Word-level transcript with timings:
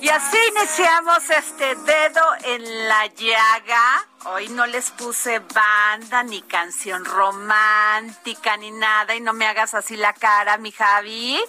Y 0.00 0.08
así 0.08 0.38
iniciamos 0.50 1.28
este 1.30 1.74
dedo 1.74 2.22
en 2.44 2.88
la 2.88 3.06
llaga. 3.06 4.09
Hoy 4.26 4.50
no 4.50 4.66
les 4.66 4.90
puse 4.90 5.38
banda, 5.38 6.22
ni 6.22 6.42
canción 6.42 7.06
romántica, 7.06 8.54
ni 8.58 8.70
nada. 8.70 9.14
Y 9.14 9.20
no 9.22 9.32
me 9.32 9.46
hagas 9.46 9.72
así 9.72 9.96
la 9.96 10.12
cara, 10.12 10.58
mi 10.58 10.72
Javi, 10.72 11.40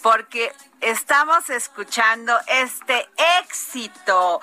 porque 0.00 0.54
estamos 0.80 1.50
escuchando 1.50 2.38
este 2.46 3.08
éxito. 3.40 4.40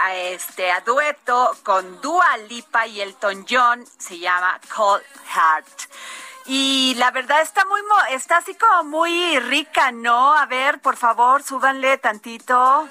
A 0.00 0.14
este 0.14 0.70
a 0.70 0.80
dueto 0.82 1.56
con 1.64 2.00
Dua 2.00 2.36
Lipa 2.48 2.86
y 2.86 3.00
Elton 3.00 3.44
John 3.50 3.84
se 3.98 4.20
llama 4.20 4.60
Cold 4.72 5.02
Heart. 5.34 5.90
Y 6.46 6.94
la 6.98 7.10
verdad 7.10 7.42
está 7.42 7.64
muy 7.64 7.80
está 8.10 8.36
así 8.36 8.54
como 8.54 8.84
muy 8.84 9.40
rica, 9.40 9.90
¿no? 9.90 10.32
A 10.32 10.46
ver, 10.46 10.80
por 10.80 10.96
favor, 10.96 11.42
súbanle 11.42 11.98
tantito. 11.98 12.88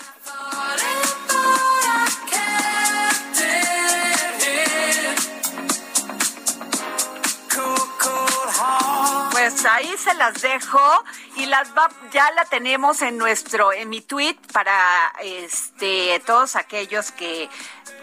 Pues 9.58 9.66
ahí 9.72 9.98
se 9.98 10.14
las 10.14 10.40
dejo 10.40 11.04
y 11.36 11.48
las 11.48 11.76
va, 11.76 11.90
ya 12.12 12.30
la 12.34 12.46
tenemos 12.46 13.02
en 13.02 13.18
nuestro, 13.18 13.74
en 13.74 13.90
mi 13.90 14.02
tweet 14.02 14.36
para 14.54 15.12
este 15.20 16.22
todos 16.28 16.56
aquellos 16.56 17.12
que 17.12 17.50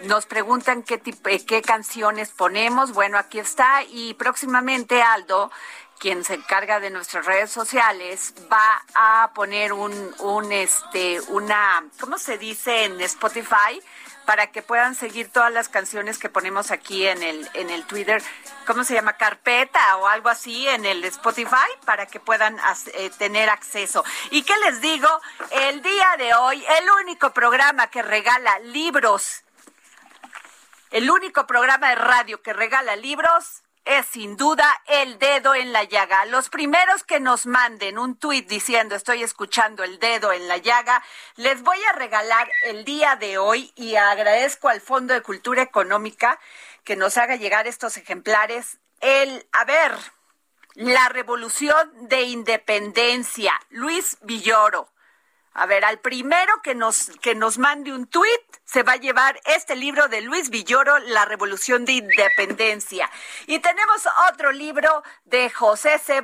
nos 0.02 0.26
preguntan 0.26 0.82
qué 0.82 0.98
tipo, 0.98 1.28
eh, 1.28 1.46
qué 1.46 1.62
canciones 1.62 2.30
ponemos. 2.30 2.92
Bueno, 2.92 3.18
aquí 3.18 3.38
está 3.38 3.84
y 3.84 4.14
próximamente 4.14 5.00
Aldo 5.00 5.52
quien 6.00 6.24
se 6.24 6.34
encarga 6.34 6.80
de 6.80 6.90
nuestras 6.90 7.24
redes 7.24 7.52
sociales 7.52 8.34
va 8.52 8.82
a 8.96 9.30
poner 9.32 9.72
un, 9.72 10.12
un 10.18 10.50
este 10.50 11.20
una 11.28 11.84
¿cómo 12.00 12.18
se 12.18 12.36
dice 12.36 12.86
en 12.86 13.00
Spotify? 13.00 13.80
Para 14.24 14.48
que 14.48 14.62
puedan 14.62 14.94
seguir 14.94 15.30
todas 15.30 15.52
las 15.52 15.68
canciones 15.68 16.18
que 16.18 16.28
ponemos 16.28 16.70
aquí 16.70 17.06
en 17.06 17.22
el 17.22 17.48
en 17.54 17.70
el 17.70 17.84
Twitter, 17.86 18.22
¿cómo 18.66 18.84
se 18.84 18.94
llama? 18.94 19.14
carpeta 19.14 19.96
o 19.98 20.06
algo 20.06 20.28
así 20.28 20.68
en 20.68 20.84
el 20.84 21.04
Spotify 21.04 21.70
para 21.84 22.06
que 22.06 22.20
puedan 22.20 22.58
eh, 22.94 23.10
tener 23.18 23.48
acceso. 23.50 24.04
¿Y 24.30 24.42
qué 24.42 24.54
les 24.64 24.80
digo? 24.80 25.08
El 25.50 25.82
día 25.82 26.16
de 26.18 26.34
hoy 26.34 26.64
el 26.78 26.90
único 27.02 27.32
programa 27.32 27.88
que 27.88 28.02
regala 28.02 28.58
libros 28.60 29.42
el 30.90 31.10
único 31.10 31.46
programa 31.46 31.88
de 31.88 31.96
radio 31.96 32.40
que 32.40 32.52
regala 32.52 32.96
libros 32.96 33.62
es 33.84 34.06
sin 34.06 34.36
duda 34.36 34.82
el 34.86 35.18
dedo 35.18 35.54
en 35.54 35.72
la 35.72 35.84
llaga. 35.84 36.24
Los 36.26 36.48
primeros 36.48 37.04
que 37.04 37.20
nos 37.20 37.46
manden 37.46 37.98
un 37.98 38.16
tuit 38.16 38.48
diciendo 38.48 38.94
estoy 38.94 39.22
escuchando 39.22 39.84
el 39.84 39.98
dedo 39.98 40.32
en 40.32 40.48
la 40.48 40.56
llaga, 40.56 41.02
les 41.36 41.62
voy 41.62 41.78
a 41.84 41.92
regalar 41.92 42.50
el 42.62 42.84
día 42.84 43.16
de 43.16 43.38
hoy 43.38 43.72
y 43.76 43.96
agradezco 43.96 44.68
al 44.68 44.80
Fondo 44.80 45.12
de 45.14 45.22
Cultura 45.22 45.62
Económica 45.62 46.38
que 46.84 46.96
nos 46.96 47.16
haga 47.16 47.36
llegar 47.36 47.66
estos 47.66 47.96
ejemplares. 47.96 48.78
El, 49.00 49.46
a 49.52 49.64
ver, 49.64 49.92
la 50.74 51.08
revolución 51.08 52.08
de 52.08 52.22
independencia, 52.22 53.52
Luis 53.68 54.16
Villoro. 54.22 54.88
A 55.56 55.66
ver, 55.66 55.84
al 55.84 56.00
primero 56.00 56.60
que 56.62 56.74
nos, 56.74 57.12
que 57.22 57.36
nos 57.36 57.58
mande 57.58 57.92
un 57.92 58.08
tuit 58.08 58.42
se 58.64 58.82
va 58.82 58.92
a 58.92 58.96
llevar 58.96 59.40
este 59.44 59.76
libro 59.76 60.08
de 60.08 60.20
Luis 60.20 60.50
Villoro, 60.50 60.98
La 60.98 61.24
Revolución 61.26 61.84
de 61.84 61.92
Independencia. 61.92 63.08
Y 63.46 63.60
tenemos 63.60 64.02
otro 64.30 64.50
libro 64.50 65.04
de 65.24 65.50
José 65.50 65.98
C. 66.00 66.22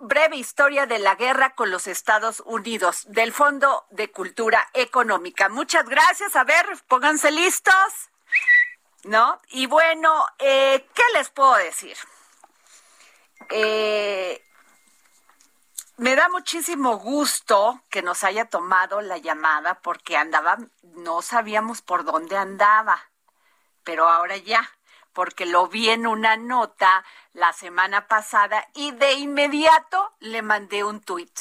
Breve 0.00 0.36
Historia 0.36 0.86
de 0.86 0.98
la 0.98 1.14
Guerra 1.14 1.54
con 1.54 1.70
los 1.70 1.86
Estados 1.86 2.42
Unidos, 2.46 3.04
del 3.08 3.34
Fondo 3.34 3.84
de 3.90 4.10
Cultura 4.10 4.66
Económica. 4.72 5.50
Muchas 5.50 5.86
gracias. 5.86 6.34
A 6.36 6.44
ver, 6.44 6.66
pónganse 6.88 7.30
listos. 7.30 8.10
¿No? 9.04 9.40
Y 9.48 9.66
bueno, 9.66 10.26
eh, 10.38 10.86
¿qué 10.94 11.02
les 11.14 11.28
puedo 11.28 11.54
decir? 11.56 11.96
Eh, 13.50 14.42
me 16.02 16.16
da 16.16 16.28
muchísimo 16.28 16.98
gusto 16.98 17.80
que 17.88 18.02
nos 18.02 18.24
haya 18.24 18.46
tomado 18.46 19.00
la 19.00 19.18
llamada 19.18 19.80
porque 19.82 20.16
andaba, 20.16 20.58
no 20.82 21.22
sabíamos 21.22 21.80
por 21.80 22.04
dónde 22.04 22.36
andaba, 22.36 23.00
pero 23.84 24.08
ahora 24.08 24.36
ya, 24.36 24.68
porque 25.12 25.46
lo 25.46 25.68
vi 25.68 25.90
en 25.90 26.08
una 26.08 26.36
nota 26.36 27.04
la 27.34 27.52
semana 27.52 28.08
pasada 28.08 28.66
y 28.74 28.90
de 28.90 29.12
inmediato 29.12 30.12
le 30.18 30.42
mandé 30.42 30.82
un 30.82 31.00
tuit. 31.00 31.38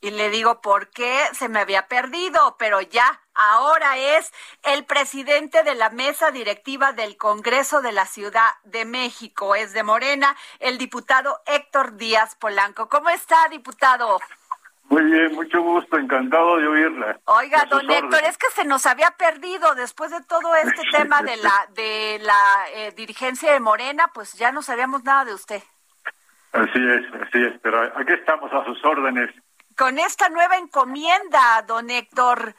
Y 0.00 0.10
le 0.10 0.30
digo, 0.30 0.62
¿por 0.62 0.88
qué 0.88 1.28
se 1.34 1.50
me 1.50 1.60
había 1.60 1.86
perdido? 1.86 2.56
Pero 2.58 2.80
ya, 2.80 3.20
ahora 3.34 3.96
es 3.96 4.32
el 4.62 4.84
presidente 4.84 5.62
de 5.62 5.74
la 5.74 5.90
mesa 5.90 6.30
directiva 6.30 6.92
del 6.92 7.16
Congreso 7.16 7.82
de 7.82 7.92
la 7.92 8.06
Ciudad 8.06 8.50
de 8.64 8.84
México, 8.84 9.54
es 9.54 9.72
de 9.72 9.82
Morena, 9.82 10.36
el 10.60 10.78
diputado 10.78 11.40
Héctor 11.46 11.96
Díaz 11.96 12.34
Polanco. 12.36 12.88
¿Cómo 12.88 13.08
está, 13.10 13.48
diputado? 13.50 14.18
Muy 14.92 15.04
bien, 15.04 15.34
mucho 15.34 15.62
gusto, 15.62 15.96
encantado 15.96 16.58
de 16.58 16.68
oírla. 16.68 17.18
Oiga, 17.24 17.64
don 17.64 17.90
Héctor, 17.90 18.24
es 18.24 18.36
que 18.36 18.50
se 18.50 18.66
nos 18.66 18.84
había 18.84 19.10
perdido 19.12 19.74
después 19.74 20.10
de 20.10 20.22
todo 20.24 20.54
este 20.54 20.82
tema 20.92 21.22
de 21.22 21.36
la 21.38 21.66
de 21.74 22.18
la 22.20 22.66
eh, 22.74 22.92
dirigencia 22.94 23.52
de 23.52 23.60
Morena, 23.60 24.10
pues 24.12 24.34
ya 24.34 24.52
no 24.52 24.60
sabíamos 24.60 25.02
nada 25.02 25.24
de 25.24 25.32
usted. 25.32 25.62
Así 26.52 26.78
es, 26.78 27.22
así 27.22 27.42
es, 27.42 27.58
pero 27.62 27.82
aquí 27.82 28.12
estamos 28.12 28.52
a 28.52 28.64
sus 28.66 28.84
órdenes. 28.84 29.30
Con 29.78 29.98
esta 29.98 30.28
nueva 30.28 30.58
encomienda, 30.58 31.64
don 31.66 31.88
Héctor, 31.88 32.54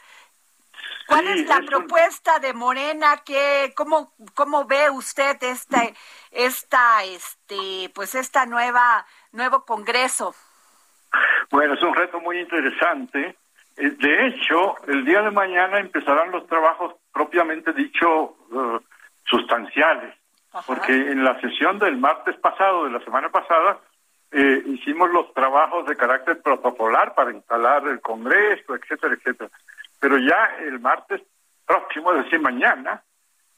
¿Cuál 1.06 1.28
es 1.28 1.46
la 1.46 1.60
propuesta 1.66 2.38
de 2.38 2.52
Morena? 2.54 3.22
¿Qué, 3.24 3.72
cómo, 3.76 4.12
¿Cómo 4.34 4.64
ve 4.64 4.90
usted 4.90 5.36
esta, 5.42 5.82
esta, 6.30 7.04
este, 7.04 7.90
pues 7.94 8.14
esta 8.14 8.46
nueva, 8.46 9.06
nuevo 9.32 9.64
Congreso? 9.64 10.34
Bueno, 11.50 11.74
es 11.74 11.82
un 11.82 11.94
reto 11.94 12.20
muy 12.20 12.38
interesante. 12.38 13.36
Eh, 13.76 13.90
De 13.90 14.26
hecho, 14.28 14.76
el 14.88 15.04
día 15.04 15.22
de 15.22 15.30
mañana 15.30 15.78
empezarán 15.78 16.30
los 16.30 16.46
trabajos 16.46 16.94
propiamente 17.12 17.72
dicho 17.72 18.36
eh, 18.52 18.78
sustanciales, 19.24 20.14
Ajá. 20.52 20.64
porque 20.66 20.92
en 20.92 21.24
la 21.24 21.40
sesión 21.40 21.78
del 21.78 21.96
martes 21.96 22.36
pasado, 22.38 22.84
de 22.84 22.90
la 22.90 23.00
semana 23.00 23.28
pasada, 23.30 23.78
eh, 24.32 24.62
hicimos 24.66 25.10
los 25.10 25.32
trabajos 25.32 25.86
de 25.86 25.96
carácter 25.96 26.42
protocolar 26.42 27.14
para 27.14 27.32
instalar 27.32 27.86
el 27.86 28.00
Congreso, 28.00 28.74
etcétera, 28.74 29.14
etcétera. 29.14 29.50
Pero 30.00 30.18
ya 30.18 30.56
el 30.60 30.80
martes 30.80 31.22
próximo, 31.66 32.12
es 32.12 32.24
decir, 32.24 32.40
mañana, 32.40 33.02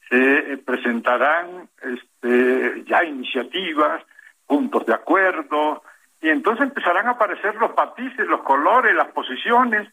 se 0.09 0.53
eh, 0.53 0.57
presentarán 0.57 1.69
este, 1.81 2.83
ya 2.85 3.03
iniciativas, 3.03 4.03
puntos 4.45 4.85
de 4.85 4.93
acuerdo, 4.93 5.83
y 6.21 6.29
entonces 6.29 6.63
empezarán 6.63 7.07
a 7.07 7.11
aparecer 7.11 7.55
los 7.55 7.75
matices, 7.75 8.25
los 8.27 8.41
colores, 8.43 8.95
las 8.95 9.09
posiciones, 9.09 9.87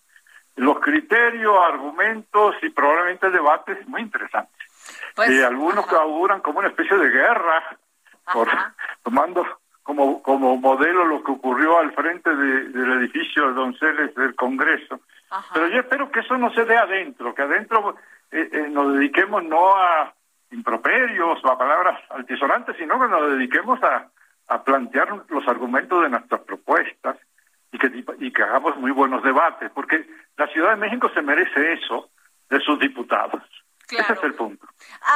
los 0.56 0.78
criterios, 0.78 1.56
argumentos 1.68 2.54
y 2.62 2.70
probablemente 2.70 3.28
debates 3.30 3.86
muy 3.88 4.02
interesantes. 4.02 4.54
Pues, 5.16 5.30
Eh, 5.30 5.44
algunos 5.44 5.78
ajá. 5.80 5.88
que 5.90 5.96
auguran 5.96 6.40
como 6.40 6.60
una 6.60 6.68
especie 6.68 6.96
de 6.96 7.08
guerra, 7.10 7.76
por- 8.32 8.48
tomando 9.02 9.44
como, 9.82 10.22
como 10.22 10.56
modelo 10.56 11.04
lo 11.04 11.22
que 11.24 11.32
ocurrió 11.32 11.78
al 11.78 11.92
frente 11.92 12.34
de- 12.34 12.68
del 12.68 12.92
edificio 13.00 13.48
de 13.48 13.54
Donceles 13.54 14.14
del 14.14 14.34
Congreso. 14.36 15.00
Ajá. 15.30 15.50
Pero 15.54 15.68
yo 15.68 15.80
espero 15.80 16.10
que 16.10 16.20
eso 16.20 16.36
no 16.36 16.52
se 16.52 16.64
dé 16.64 16.76
adentro, 16.76 17.34
que 17.34 17.42
adentro 17.42 17.96
eh, 18.30 18.48
eh, 18.52 18.68
nos 18.70 18.94
dediquemos 18.94 19.44
no 19.44 19.76
a 19.76 20.14
improperios 20.50 21.44
o 21.44 21.48
a 21.50 21.58
palabras 21.58 22.00
altisonantes, 22.10 22.76
sino 22.76 23.00
que 23.00 23.08
nos 23.08 23.30
dediquemos 23.30 23.82
a, 23.82 24.08
a 24.48 24.62
plantear 24.62 25.24
los 25.28 25.48
argumentos 25.48 26.02
de 26.02 26.08
nuestras 26.10 26.42
propuestas 26.42 27.16
y 27.72 27.78
que, 27.78 28.04
y 28.20 28.32
que 28.32 28.42
hagamos 28.42 28.76
muy 28.76 28.92
buenos 28.92 29.22
debates, 29.22 29.70
porque 29.74 30.08
la 30.36 30.46
Ciudad 30.48 30.70
de 30.70 30.76
México 30.76 31.10
se 31.12 31.22
merece 31.22 31.72
eso 31.72 32.10
de 32.48 32.60
sus 32.60 32.78
diputados. 32.78 33.42
Claro. 33.88 34.04
Ese 34.04 34.12
es 34.12 34.24
el 34.24 34.34
punto. 34.34 34.66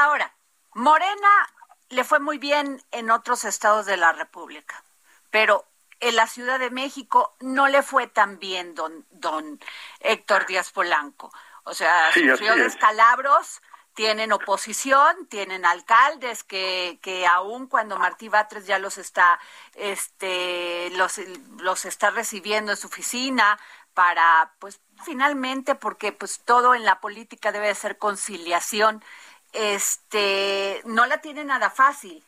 Ahora, 0.02 0.32
Morena 0.74 1.46
le 1.90 2.04
fue 2.04 2.18
muy 2.18 2.38
bien 2.38 2.80
en 2.90 3.10
otros 3.10 3.44
estados 3.44 3.86
de 3.86 3.96
la 3.96 4.12
República, 4.12 4.82
pero 5.30 5.64
en 6.00 6.16
la 6.16 6.26
Ciudad 6.26 6.58
de 6.58 6.70
México 6.70 7.36
no 7.40 7.68
le 7.68 7.82
fue 7.82 8.06
tan 8.06 8.38
bien, 8.38 8.74
don, 8.74 9.06
don 9.10 9.60
Héctor 10.00 10.46
Díaz 10.46 10.70
Polanco. 10.72 11.32
O 11.64 11.74
sea, 11.74 12.10
Sí, 12.12 12.28
sufrió 12.28 12.56
descalabros, 12.56 13.60
tienen 13.94 14.32
oposición, 14.32 15.26
tienen 15.28 15.64
alcaldes 15.66 16.44
que, 16.44 16.98
que 17.02 17.26
aún 17.26 17.66
cuando 17.66 17.98
Martí 17.98 18.28
Batres 18.28 18.66
ya 18.66 18.78
los 18.78 18.96
está, 18.98 19.40
este, 19.74 20.90
los, 20.90 21.18
los 21.58 21.84
está 21.84 22.10
recibiendo 22.10 22.72
en 22.72 22.78
su 22.78 22.86
oficina 22.86 23.58
para, 23.94 24.54
pues, 24.60 24.80
finalmente, 25.04 25.74
porque 25.74 26.12
pues 26.12 26.40
todo 26.44 26.74
en 26.74 26.84
la 26.84 27.00
política 27.00 27.50
debe 27.52 27.68
de 27.68 27.74
ser 27.74 27.98
conciliación, 27.98 29.02
este, 29.52 30.80
no 30.84 31.06
la 31.06 31.20
tiene 31.20 31.44
nada 31.44 31.70
fácil. 31.70 32.24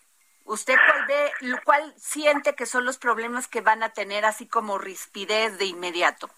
¿Usted 0.50 0.74
cuál 0.74 1.06
ve, 1.06 1.30
cuál 1.64 1.92
siente 1.96 2.54
que 2.56 2.66
son 2.66 2.84
los 2.84 2.98
problemas 2.98 3.46
que 3.46 3.60
van 3.60 3.82
a 3.84 3.90
tener 3.90 4.24
así 4.24 4.48
como 4.48 4.78
rispidez 4.78 5.58
de 5.58 5.66
inmediato? 5.66 6.28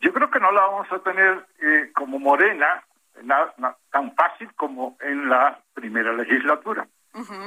Yo 0.00 0.12
creo 0.12 0.30
que 0.30 0.38
no 0.40 0.52
la 0.52 0.60
vamos 0.66 0.92
a 0.92 0.98
tener 0.98 1.46
eh, 1.60 1.90
como 1.94 2.18
Morena 2.18 2.84
na- 3.22 3.52
na- 3.56 3.76
tan 3.90 4.14
fácil 4.14 4.52
como 4.54 4.96
en 5.00 5.28
la 5.28 5.58
primera 5.72 6.12
legislatura. 6.12 6.86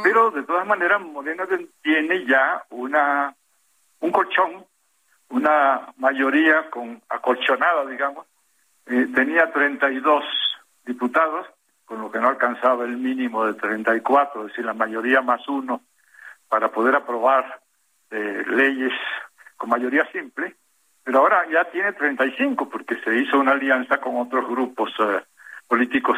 Pero 0.04 0.32
de 0.32 0.44
todas 0.44 0.66
maneras 0.68 1.00
Morena 1.00 1.48
tiene 1.82 2.26
ya 2.26 2.66
una 2.72 3.34
un 4.02 4.12
colchón, 4.12 4.66
una 5.30 5.94
mayoría 5.98 6.70
con 6.72 7.02
acolchonada, 7.08 7.86
digamos. 7.86 8.26
Eh, 8.88 9.08
tenía 9.14 9.52
32 9.54 10.26
diputados, 10.86 11.48
con 11.92 12.00
lo 12.02 12.10
que 12.10 12.20
no 12.20 12.30
alcanzaba 12.30 12.86
el 12.86 12.96
mínimo 12.96 13.46
de 13.46 13.54
34, 13.54 14.44
es 14.44 14.48
decir, 14.48 14.64
la 14.64 14.74
mayoría 14.74 15.22
más 15.22 15.46
uno 15.50 15.82
para 16.48 16.70
poder 16.72 16.96
aprobar 16.96 17.60
eh, 18.12 18.46
leyes 18.48 18.94
con 19.58 19.70
mayoría 19.70 20.10
simple, 20.14 20.56
pero 21.04 21.20
ahora 21.20 21.46
ya 21.52 21.66
tiene 21.66 21.92
35 21.92 22.70
porque 22.70 22.96
se 23.04 23.14
hizo 23.18 23.38
una 23.38 23.52
alianza 23.52 23.98
con 24.00 24.16
otros 24.16 24.48
grupos 24.48 24.90
eh, 25.00 25.22
políticos 25.68 26.18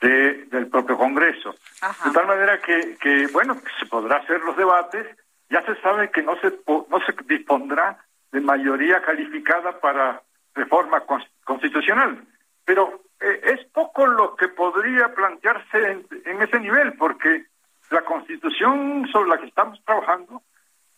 de, 0.00 0.46
del 0.46 0.66
propio 0.66 0.98
Congreso. 0.98 1.54
Ajá. 1.80 2.08
De 2.08 2.12
tal 2.16 2.26
manera 2.26 2.58
que, 2.58 2.96
que, 3.00 3.28
bueno, 3.32 3.56
se 3.78 3.86
podrá 3.86 4.16
hacer 4.16 4.40
los 4.40 4.56
debates, 4.56 5.06
ya 5.50 5.62
se 5.62 5.76
sabe 5.82 6.10
que 6.10 6.24
no 6.24 6.34
se, 6.40 6.52
no 6.66 6.98
se 7.06 7.14
dispondrá 7.26 7.96
de 8.32 8.40
mayoría 8.40 9.00
calificada 9.02 9.78
para 9.78 10.20
reforma 10.52 11.06
cons- 11.06 11.28
constitucional, 11.44 12.24
pero 12.64 13.02
eh, 13.22 13.40
es 13.44 13.64
poco 13.72 14.06
lo 14.06 14.34
que 14.36 14.48
podría 14.48 15.14
plantearse 15.14 15.78
en, 15.92 16.06
en 16.24 16.42
ese 16.42 16.58
nivel, 16.60 16.94
porque 16.94 17.46
la 17.90 18.02
constitución 18.02 19.06
sobre 19.12 19.30
la 19.30 19.38
que 19.38 19.46
estamos 19.46 19.80
trabajando 19.84 20.42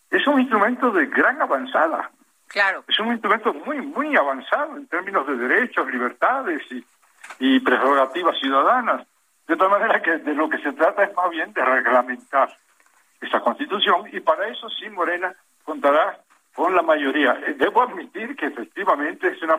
es 0.09 0.25
un 0.27 0.39
instrumento 0.39 0.91
de 0.91 1.05
gran 1.07 1.41
avanzada, 1.41 2.11
Claro. 2.47 2.83
es 2.87 2.97
un 2.99 3.07
instrumento 3.07 3.53
muy, 3.53 3.81
muy 3.81 4.15
avanzado 4.15 4.77
en 4.77 4.87
términos 4.87 5.27
de 5.27 5.35
derechos, 5.35 5.91
libertades 5.91 6.61
y, 6.71 6.85
y 7.39 7.59
prerrogativas 7.59 8.37
ciudadanas. 8.39 9.05
De 9.47 9.55
tal 9.57 9.69
manera 9.69 10.01
que 10.01 10.17
de 10.17 10.33
lo 10.33 10.47
que 10.49 10.57
se 10.59 10.71
trata 10.73 11.03
es 11.03 11.15
más 11.15 11.29
bien 11.29 11.51
de 11.53 11.63
reglamentar 11.65 12.49
esa 13.21 13.39
constitución 13.41 14.07
y 14.11 14.19
para 14.19 14.47
eso 14.47 14.69
sí 14.69 14.89
Morena 14.89 15.33
contará 15.63 16.19
con 16.53 16.73
la 16.75 16.81
mayoría. 16.81 17.33
Eh, 17.45 17.55
Debo 17.57 17.81
admitir 17.83 18.35
que 18.35 18.45
efectivamente 18.47 19.27
es 19.27 19.41
una 19.43 19.57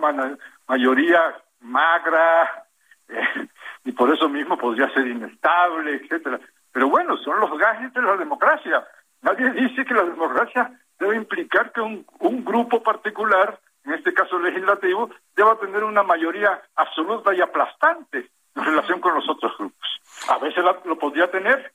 mayoría 0.66 1.20
magra 1.60 2.64
eh, 3.08 3.48
y 3.84 3.92
por 3.92 4.12
eso 4.12 4.28
mismo 4.28 4.56
podría 4.58 4.88
ser 4.90 5.06
inestable, 5.06 5.94
etcétera. 5.96 6.40
Pero 6.72 6.88
bueno, 6.88 7.16
son 7.18 7.40
los 7.40 7.56
gajes 7.58 7.92
de 7.94 8.02
la 8.02 8.16
democracia. 8.16 8.86
Nadie 9.22 9.50
dice 9.50 9.84
que 9.84 9.94
la 9.94 10.04
democracia 10.04 10.70
debe 10.98 11.16
implicar 11.16 11.72
que 11.72 11.80
un, 11.80 12.06
un 12.20 12.44
grupo 12.44 12.82
particular, 12.82 13.58
en 13.84 13.94
este 13.94 14.12
caso 14.12 14.38
legislativo, 14.38 15.10
deba 15.34 15.58
tener 15.58 15.84
una 15.84 16.02
mayoría 16.02 16.60
absoluta 16.74 17.34
y 17.34 17.40
aplastante 17.40 18.30
en 18.54 18.64
relación 18.64 19.00
con 19.00 19.14
los 19.14 19.28
otros 19.28 19.56
grupos. 19.58 20.00
A 20.28 20.38
veces 20.38 20.64
lo 20.84 20.98
podría 20.98 21.30
tener, 21.30 21.72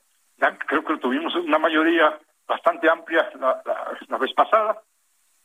creo 0.68 0.84
que 0.84 0.98
tuvimos 0.98 1.34
una 1.36 1.58
mayoría 1.60 2.18
bastante 2.48 2.90
amplia 2.90 3.30
la, 3.40 3.62
la- 4.10 4.18
vez 4.18 4.34
pasada, 4.34 4.82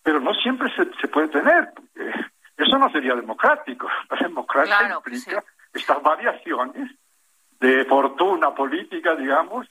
pero 0.03 0.21
no 0.21 0.35
siempre 0.35 0.71
se, 0.75 0.85
se 1.01 1.09
puede 1.09 1.29
tener. 1.29 1.71
Eso 2.57 2.79
no 2.79 2.91
sería 2.91 3.15
democrático. 3.15 3.89
La 4.11 4.17
democracia 4.19 4.79
Claro, 4.79 4.97
implica 5.05 5.41
sí. 5.41 5.47
estas 5.75 6.03
variaciones 6.03 6.91
de 7.61 7.85
fortuna 7.87 8.55
política, 8.55 9.15
digamos, 9.15 9.67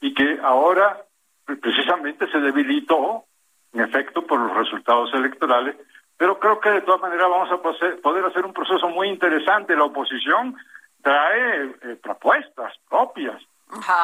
y 0.00 0.12
que 0.14 0.38
ahora 0.42 1.02
pues, 1.44 1.58
precisamente 1.58 2.30
se 2.30 2.38
debilitó, 2.38 3.24
en 3.72 3.80
efecto, 3.82 4.26
por 4.26 4.40
los 4.40 4.54
resultados 4.56 5.12
electorales. 5.14 5.76
Pero 6.16 6.38
creo 6.38 6.60
que 6.60 6.70
de 6.70 6.80
todas 6.80 7.00
maneras 7.02 7.28
vamos 7.28 7.50
a 7.52 7.58
poder 8.02 8.24
hacer 8.24 8.44
un 8.46 8.54
proceso 8.54 8.88
muy 8.88 9.08
interesante. 9.08 9.76
La 9.76 9.84
oposición 9.84 10.56
trae 11.02 11.64
eh, 11.82 11.96
propuestas 12.02 12.72
propias, 12.88 13.40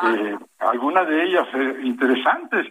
eh, 0.04 0.38
algunas 0.58 1.08
de 1.08 1.24
ellas 1.24 1.48
eh, 1.54 1.80
interesantes. 1.84 2.66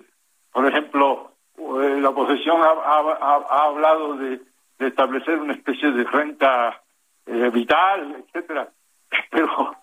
Por 0.51 0.67
ejemplo, 0.67 1.31
eh, 1.57 1.97
la 1.99 2.09
oposición 2.09 2.61
ha, 2.61 2.67
ha- 2.69 3.17
ha- 3.19 3.45
ha 3.49 3.63
hablado 3.65 4.15
de, 4.17 4.39
de 4.81 4.87
establecer 4.89 5.39
una 5.39 5.53
especie 5.53 5.91
de 5.91 6.03
renta 6.03 6.81
eh, 7.25 7.49
vital, 7.53 8.23
etcétera. 8.27 8.67
Pero, 9.29 9.75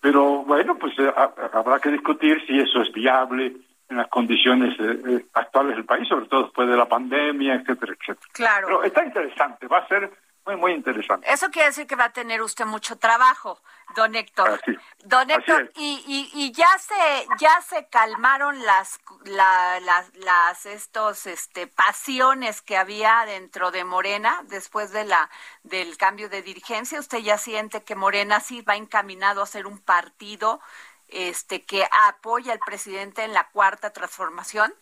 pero 0.00 0.44
bueno, 0.44 0.76
pues 0.78 0.96
eh, 0.98 1.12
ha- 1.16 1.32
habrá 1.52 1.80
que 1.80 1.90
discutir 1.90 2.40
si 2.46 2.58
eso 2.58 2.80
es 2.82 2.92
viable 2.92 3.56
en 3.88 3.96
las 3.96 4.06
condiciones 4.08 4.78
eh, 4.78 5.00
eh, 5.08 5.24
actuales 5.34 5.74
del 5.76 5.84
país, 5.84 6.06
sobre 6.08 6.26
todo 6.26 6.44
después 6.44 6.68
de 6.68 6.76
la 6.76 6.86
pandemia, 6.86 7.54
etcétera, 7.54 7.92
etcétera. 7.92 8.26
Claro. 8.32 8.66
Pero 8.68 8.84
está 8.84 9.04
interesante, 9.04 9.66
va 9.66 9.78
a 9.78 9.88
ser 9.88 10.10
muy, 10.48 10.56
muy 10.56 10.72
interesante. 10.72 11.30
Eso 11.30 11.50
quiere 11.50 11.68
decir 11.68 11.86
que 11.86 11.94
va 11.96 12.04
a 12.04 12.12
tener 12.12 12.40
usted 12.40 12.64
mucho 12.64 12.96
trabajo, 12.96 13.60
don 13.94 14.14
Héctor. 14.14 14.58
Así- 14.62 14.78
don 15.04 15.30
Héctor, 15.30 15.70
y, 15.76 16.02
y, 16.06 16.30
y 16.32 16.52
ya 16.52 16.68
se 16.78 17.26
ya 17.38 17.60
se 17.60 17.86
calmaron 17.88 18.64
las 18.64 18.98
la- 19.24 19.78
las 19.80 20.14
las 20.16 20.64
estos 20.64 21.26
este 21.26 21.66
pasiones 21.66 22.62
que 22.62 22.78
había 22.78 23.24
dentro 23.26 23.70
de 23.70 23.84
Morena 23.84 24.40
después 24.44 24.90
de 24.92 25.04
la 25.04 25.28
del 25.64 25.98
cambio 25.98 26.30
de 26.30 26.40
dirigencia. 26.42 26.98
Usted 26.98 27.18
ya 27.18 27.36
siente 27.36 27.84
que 27.84 27.94
Morena 27.94 28.40
sí 28.40 28.62
va 28.62 28.76
encaminado 28.76 29.42
a 29.42 29.46
ser 29.46 29.66
un 29.66 29.78
partido 29.78 30.60
este 31.08 31.64
que 31.64 31.86
apoya 32.08 32.52
al 32.54 32.58
presidente 32.60 33.22
en 33.24 33.34
la 33.34 33.48
cuarta 33.50 33.92
transformación. 33.92 34.72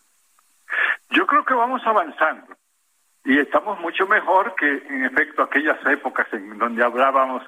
Yo 1.10 1.26
creo 1.26 1.44
que 1.44 1.54
vamos 1.54 1.82
avanzando 1.84 2.56
y 3.26 3.40
estamos 3.40 3.80
mucho 3.80 4.06
mejor 4.06 4.54
que 4.54 4.84
en 4.88 5.04
efecto 5.04 5.42
aquellas 5.42 5.84
épocas 5.84 6.28
en 6.32 6.56
donde 6.58 6.84
hablábamos 6.84 7.42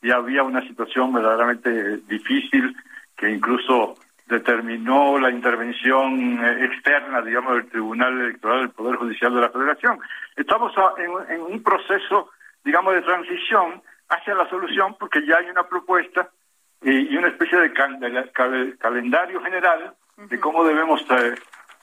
y 0.00 0.10
había 0.10 0.42
una 0.42 0.66
situación 0.66 1.12
verdaderamente 1.12 1.98
difícil 2.08 2.74
que 3.14 3.28
incluso 3.28 3.94
determinó 4.26 5.18
la 5.18 5.30
intervención 5.30 6.42
eh, 6.42 6.64
externa, 6.64 7.20
digamos, 7.20 7.56
del 7.56 7.68
Tribunal 7.68 8.18
Electoral 8.20 8.60
del 8.60 8.70
Poder 8.70 8.96
Judicial 8.96 9.34
de 9.34 9.40
la 9.40 9.50
Federación. 9.50 9.98
Estamos 10.34 10.72
en, 11.28 11.40
un 11.42 11.62
proceso, 11.62 12.30
digamos, 12.64 12.94
de 12.94 13.02
transición 13.02 13.82
hacia 14.08 14.34
la 14.34 14.48
solución 14.48 14.96
porque 14.98 15.26
ya 15.26 15.36
hay 15.38 15.50
una 15.50 15.64
propuesta 15.64 16.30
y, 16.80 17.14
una 17.16 17.28
especie 17.28 17.58
de, 17.58 17.72
calendario 18.78 19.42
general 19.42 19.94
de 20.16 20.40
cómo 20.40 20.64
debemos 20.64 21.02
eh, 21.10 21.34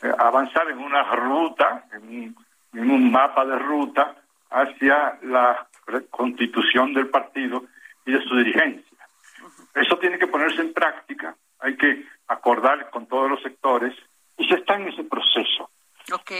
eh, 0.01 0.11
avanzar 0.17 0.67
en 0.69 0.79
una 0.79 1.03
ruta, 1.15 1.85
en 1.93 2.03
un 2.07 2.44
mapa 2.84 3.46
de 3.46 3.58
ruta 3.58 4.15
hacia 4.50 5.17
la 5.24 5.67
constitución 6.10 6.94
del 6.94 7.10
partido 7.10 7.63
y 8.05 8.12
de 8.12 8.22
su 8.24 8.36
dirigencia. 8.36 8.98
Eso 9.74 9.98
tiene 9.98 10.17
que 10.17 10.27
ponerse 10.27 10.62
en 10.62 10.74
práctica, 10.74 11.36
hay 11.60 11.75
que 11.77 12.05
acordar 12.27 12.89
con 12.89 13.08
todos 13.08 13.29
los 13.29 13.41
sectores 13.41 13.94
y 14.38 14.48
se 14.48 14.55
está 14.55 14.75
en 14.75 14.88
ese 14.88 15.03
proceso. 15.03 15.70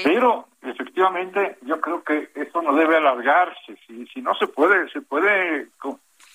Pero 0.04 0.48
efectivamente 0.62 1.58
yo 1.64 1.82
creo 1.82 2.04
que 2.04 2.30
eso 2.36 2.62
no 2.62 2.76
debe 2.76 2.98
alargarse, 2.98 3.78
si, 3.88 4.06
si 4.08 4.22
no 4.22 4.36
se 4.36 4.48
puede, 4.48 4.90
se 4.92 5.02
puede 5.02 5.70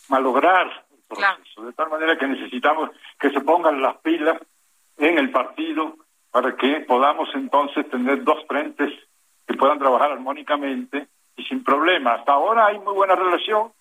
malograr 0.08 0.84
el 0.90 0.98
proceso, 1.08 1.64
de 1.64 1.72
tal 1.72 1.90
manera 1.90 2.18
que 2.18 2.26
necesitamos 2.26 2.90
que 3.18 3.30
se 3.30 3.40
pongan 3.40 3.80
las 3.80 3.96
pilas 3.98 4.38
en 4.98 5.18
el 5.18 5.30
partido 5.30 5.96
para 6.30 6.56
que 6.56 6.80
podamos 6.80 7.28
entonces 7.34 7.88
tener 7.88 8.24
dos 8.24 8.44
frentes 8.46 8.92
que 9.50 9.56
puedan 9.56 9.80
trabajar 9.80 10.12
armónicamente 10.12 11.08
y 11.36 11.42
sin 11.44 11.64
problemas. 11.64 12.20
Hasta 12.20 12.34
ahora 12.34 12.66
hay 12.66 12.78
muy 12.78 12.94
buena 12.94 13.16
relación, 13.16 13.72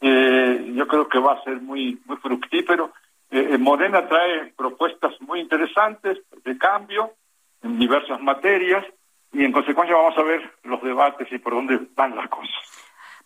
eh, 0.00 0.72
yo 0.74 0.88
creo 0.88 1.06
que 1.06 1.18
va 1.18 1.34
a 1.34 1.44
ser 1.44 1.60
muy, 1.60 2.00
muy 2.06 2.16
fructífero. 2.16 2.92
Eh, 3.30 3.50
eh, 3.52 3.58
Morena 3.58 4.08
trae 4.08 4.52
propuestas 4.56 5.12
muy 5.20 5.40
interesantes 5.40 6.18
de 6.44 6.56
cambio 6.56 7.12
en 7.62 7.78
diversas 7.78 8.20
materias 8.22 8.86
y 9.32 9.44
en 9.44 9.52
consecuencia 9.52 9.94
vamos 9.94 10.16
a 10.16 10.22
ver 10.22 10.50
los 10.62 10.82
debates 10.82 11.30
y 11.30 11.38
por 11.38 11.54
dónde 11.54 11.78
van 11.94 12.16
las 12.16 12.28
cosas. 12.30 12.54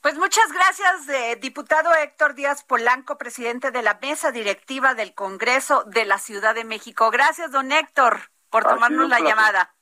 Pues 0.01 0.19
muchas 0.19 0.53
gracias, 0.53 1.41
diputado 1.41 1.91
Héctor 1.95 2.35
Díaz 2.35 2.65
Polanco, 2.65 3.17
presidente 3.17 3.71
de 3.71 3.83
la 3.83 3.99
mesa 4.01 4.31
directiva 4.31 4.95
del 4.95 5.15
Congreso 5.15 5.85
de 5.85 6.05
la 6.05 6.19
Ciudad 6.19 6.55
de 6.55 6.65
México. 6.65 7.11
Gracias, 7.11 7.51
don 7.51 7.73
Héctor, 7.73 8.21
por 8.51 8.65
tomarnos 8.65 9.09
la 9.09 9.21
llamada. 9.21 9.76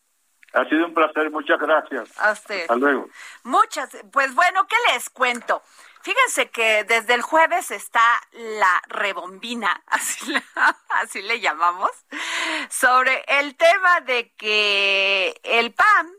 Ha 0.54 0.64
sido 0.68 0.86
un 0.86 0.94
placer, 0.94 1.30
muchas 1.30 1.58
gracias. 1.58 2.08
A 2.20 2.32
usted. 2.32 2.62
Hasta 2.62 2.76
luego. 2.76 3.08
Muchas, 3.42 3.90
pues 4.12 4.34
bueno, 4.34 4.66
¿qué 4.68 4.76
les 4.92 5.10
cuento? 5.10 5.62
Fíjense 6.02 6.50
que 6.50 6.84
desde 6.84 7.14
el 7.14 7.22
jueves 7.22 7.70
está 7.70 8.20
la 8.32 8.82
rebombina, 8.88 9.82
así, 9.86 10.34
así 10.90 11.22
le 11.22 11.40
llamamos, 11.40 11.90
sobre 12.68 13.24
el 13.26 13.56
tema 13.56 14.00
de 14.02 14.32
que 14.36 15.40
el 15.42 15.72
PAN 15.72 16.12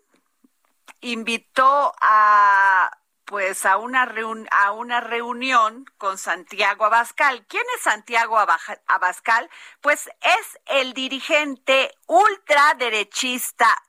invitó 1.02 1.94
a 2.02 2.92
pues 3.26 3.66
a 3.66 3.78
una 3.78 4.12
a 4.52 4.72
una 4.72 5.02
reunión 5.02 5.86
con 5.98 6.18
Santiago 6.18 6.86
Abascal. 6.86 7.46
¿Quién 7.48 7.64
es 7.76 7.84
Santiago 7.84 8.38
Abascal? 8.40 9.50
Pues 9.82 10.10
es 10.22 10.60
el 10.66 10.94
dirigente 10.94 11.92
ultraderechista 12.08 13.84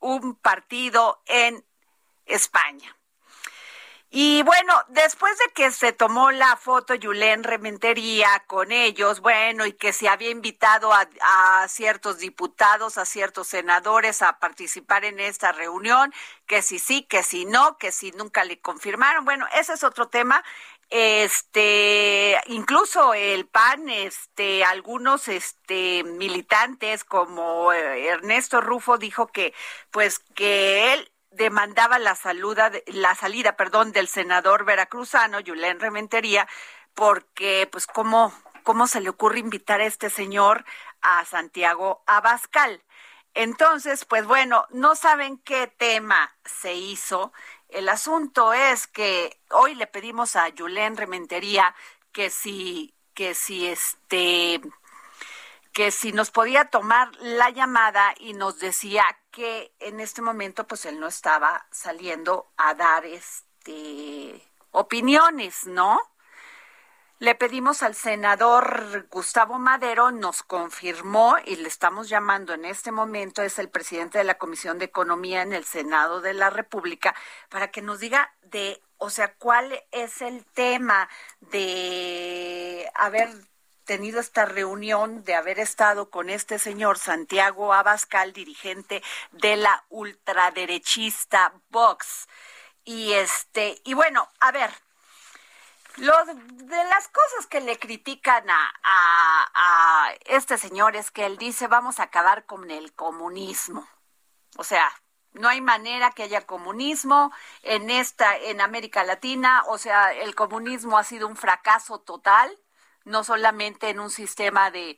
Un 0.00 0.36
partido 0.36 1.22
en 1.26 1.64
España. 2.26 2.96
Y 4.16 4.44
bueno, 4.44 4.72
después 4.90 5.36
de 5.38 5.52
que 5.54 5.72
se 5.72 5.92
tomó 5.92 6.30
la 6.30 6.56
foto 6.56 6.94
Yulén 6.94 7.42
Rementería 7.42 8.44
con 8.46 8.70
ellos, 8.70 9.18
bueno, 9.18 9.66
y 9.66 9.72
que 9.72 9.92
se 9.92 10.08
había 10.08 10.30
invitado 10.30 10.92
a, 10.92 11.66
ciertos 11.66 12.18
diputados, 12.18 12.96
a 12.96 13.06
ciertos 13.06 13.48
senadores 13.48 14.22
a 14.22 14.38
participar 14.38 15.04
en 15.04 15.18
esta 15.18 15.50
reunión, 15.50 16.14
que 16.46 16.62
si 16.62 16.78
sí, 16.78 17.02
que 17.02 17.24
si 17.24 17.44
no, 17.44 17.76
que 17.76 17.90
si 17.90 18.12
nunca 18.12 18.44
le 18.44 18.60
confirmaron, 18.60 19.24
bueno, 19.24 19.48
ese 19.52 19.72
es 19.72 19.82
otro 19.82 20.06
tema. 20.06 20.44
Este, 20.96 22.40
incluso 22.46 23.14
el 23.14 23.48
PAN, 23.48 23.88
este, 23.88 24.62
algunos 24.62 25.26
este 25.26 26.04
militantes 26.04 27.02
como 27.02 27.72
eh, 27.72 28.06
Ernesto 28.06 28.60
Rufo 28.60 28.96
dijo 28.96 29.26
que, 29.26 29.52
pues, 29.90 30.20
que 30.20 30.94
él 30.94 31.10
demandaba 31.32 31.98
la, 31.98 32.14
saluda, 32.14 32.70
la 32.86 33.16
salida 33.16 33.56
perdón, 33.56 33.90
del 33.90 34.06
senador 34.06 34.64
veracruzano, 34.64 35.40
Yulén 35.40 35.80
Rementería, 35.80 36.46
porque, 36.94 37.68
pues, 37.72 37.88
¿cómo, 37.88 38.32
¿cómo 38.62 38.86
se 38.86 39.00
le 39.00 39.08
ocurre 39.08 39.40
invitar 39.40 39.80
a 39.80 39.86
este 39.86 40.10
señor 40.10 40.64
a 41.02 41.24
Santiago 41.24 42.04
Abascal? 42.06 42.84
Entonces, 43.34 44.04
pues 44.04 44.26
bueno, 44.26 44.66
no 44.70 44.94
saben 44.94 45.38
qué 45.38 45.66
tema 45.66 46.36
se 46.44 46.74
hizo. 46.74 47.32
El 47.68 47.88
asunto 47.88 48.52
es 48.52 48.86
que 48.86 49.40
hoy 49.50 49.74
le 49.74 49.86
pedimos 49.86 50.36
a 50.36 50.48
Yulén 50.48 50.96
Rementería 50.96 51.74
que 52.12 52.30
si, 52.30 52.94
que 53.14 53.34
si 53.34 53.66
este, 53.66 54.60
que 55.72 55.90
si 55.90 56.12
nos 56.12 56.30
podía 56.30 56.66
tomar 56.66 57.10
la 57.20 57.50
llamada 57.50 58.14
y 58.18 58.32
nos 58.32 58.60
decía 58.60 59.04
que 59.32 59.74
en 59.80 59.98
este 59.98 60.22
momento 60.22 60.66
pues 60.66 60.86
él 60.86 61.00
no 61.00 61.08
estaba 61.08 61.66
saliendo 61.72 62.46
a 62.56 62.74
dar 62.74 63.04
este 63.04 64.40
opiniones, 64.70 65.66
¿no? 65.66 66.00
Le 67.24 67.34
pedimos 67.34 67.82
al 67.82 67.94
senador 67.94 69.08
Gustavo 69.10 69.58
Madero, 69.58 70.10
nos 70.10 70.42
confirmó 70.42 71.36
y 71.46 71.56
le 71.56 71.68
estamos 71.68 72.10
llamando 72.10 72.52
en 72.52 72.66
este 72.66 72.92
momento, 72.92 73.40
es 73.40 73.58
el 73.58 73.70
presidente 73.70 74.18
de 74.18 74.24
la 74.24 74.36
Comisión 74.36 74.78
de 74.78 74.84
Economía 74.84 75.40
en 75.40 75.54
el 75.54 75.64
Senado 75.64 76.20
de 76.20 76.34
la 76.34 76.50
República, 76.50 77.14
para 77.48 77.70
que 77.70 77.80
nos 77.80 77.98
diga 77.98 78.30
de, 78.42 78.82
o 78.98 79.08
sea, 79.08 79.32
cuál 79.36 79.72
es 79.90 80.20
el 80.20 80.44
tema 80.44 81.08
de 81.40 82.90
haber 82.94 83.30
tenido 83.86 84.20
esta 84.20 84.44
reunión, 84.44 85.24
de 85.24 85.34
haber 85.34 85.60
estado 85.60 86.10
con 86.10 86.28
este 86.28 86.58
señor 86.58 86.98
Santiago 86.98 87.72
Abascal, 87.72 88.34
dirigente 88.34 89.02
de 89.32 89.56
la 89.56 89.86
ultraderechista 89.88 91.54
Vox. 91.70 92.28
Y 92.84 93.14
este, 93.14 93.80
y 93.82 93.94
bueno, 93.94 94.28
a 94.40 94.52
ver, 94.52 94.70
lo 95.96 96.24
de 96.24 96.84
las 96.84 97.08
cosas 97.08 97.46
que 97.48 97.60
le 97.60 97.78
critican 97.78 98.44
a, 98.48 100.12
este 100.26 100.58
señor 100.58 100.96
es 100.96 101.10
que 101.10 101.26
él 101.26 101.38
dice 101.38 101.66
vamos 101.66 102.00
a 102.00 102.04
acabar 102.04 102.46
con 102.46 102.70
el 102.70 102.92
comunismo. 102.94 103.86
O 104.56 104.64
sea, 104.64 104.90
no 105.32 105.48
hay 105.48 105.60
manera 105.60 106.10
que 106.12 106.24
haya 106.24 106.46
comunismo 106.46 107.32
en 107.62 107.90
esta, 107.90 108.36
en 108.36 108.60
América 108.60 109.04
Latina. 109.04 109.64
O 109.68 109.78
sea, 109.78 110.12
el 110.12 110.34
comunismo 110.34 110.98
ha 110.98 111.04
sido 111.04 111.28
un 111.28 111.36
fracaso 111.36 112.00
total 112.00 112.56
no 113.04 113.22
solamente 113.22 113.90
en 113.90 114.00
un 114.00 114.10
sistema 114.10 114.70
de 114.70 114.96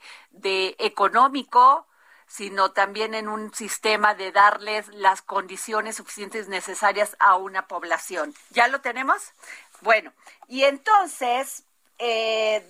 económico, 0.78 1.86
sino 2.26 2.72
también 2.72 3.14
en 3.14 3.28
un 3.28 3.54
sistema 3.54 4.14
de 4.14 4.32
darles 4.32 4.88
las 4.88 5.22
condiciones 5.22 5.96
suficientes 5.96 6.48
necesarias 6.48 7.16
a 7.20 7.36
una 7.36 7.68
población. 7.68 8.34
¿Ya 8.50 8.68
lo 8.68 8.80
tenemos? 8.80 9.32
Bueno, 9.80 10.12
y 10.48 10.64
entonces 10.64 11.64
eh, 11.98 12.66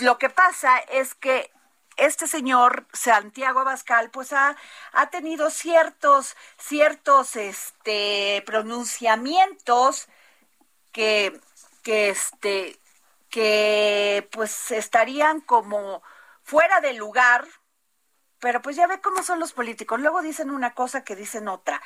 lo 0.00 0.18
que 0.18 0.30
pasa 0.30 0.78
es 0.78 1.14
que 1.14 1.50
este 1.96 2.26
señor 2.26 2.86
Santiago 2.92 3.60
Abascal 3.60 4.10
pues 4.10 4.32
ha, 4.32 4.56
ha 4.92 5.10
tenido 5.10 5.50
ciertos 5.50 6.36
ciertos 6.56 7.36
este 7.36 8.42
pronunciamientos 8.46 10.08
que 10.92 11.40
que 11.82 12.10
este 12.10 12.78
que 13.30 14.28
pues 14.32 14.70
estarían 14.70 15.40
como 15.40 16.02
fuera 16.42 16.80
de 16.80 16.94
lugar, 16.94 17.46
pero 18.38 18.62
pues 18.62 18.76
ya 18.76 18.86
ve 18.86 19.00
cómo 19.00 19.22
son 19.22 19.40
los 19.40 19.52
políticos. 19.52 20.00
Luego 20.00 20.22
dicen 20.22 20.50
una 20.50 20.74
cosa 20.74 21.04
que 21.04 21.16
dicen 21.16 21.48
otra. 21.48 21.82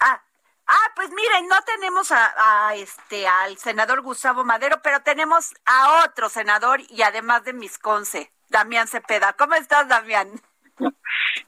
Ah, 0.00 0.22
ah 0.68 0.92
pues 0.94 1.10
miren, 1.10 1.48
no 1.48 1.56
tenemos 1.62 2.12
a, 2.12 2.74
este 2.74 3.26
al 3.26 3.56
senador 3.56 4.02
Gustavo 4.02 4.44
Madero, 4.44 4.80
pero 4.82 5.00
tenemos 5.00 5.54
a 5.64 6.04
otro 6.04 6.28
senador 6.28 6.80
y 6.90 7.02
además 7.02 7.44
de 7.44 7.54
Misconce, 7.54 8.30
Damián 8.48 8.86
Cepeda. 8.86 9.32
¿Cómo 9.32 9.54
estás, 9.54 9.88
Damián? 9.88 10.28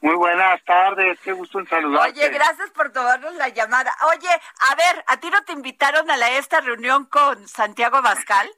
Muy 0.00 0.14
buenas 0.16 0.62
tardes, 0.64 1.20
qué 1.20 1.32
gusto 1.32 1.60
en 1.60 1.68
saludarte. 1.68 2.10
Oye, 2.10 2.28
gracias 2.30 2.70
por 2.70 2.90
tomarnos 2.92 3.34
la 3.34 3.48
llamada. 3.48 3.92
Oye, 4.08 4.28
a 4.28 4.74
ver, 4.74 5.04
¿a 5.06 5.18
ti 5.18 5.30
no 5.30 5.42
te 5.44 5.52
invitaron 5.52 6.10
a 6.10 6.16
la, 6.16 6.36
esta 6.38 6.60
reunión 6.60 7.04
con 7.04 7.46
Santiago 7.46 8.02
Bascal? 8.02 8.50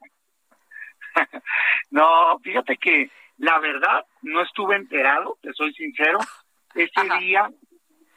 no, 1.91 2.39
fíjate 2.39 2.77
que 2.79 3.11
la 3.39 3.59
verdad 3.59 4.07
no 4.23 4.43
estuve 4.43 4.77
enterado, 4.77 5.37
te 5.43 5.53
soy 5.53 5.73
sincero. 5.75 6.19
Ese 6.75 7.03
día, 7.19 7.51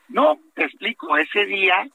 no, 0.07 0.39
te 0.53 0.63
explico, 0.63 1.17
ese 1.17 1.45
día 1.45 1.89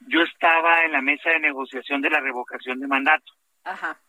yo 0.00 0.22
estaba 0.22 0.84
en 0.84 0.92
la 0.92 1.00
mesa 1.02 1.30
de 1.30 1.40
negociación 1.40 2.00
de 2.00 2.10
la 2.10 2.20
revocación 2.20 2.80
de 2.80 2.86
mandato. 2.86 3.32
Ajá. 3.64 4.00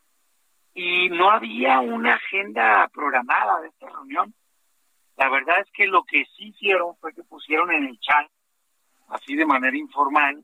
y 0.75 1.10
no 1.10 1.32
había 1.32 1.79
una 1.79 2.13
agenda 2.13 2.88
programada 2.94 3.62
de 3.62 3.70
esta 3.70 3.89
reunión. 3.89 4.32
La 5.15 5.27
verdad 5.27 5.60
es 5.62 5.72
que 5.72 5.88
lo 5.88 6.03
que 6.03 6.24
sí 6.36 6.50
hicieron 6.50 6.96
fue 6.98 7.15
que 7.15 7.24
pusieron 7.24 7.72
en 7.74 7.86
el 7.86 8.00
chat, 8.00 8.29
así 9.08 9.36
de 9.36 9.48
manera 9.48 9.75
informal, 9.75 10.44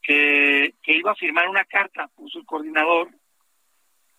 que, 0.00 0.76
que 0.80 0.98
iba 0.98 1.10
a 1.10 1.16
firmar 1.16 1.48
una 1.48 1.64
carta, 1.64 2.06
puso 2.14 2.38
el 2.38 2.46
coordinador, 2.46 3.08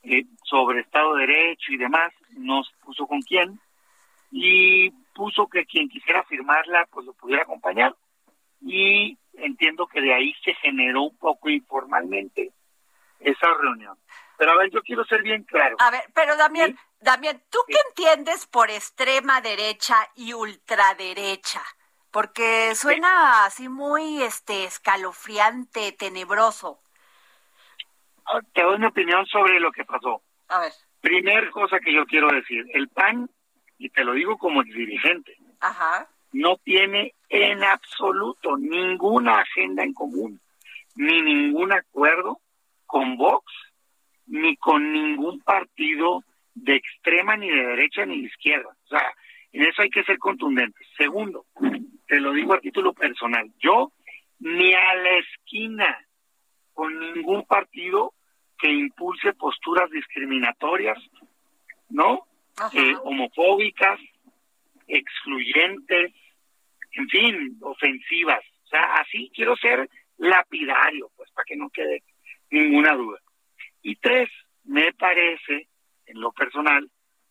eh, 0.03 0.25
sobre 0.43 0.81
Estado 0.81 1.15
de 1.15 1.27
Derecho 1.27 1.71
y 1.71 1.77
demás, 1.77 2.11
no 2.31 2.61
puso 2.83 3.07
con 3.07 3.21
quién, 3.21 3.57
y 4.31 4.91
puso 5.15 5.47
que 5.47 5.65
quien 5.65 5.87
quisiera 5.87 6.23
firmarla, 6.23 6.85
pues 6.91 7.05
lo 7.05 7.13
pudiera 7.13 7.43
acompañar. 7.43 7.95
Y 8.61 9.17
entiendo 9.33 9.87
que 9.87 10.01
de 10.01 10.13
ahí 10.13 10.33
se 10.43 10.53
generó 10.55 11.03
un 11.03 11.17
poco 11.17 11.49
informalmente 11.49 12.51
esa 13.19 13.53
reunión. 13.53 13.97
Pero 14.37 14.51
a 14.51 14.57
ver, 14.57 14.69
yo 14.71 14.81
quiero 14.81 15.03
ser 15.05 15.21
bien 15.21 15.43
claro. 15.43 15.75
A 15.79 15.91
ver, 15.91 16.03
pero 16.13 16.37
Damián, 16.37 16.77
Damián, 17.01 17.41
¿tú 17.49 17.59
qué 17.67 17.77
entiendes 17.89 18.45
por 18.47 18.69
extrema 18.69 19.41
derecha 19.41 19.95
y 20.15 20.33
ultraderecha? 20.33 21.61
Porque 22.11 22.73
suena 22.75 23.45
así 23.45 23.69
muy 23.69 24.23
este 24.23 24.63
escalofriante, 24.63 25.91
tenebroso. 25.91 26.79
Ah, 28.25 28.39
Te 28.53 28.63
doy 28.63 28.79
mi 28.79 28.85
opinión 28.85 29.25
sobre 29.27 29.59
lo 29.59 29.71
que 29.71 29.85
pasó. 29.85 30.21
A 30.47 30.59
ver. 30.59 30.71
Primer 31.01 31.49
cosa 31.51 31.79
que 31.79 31.93
yo 31.93 32.05
quiero 32.05 32.27
decir, 32.29 32.65
el 32.73 32.89
PAN, 32.89 33.29
y 33.77 33.89
te 33.89 34.03
lo 34.03 34.13
digo 34.13 34.37
como 34.37 34.63
dirigente, 34.63 35.37
Ajá. 35.59 36.07
no 36.33 36.57
tiene 36.57 37.13
en 37.29 37.63
absoluto 37.63 38.57
ninguna 38.57 39.39
agenda 39.39 39.83
en 39.83 39.93
común, 39.93 40.41
ni 40.95 41.21
ningún 41.21 41.71
acuerdo 41.71 42.39
con 42.85 43.17
Vox, 43.17 43.45
ni 44.25 44.55
con 44.57 44.91
ningún 44.91 45.39
partido 45.41 46.23
de 46.55 46.75
extrema, 46.75 47.37
ni 47.37 47.49
de 47.49 47.65
derecha, 47.67 48.05
ni 48.05 48.21
de 48.21 48.27
izquierda. 48.27 48.75
O 48.85 48.87
sea, 48.87 49.13
en 49.51 49.63
eso 49.63 49.81
hay 49.81 49.89
que 49.89 50.03
ser 50.03 50.17
contundentes. 50.17 50.87
Segundo, 50.97 51.45
te 52.07 52.19
lo 52.19 52.33
digo 52.33 52.53
a 52.53 52.59
título 52.59 52.93
personal, 52.93 53.51
yo 53.59 53.91
ni 54.39 54.73
a 54.73 54.95
la 54.95 55.17
esquina 55.17 56.05
con 56.73 56.97
ningún 56.99 57.45
partido 57.45 58.13
que 58.57 58.71
impulse 58.71 59.33
posturas 59.33 59.89
discriminatorias, 59.91 60.97
¿no? 61.89 62.25
Eh, 62.73 62.95
homofóbicas, 63.03 63.99
excluyentes, 64.87 66.11
en 66.93 67.07
fin, 67.09 67.57
ofensivas. 67.61 68.43
O 68.65 68.67
sea, 68.67 68.95
así 68.95 69.31
quiero 69.33 69.55
ser 69.55 69.89
lapidario, 70.17 71.09
pues 71.15 71.31
para 71.31 71.45
que 71.45 71.55
no 71.55 71.69
quede 71.69 72.03
ninguna 72.51 72.93
duda. 72.95 73.19
Y 73.81 73.95
tres, 73.95 74.29
me 74.65 74.91
parece, 74.93 75.67
en 76.05 76.19
lo 76.19 76.31
personal, 76.31 76.89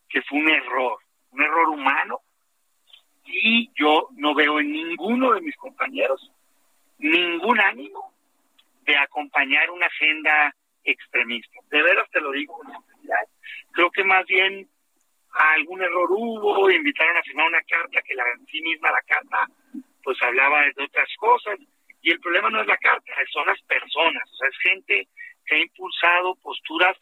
que 0.09 0.21
fue 0.23 0.39
un 0.39 0.49
error, 0.49 0.99
un 1.31 1.41
error 1.41 1.69
humano, 1.69 2.19
y 3.25 3.69
yo 3.79 4.09
no 4.15 4.33
veo 4.33 4.59
en 4.59 4.71
ninguno 4.71 5.33
de 5.33 5.41
mis 5.41 5.55
compañeros 5.55 6.31
ningún 6.97 7.59
ánimo 7.59 8.13
de 8.85 8.97
acompañar 8.97 9.69
una 9.69 9.85
agenda 9.85 10.55
extremista. 10.83 11.59
De 11.69 11.81
veras 11.83 12.09
te 12.11 12.19
lo 12.19 12.31
digo 12.31 12.57
con 12.57 12.71
sinceridad. 12.71 13.27
Creo 13.71 13.91
que 13.91 14.03
más 14.03 14.25
bien 14.25 14.67
algún 15.31 15.81
error 15.81 16.09
hubo, 16.11 16.69
invitaron 16.69 17.17
a 17.17 17.23
firmar 17.23 17.47
una 17.47 17.61
carta 17.63 18.01
que 18.01 18.15
la, 18.15 18.23
en 18.37 18.45
sí 18.47 18.61
misma 18.61 18.91
la 18.91 19.01
carta 19.03 19.47
pues 20.03 20.17
hablaba 20.21 20.61
de 20.61 20.83
otras 20.83 21.09
cosas 21.17 21.59
y 22.01 22.11
el 22.11 22.19
problema 22.19 22.49
no 22.49 22.61
es 22.61 22.67
la 22.67 22.77
carta, 22.77 23.11
son 23.31 23.45
las 23.45 23.61
personas, 23.63 24.23
o 24.31 24.35
sea, 24.35 24.47
es 24.47 24.57
gente 24.61 25.07
que 25.45 25.55
ha 25.55 25.59
impulsado 25.59 26.35
posturas 26.35 26.97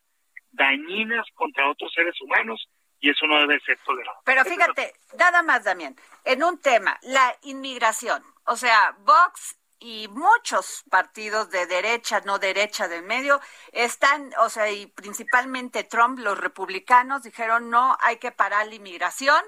dañinas 0.51 1.25
contra 1.35 1.69
otros 1.69 1.93
seres 1.93 2.19
humanos 2.21 2.67
y 2.99 3.11
eso 3.11 3.27
no 3.27 3.39
debe 3.41 3.59
ser 3.59 3.77
tolerado. 3.85 4.17
Pero 4.25 4.43
fíjate, 4.43 4.93
nada 5.17 5.43
más, 5.43 5.63
Damián, 5.63 5.95
en 6.25 6.43
un 6.43 6.59
tema, 6.59 6.97
la 7.03 7.35
inmigración, 7.43 8.23
o 8.45 8.55
sea, 8.55 8.95
Vox 8.99 9.57
y 9.79 10.07
muchos 10.09 10.83
partidos 10.89 11.49
de 11.49 11.65
derecha, 11.65 12.21
no 12.21 12.39
derecha 12.39 12.87
del 12.87 13.03
medio, 13.03 13.39
están, 13.71 14.33
o 14.39 14.49
sea, 14.49 14.69
y 14.71 14.87
principalmente 14.87 15.83
Trump, 15.83 16.19
los 16.19 16.37
republicanos, 16.37 17.23
dijeron 17.23 17.69
no, 17.69 17.97
hay 18.01 18.17
que 18.17 18.31
parar 18.31 18.67
la 18.67 18.75
inmigración, 18.75 19.41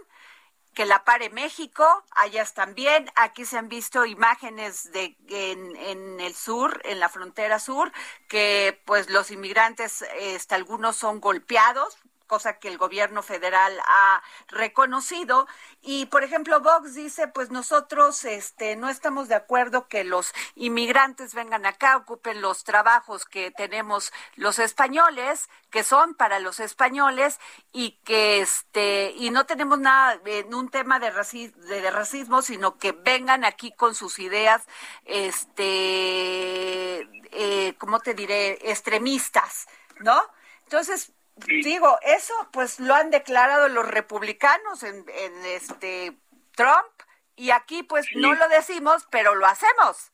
que 0.74 0.86
la 0.86 1.04
pare 1.04 1.30
México, 1.30 2.06
allá 2.12 2.46
también, 2.46 3.12
aquí 3.16 3.44
se 3.46 3.58
han 3.58 3.70
visto 3.70 4.06
imágenes 4.06 4.92
de 4.92 5.18
en, 5.28 5.76
en 5.76 6.20
el 6.20 6.36
sur, 6.36 6.82
en 6.86 7.00
la 7.00 7.10
frontera 7.10 7.60
sur, 7.60 7.92
que 8.28 8.82
pues 8.86 9.10
los 9.10 9.32
inmigrantes, 9.32 10.04
este, 10.20 10.56
algunos 10.56 10.96
son 10.96 11.20
golpeados, 11.20 11.98
cosa 12.30 12.60
que 12.60 12.70
el 12.70 12.78
gobierno 12.78 13.24
federal 13.24 13.78
ha 13.86 14.22
reconocido 14.48 15.48
y 15.82 16.06
por 16.06 16.24
ejemplo 16.24 16.62
Vox 16.62 16.94
dice 16.94 17.28
pues 17.28 17.50
nosotros 17.50 18.24
este 18.24 18.76
no 18.78 18.88
estamos 18.88 19.28
de 19.28 19.36
acuerdo 19.36 19.88
que 19.90 20.04
los 20.06 20.32
inmigrantes 20.56 21.34
vengan 21.34 21.66
acá 21.66 21.98
ocupen 21.98 22.42
los 22.42 22.64
trabajos 22.64 23.26
que 23.26 23.52
tenemos 23.52 24.14
los 24.36 24.60
españoles 24.60 25.50
que 25.72 25.84
son 25.84 26.14
para 26.14 26.40
los 26.40 26.60
españoles 26.62 27.40
y 27.74 28.00
que 28.06 28.40
este 28.42 29.12
y 29.16 29.32
no 29.32 29.46
tenemos 29.46 29.80
nada 29.80 30.22
en 30.26 30.54
un 30.54 30.70
tema 30.70 31.00
de, 31.00 31.12
raci- 31.12 31.54
de, 31.54 31.90
racismo 31.92 32.42
sino 32.44 32.78
que 32.78 32.92
vengan 32.92 33.44
aquí 33.44 33.72
con 33.74 33.96
sus 33.96 34.20
ideas 34.20 34.62
este 35.06 37.00
eh, 37.32 37.76
cómo 37.80 38.00
te 38.00 38.14
diré 38.14 38.72
extremistas 38.72 39.68
no 40.00 40.22
entonces. 40.64 41.12
Digo, 41.48 41.98
eso 42.04 42.34
pues 42.52 42.80
lo 42.80 42.94
han 42.96 43.10
declarado 43.12 43.68
los 43.70 43.88
republicanos 43.88 44.84
en, 44.84 45.06
en 45.10 45.46
este 45.46 46.14
Trump 46.56 46.92
y 47.36 47.52
aquí 47.52 47.84
pues 47.84 48.06
Sí. 48.08 48.18
no 48.20 48.34
lo 48.34 48.48
decimos, 48.50 49.08
pero 49.12 49.36
lo 49.36 49.46
hacemos. 49.46 50.12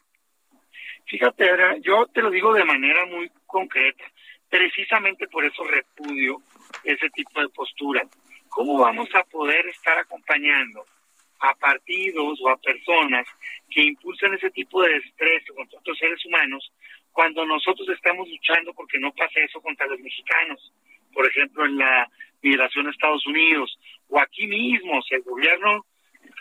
Fíjate, 1.08 1.50
Adriana, 1.50 1.78
yo 1.82 2.08
te 2.08 2.22
lo 2.22 2.30
digo 2.32 2.54
de 2.54 2.64
manera 2.66 3.06
muy 3.06 3.32
concreta. 3.46 4.04
Precisamente 4.50 5.28
por 5.28 5.44
eso 5.46 5.64
repudio 5.64 6.42
ese 6.84 7.10
tipo 7.12 7.42
de 7.42 7.50
postura. 7.50 8.04
¿Cómo 8.50 8.80
vamos 8.80 9.10
a 9.14 9.24
poder 9.24 9.68
estar 9.68 9.98
acompañando 9.98 10.86
a 11.40 11.54
partidos 11.56 12.40
o 12.42 12.50
a 12.50 12.58
personas 12.58 13.28
que 13.70 13.82
impulsan 13.82 14.34
ese 14.34 14.50
tipo 14.52 14.82
de 14.82 14.96
estrés 14.98 15.44
contra 15.56 15.80
otros 15.80 15.98
seres 15.98 16.24
humanos 16.26 16.72
cuando 17.12 17.46
nosotros 17.46 17.88
estamos 17.90 18.28
luchando 18.30 18.74
porque 18.74 19.00
no 19.00 19.12
pase 19.14 19.44
eso 19.44 19.62
contra 19.62 19.86
los 19.88 20.00
mexicanos? 20.00 20.72
Por 21.15 21.25
ejemplo, 21.25 21.65
en 21.65 21.78
la 21.78 22.08
migración 22.41 22.88
a 22.88 22.91
Estados 22.91 23.25
Unidos 23.25 23.80
o 24.10 24.19
aquí 24.19 24.45
mismo, 24.45 24.99
o 24.99 25.01
sea, 25.01 25.17
el 25.17 25.23
gobierno 25.23 25.86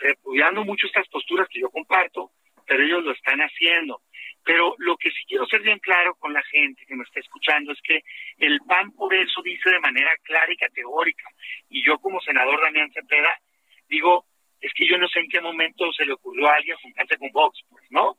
repudiando 0.01 0.65
mucho 0.65 0.87
estas 0.87 1.07
posturas 1.07 1.47
que 1.49 1.61
yo 1.61 1.69
comparto, 1.69 2.31
pero 2.67 2.83
ellos 2.83 3.03
lo 3.03 3.11
están 3.11 3.39
haciendo. 3.39 4.01
Pero 4.43 4.75
lo 4.79 4.97
que 4.97 5.09
sí 5.11 5.23
quiero 5.27 5.45
ser 5.47 5.61
bien 5.61 5.79
claro 5.79 6.15
con 6.15 6.33
la 6.33 6.43
gente 6.43 6.85
que 6.85 6.95
me 6.95 7.03
está 7.03 7.21
escuchando 7.21 7.71
es 7.71 7.79
que 7.81 8.03
el 8.37 8.59
PAN 8.67 8.91
por 8.91 9.13
eso 9.13 9.41
dice 9.41 9.71
de 9.71 9.79
manera 9.79 10.11
clara 10.23 10.51
y 10.51 10.57
categórica, 10.57 11.29
y 11.69 11.83
yo 11.83 11.97
como 11.99 12.19
senador 12.19 12.61
Damián 12.61 12.91
Cepeda 12.91 13.39
digo, 13.87 14.25
es 14.61 14.71
que 14.73 14.87
yo 14.87 14.97
no 14.97 15.07
sé 15.07 15.19
en 15.19 15.29
qué 15.29 15.39
momento 15.39 15.91
se 15.93 16.05
le 16.05 16.13
ocurrió 16.13 16.47
a 16.47 16.55
alguien 16.55 16.77
juntarse 16.77 17.17
con 17.17 17.29
Vox, 17.31 17.59
pues, 17.69 17.85
¿no? 17.89 18.15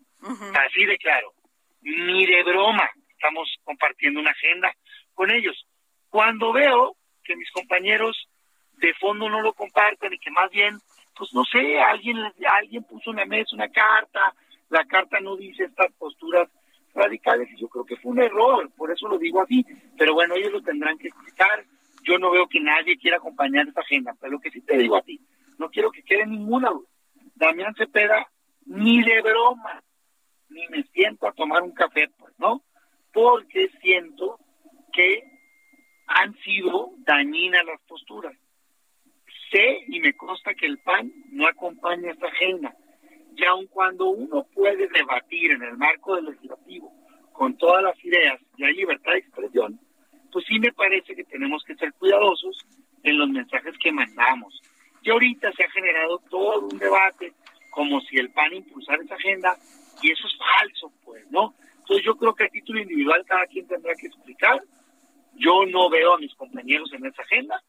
Así 0.57 0.87
de 0.87 0.97
claro. 0.97 1.33
Ni 1.83 2.25
de 2.27 2.43
broma 2.43 2.91
estamos 3.11 3.49
compartiendo 3.65 4.21
una 4.21 4.31
agenda 4.31 4.73
con 5.15 5.31
ellos. 5.31 5.67
Cuando 6.17 6.51
veo 6.51 6.97
que 7.23 7.37
mis 7.37 7.51
compañeros 7.51 8.31
de 8.79 8.95
fondo 8.95 9.29
no 9.29 9.43
lo 9.43 9.53
comparten 9.53 10.15
y 10.15 10.19
que 10.19 10.31
más 10.31 10.51
bien, 10.51 10.79
pues 11.15 11.35
no 11.35 11.45
sé, 11.45 11.79
alguien 11.79 12.17
alguien 12.49 12.85
puso 12.85 13.11
una 13.11 13.27
mesa, 13.27 13.55
una 13.55 13.69
carta, 13.69 14.35
la 14.71 14.87
carta 14.87 15.21
no 15.21 15.37
dice 15.37 15.65
estas 15.65 15.93
posturas 15.93 16.49
radicales 16.95 17.51
y 17.53 17.61
yo 17.61 17.69
creo 17.69 17.85
que 17.85 17.99
fue 17.99 18.13
un 18.13 18.23
error, 18.23 18.71
por 18.79 18.91
eso 18.91 19.07
lo 19.09 19.19
digo 19.19 19.43
así, 19.43 19.63
pero 19.99 20.15
bueno, 20.15 20.37
ellos 20.37 20.53
lo 20.53 20.63
tendrán 20.63 20.97
que 20.97 21.09
explicar, 21.09 21.67
yo 22.03 22.19
no 22.19 22.31
veo 22.31 22.49
que 22.49 22.61
nadie 22.61 22.97
quiera 22.97 23.19
acompañar 23.19 23.69
esta 23.69 23.83
agenda, 23.83 24.17
pero 24.19 24.33
lo 24.33 24.41
que 24.41 24.51
sí 24.51 24.63
te 24.63 24.79
digo 24.79 24.97
a 24.97 25.03
ti, 25.03 25.21
no 25.59 25.69
quiero 25.69 25.91
que 25.91 26.03
quede 26.03 26.25
ninguna 26.25 26.71
duda, 26.71 26.89
Damián 27.35 27.75
Cepeda, 27.75 28.27
ni 28.65 29.03
de 29.03 29.21
broma, 29.21 29.83
ni 30.49 30.67
me 30.69 30.83
siento 30.85 31.29
a 31.29 31.33
tomar 31.33 31.63
un 31.63 31.73
café, 31.73 32.09
pues, 32.17 32.33
¿no? 32.39 32.63
Porque 33.13 33.69
siento 33.83 34.41
que 34.95 35.26
han 36.27 36.37
sido 36.43 36.93
dañinas 36.99 37.65
las 37.65 37.81
posturas. 37.83 38.35
Sé 39.51 39.85
y 39.87 40.01
me 40.01 40.15
consta 40.15 40.55
que 40.55 40.67
el 40.67 40.79
PAN 40.79 41.13
no 41.31 41.47
acompaña 41.47 42.11
esta 42.11 42.27
agenda. 42.27 42.75
Y 43.37 43.45
aun 43.45 43.67
cuando 43.67 44.07
uno 44.07 44.45
puede 44.53 44.89
debatir 44.89 45.53
en 45.53 45.63
el 45.63 45.77
marco 45.77 46.17
del 46.17 46.27
legislativo 46.27 46.93
con 47.33 47.57
todas 47.57 47.83
las 47.83 48.05
ideas 48.05 48.41
y 48.57 48.65
hay 48.65 48.75
libertad 48.75 49.13
de 49.13 49.19
expresión, 49.19 49.79
pues 50.33 50.45
sí 50.47 50.59
me 50.59 50.73
parece 50.73 51.15
que 51.15 51.25
tenemos 51.25 51.63
que 51.65 51.77
ser 51.77 51.93
cuidadosos 51.93 52.67
en 53.05 53.19
los 53.19 53.29
mensajes 53.29 53.75
que 53.79 53.93
mandamos. 53.93 54.61
Y 55.03 55.11
ahorita 55.11 55.53
se 55.53 55.63
ha 55.63 55.71
generado 55.71 56.19
todo 56.29 56.67
un 56.67 56.79
debate 56.79 57.35
como 57.71 58.01
si 58.01 58.17
el 58.17 58.31
PAN 58.31 58.55
impulsara 58.55 59.03
esa 59.03 59.15
agenda 59.15 59.57
y 60.03 60.11
eso 60.11 60.27
es 60.27 60.37
falso, 60.37 60.91
pues, 61.05 61.31
¿no? 61.31 61.55
Entonces 61.79 62.05
yo 62.05 62.17
creo 62.17 62.35
que 62.35 62.45
a 62.45 62.49
título 62.49 62.81
individual 62.81 63.25
cada 63.27 63.47
quien 63.47 63.69
tendrá 63.69 63.95
que 63.95 64.09
explicar 64.09 64.61
Yo 65.39 65.67
no 65.67 65.89
veo 65.91 66.15
a 66.15 66.19
mis 66.19 66.35
compañeros 66.35 66.93
en 66.93 67.07
esa 67.07 67.23
agenda, 67.23 67.63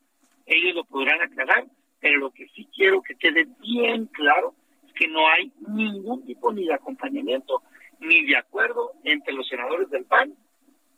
ellos 0.45 0.75
lo 0.75 0.85
podrán 0.85 1.21
aclarar, 1.21 1.65
pero 1.99 2.19
lo 2.19 2.31
que 2.31 2.47
sí 2.49 2.67
quiero 2.73 3.01
que 3.01 3.15
quede 3.15 3.47
bien 3.59 4.05
claro 4.07 4.53
es 4.85 4.93
que 4.93 5.07
no 5.07 5.27
hay 5.27 5.51
ningún 5.67 6.25
tipo 6.25 6.51
ni 6.53 6.65
de 6.65 6.73
acompañamiento 6.73 7.61
ni 7.99 8.25
de 8.25 8.37
acuerdo 8.37 8.93
entre 9.03 9.33
los 9.33 9.47
senadores 9.47 9.89
del 9.89 10.05
PAN 10.05 10.33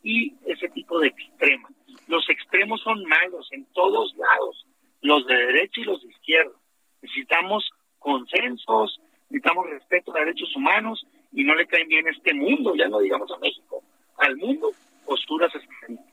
y 0.04 0.36
ese 0.46 0.70
tipo 0.70 1.00
de 1.00 1.08
extrema. 1.08 1.70
Los 2.08 2.30
extremos 2.30 2.82
son 2.82 3.04
malos 3.06 3.48
en 3.52 3.66
todos 3.74 4.16
lados, 4.16 4.66
los 5.02 5.26
de 5.26 5.36
derecha 5.36 5.82
y 5.82 5.86
los 5.86 6.02
de 6.02 6.10
izquierda. 6.10 6.54
Necesitamos 7.02 7.70
consensos, 7.98 9.00
necesitamos 9.30 9.70
respeto 9.70 10.16
a 10.16 10.20
derechos 10.20 10.56
humanos 10.56 11.06
y 11.32 11.44
no 11.44 11.56
le 11.56 11.68
caen 11.68 11.88
bien 11.88 12.08
a 12.08 12.12
este 12.12 12.34
mundo, 12.34 12.76
ya 12.76 12.88
no 12.88 13.00
digamos 13.00 13.32
a 13.32 13.38
México, 13.40 13.84
al 14.18 14.36
mundo, 14.38 14.72
posturas 15.06 15.54
extremistas. 15.56 16.09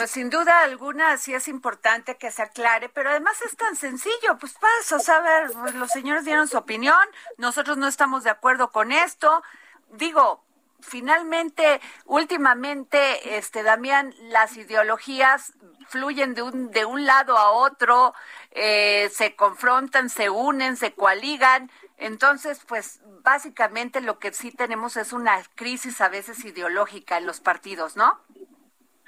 Pues 0.00 0.12
sin 0.12 0.30
duda 0.30 0.60
alguna 0.62 1.18
sí 1.18 1.34
es 1.34 1.46
importante 1.46 2.16
que 2.16 2.30
se 2.30 2.40
aclare, 2.40 2.88
pero 2.88 3.10
además 3.10 3.38
es 3.42 3.54
tan 3.54 3.76
sencillo, 3.76 4.38
pues 4.40 4.54
pasa, 4.54 4.96
o 4.96 5.22
ver, 5.22 5.50
pues, 5.52 5.74
los 5.74 5.90
señores 5.90 6.24
dieron 6.24 6.48
su 6.48 6.56
opinión, 6.56 6.96
nosotros 7.36 7.76
no 7.76 7.86
estamos 7.86 8.24
de 8.24 8.30
acuerdo 8.30 8.70
con 8.70 8.92
esto. 8.92 9.42
Digo, 9.90 10.42
finalmente, 10.80 11.82
últimamente, 12.06 13.36
este 13.36 13.62
Damián, 13.62 14.14
las 14.22 14.56
ideologías 14.56 15.52
fluyen 15.86 16.32
de 16.32 16.44
un, 16.44 16.70
de 16.70 16.86
un 16.86 17.04
lado 17.04 17.36
a 17.36 17.50
otro, 17.50 18.14
eh, 18.52 19.10
se 19.12 19.36
confrontan, 19.36 20.08
se 20.08 20.30
unen, 20.30 20.78
se 20.78 20.94
coaligan. 20.94 21.70
Entonces, 21.98 22.60
pues 22.66 23.02
básicamente 23.22 24.00
lo 24.00 24.18
que 24.18 24.32
sí 24.32 24.50
tenemos 24.50 24.96
es 24.96 25.12
una 25.12 25.42
crisis 25.56 26.00
a 26.00 26.08
veces 26.08 26.42
ideológica 26.46 27.18
en 27.18 27.26
los 27.26 27.40
partidos, 27.40 27.96
¿no? 27.96 28.18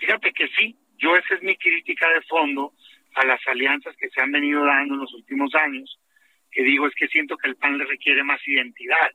Fíjate 0.03 0.33
que 0.33 0.49
sí, 0.59 0.77
yo 0.99 1.15
esa 1.15 1.35
es 1.37 1.43
mi 1.43 1.57
crítica 1.57 2.09
de 2.09 2.23
fondo 2.23 2.73
a 3.15 3.25
las 3.25 3.41
alianzas 3.47 3.95
que 3.97 4.11
se 4.11 4.21
han 4.21 4.33
venido 4.33 4.65
dando 4.65 4.95
en 4.95 5.01
los 5.01 5.15
últimos 5.15 5.55
años, 5.55 5.97
que 6.51 6.65
digo 6.65 6.89
es 6.89 6.95
que 6.97 7.07
siento 7.07 7.37
que 7.37 7.49
el 7.49 7.55
PAN 7.55 7.79
le 7.79 7.85
requiere 7.85 8.25
más 8.25 8.41
identidad, 8.45 9.13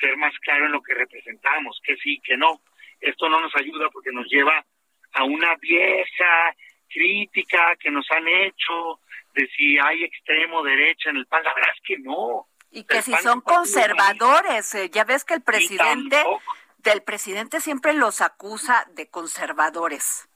ser 0.00 0.16
más 0.16 0.32
claro 0.38 0.64
en 0.64 0.72
lo 0.72 0.82
que 0.82 0.94
representamos, 0.94 1.78
que 1.84 1.96
sí, 1.98 2.18
que 2.24 2.38
no. 2.38 2.62
Esto 2.98 3.28
no 3.28 3.42
nos 3.42 3.54
ayuda 3.56 3.90
porque 3.90 4.10
nos 4.10 4.26
lleva 4.30 4.64
a 5.12 5.24
una 5.24 5.54
vieja 5.56 6.56
crítica 6.88 7.76
que 7.78 7.90
nos 7.90 8.10
han 8.10 8.26
hecho 8.26 9.00
de 9.34 9.46
si 9.48 9.78
hay 9.78 10.04
extremo 10.04 10.62
derecha 10.62 11.10
en 11.10 11.18
el 11.18 11.26
PAN. 11.26 11.44
La 11.44 11.52
verdad 11.52 11.74
es 11.74 11.82
que 11.84 11.98
no. 11.98 12.46
Y 12.70 12.84
que 12.84 12.96
El 12.96 13.02
si 13.02 13.10
PAN 13.10 13.22
son 13.22 13.40
conservadores, 13.42 14.74
eh, 14.76 14.88
ya 14.88 15.04
ves 15.04 15.26
que 15.26 15.34
el 15.34 15.40
Y 15.40 15.44
presidente, 15.44 16.16
tampoco. 16.16 16.42
Del 16.82 17.02
presidente 17.02 17.60
siempre 17.60 17.94
los 17.94 18.20
acusa 18.20 18.86
de 18.94 19.08
conservadores. 19.08 20.28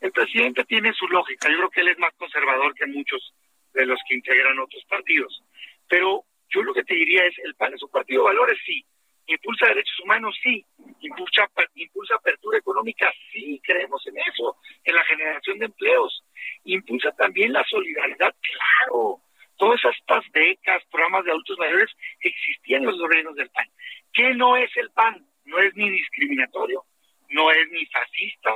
El 0.00 0.12
presidente 0.12 0.64
tiene 0.64 0.92
su 0.92 1.06
lógica. 1.08 1.48
Yo 1.48 1.56
creo 1.56 1.70
que 1.70 1.80
él 1.80 1.88
es 1.88 1.98
más 1.98 2.12
conservador 2.16 2.74
que 2.74 2.86
muchos 2.86 3.34
de 3.72 3.86
los 3.86 3.98
que 4.08 4.16
integran 4.16 4.58
otros 4.58 4.84
partidos. 4.86 5.42
Pero 5.88 6.24
yo 6.48 6.62
lo 6.62 6.74
que 6.74 6.84
te 6.84 6.94
diría 6.94 7.24
es, 7.24 7.34
el 7.44 7.54
PAN 7.54 7.74
es 7.74 7.82
un 7.82 7.90
partido 7.90 8.22
de 8.22 8.28
valores, 8.28 8.58
sí. 8.64 8.84
Impulsa 9.26 9.66
derechos 9.66 10.00
humanos, 10.04 10.36
sí. 10.42 10.64
Impulsa, 11.00 11.48
impulsa 11.74 12.14
apertura 12.16 12.58
económica, 12.58 13.12
sí. 13.32 13.60
Creemos 13.64 14.06
en 14.06 14.18
eso, 14.18 14.56
en 14.84 14.94
la 14.94 15.04
generación 15.04 15.58
de 15.58 15.66
empleos. 15.66 16.24
Impulsa 16.64 17.12
también 17.12 17.52
la 17.52 17.64
solidaridad, 17.64 18.34
claro. 18.40 19.20
Todas 19.56 19.80
estas 19.84 20.24
becas, 20.32 20.84
programas 20.90 21.24
de 21.24 21.30
adultos 21.30 21.58
mayores 21.58 21.90
existían 22.20 22.82
en 22.82 22.98
los 22.98 23.08
reinos 23.08 23.34
del 23.34 23.48
PAN. 23.50 23.68
¿Qué 24.12 24.34
no 24.34 24.56
es 24.56 24.70
el 24.76 24.90
PAN? 24.90 25.26
No 25.46 25.58
es 25.58 25.74
ni 25.74 25.90
discriminatorio, 25.90 26.84
no 27.30 27.50
es 27.50 27.70
ni 27.70 27.86
fascista, 27.86 28.54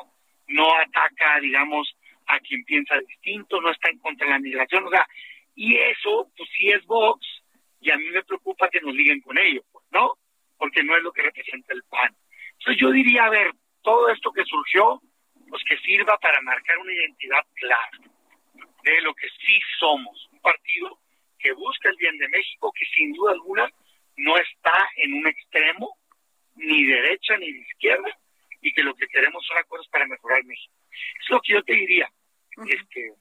no 0.48 0.74
ataca, 0.74 1.40
digamos, 1.40 1.96
a 2.26 2.38
quien 2.40 2.64
piensa 2.64 2.98
distinto, 2.98 3.60
no 3.60 3.70
está 3.70 3.90
en 3.90 3.98
contra 3.98 4.26
de 4.26 4.32
la 4.32 4.38
migración, 4.38 4.86
o 4.86 4.90
sea, 4.90 5.06
y 5.54 5.76
eso, 5.76 6.30
pues 6.36 6.48
sí 6.56 6.70
es 6.70 6.84
Vox, 6.86 7.26
y 7.80 7.90
a 7.90 7.96
mí 7.96 8.10
me 8.10 8.22
preocupa 8.22 8.68
que 8.68 8.80
nos 8.80 8.94
liguen 8.94 9.20
con 9.20 9.38
ello, 9.38 9.62
pues, 9.72 9.84
¿no? 9.90 10.14
Porque 10.58 10.82
no 10.82 10.96
es 10.96 11.02
lo 11.02 11.12
que 11.12 11.22
representa 11.22 11.72
el 11.72 11.82
PAN. 11.84 12.14
Entonces 12.58 12.80
yo 12.80 12.90
diría, 12.90 13.24
a 13.24 13.30
ver, 13.30 13.52
todo 13.82 14.10
esto 14.10 14.32
que 14.32 14.44
surgió, 14.44 15.00
pues 15.48 15.62
que 15.64 15.78
sirva 15.78 16.18
para 16.18 16.40
marcar 16.42 16.78
una 16.78 16.92
identidad 16.92 17.44
clara 17.54 17.90
de 18.84 19.00
lo 19.02 19.14
que 19.14 19.28
sí 19.28 19.58
somos, 19.78 20.28
un 20.32 20.40
partido 20.40 20.98
que 21.38 21.52
busca 21.52 21.88
el 21.88 21.96
bien 21.96 22.18
de 22.18 22.28
México, 22.28 22.72
que 22.72 22.84
sin 22.94 23.12
duda 23.12 23.32
alguna 23.32 23.70
no 24.16 24.36
está 24.36 24.88
en 24.96 25.14
un 25.14 25.26
extremo, 25.26 25.96
ni 26.60 26.84
derecha 26.84 27.36
ni 27.38 27.52
de 27.52 27.60
izquierda, 27.60 28.18
y 28.60 28.72
que 28.72 28.82
lo 28.82 28.94
que 28.94 29.06
queremos 29.08 29.44
son 29.46 29.58
acuerdos 29.58 29.88
para 29.88 30.06
mejorar 30.06 30.44
México. 30.44 30.74
Es 31.22 31.30
lo 31.30 31.40
que 31.40 31.54
yo 31.54 31.62
te 31.64 31.72
diría. 31.72 32.10
Este, 32.66 33.14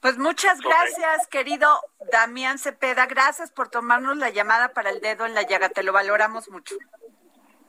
Pues 0.00 0.16
muchas 0.18 0.60
gracias, 0.60 1.26
querido 1.28 1.68
Damián 2.12 2.58
Cepeda. 2.58 3.06
Gracias 3.06 3.50
por 3.50 3.68
tomarnos 3.68 4.16
la 4.16 4.30
llamada 4.30 4.72
para 4.72 4.90
el 4.90 5.00
dedo 5.00 5.26
en 5.26 5.34
la 5.34 5.42
llaga. 5.42 5.68
Te 5.70 5.82
lo 5.82 5.92
valoramos 5.92 6.48
mucho. 6.50 6.76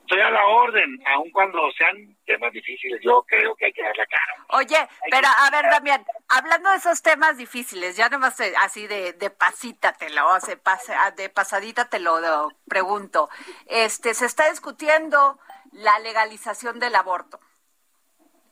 estoy 0.02 0.20
a 0.20 0.30
la 0.30 0.46
orden, 0.46 1.02
aun 1.06 1.30
cuando 1.30 1.58
sean 1.72 2.16
temas 2.26 2.52
difíciles, 2.52 3.00
yo 3.02 3.24
creo 3.26 3.54
que 3.56 3.66
hay 3.66 3.72
que 3.72 3.82
dar 3.82 3.96
la 3.96 4.06
cara. 4.06 4.34
Oye, 4.50 4.88
pero 5.10 5.26
a 5.26 5.50
ver, 5.50 5.70
Damián, 5.70 6.04
hablando 6.32 6.70
de 6.70 6.76
esos 6.76 7.02
temas 7.02 7.36
difíciles, 7.36 7.96
ya 7.96 8.08
nomás 8.08 8.38
eh, 8.40 8.52
así 8.60 8.86
de, 8.86 9.12
de 9.12 9.30
pasita 9.30 9.92
te 9.92 10.10
lo, 10.10 10.40
se 10.40 10.56
pasa- 10.56 11.10
de 11.12 11.28
pasadita 11.28 11.88
te 11.88 11.98
lo, 12.00 12.20
lo 12.20 12.48
pregunto. 12.68 13.28
Este, 13.66 14.14
se 14.14 14.26
está 14.26 14.48
discutiendo 14.50 15.38
la 15.72 15.98
legalización 16.00 16.78
del 16.78 16.94
aborto. 16.94 17.38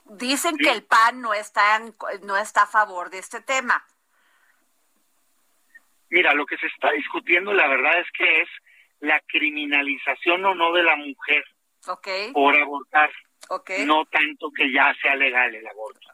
Dicen 0.05 0.57
que 0.57 0.71
el 0.71 0.83
PAN 0.85 1.21
no 1.21 1.35
está, 1.35 1.77
en- 1.77 1.95
no 2.23 2.37
está 2.37 2.63
a 2.63 2.67
favor 2.67 3.11
de 3.11 3.19
este 3.19 3.41
tema. 3.41 3.85
Mira, 6.09 6.35
lo 6.35 6.45
que 6.47 6.57
se 6.59 6.67
está 6.67 6.91
discutiendo, 6.93 7.53
la 7.55 7.69
verdad 7.69 7.99
es 8.01 8.07
que 8.13 8.43
es 8.43 8.49
la 9.01 9.21
criminalización 9.29 10.45
o 10.45 10.55
no 10.55 10.73
de 10.73 10.83
la 10.83 10.97
mujer 10.97 11.45
por 12.33 12.55
abortar, 12.61 13.11
no 13.87 14.05
tanto 14.07 14.51
que 14.55 14.71
ya 14.73 14.93
sea 15.01 15.15
legal 15.15 15.55
el 15.55 15.67
aborto. 15.67 16.09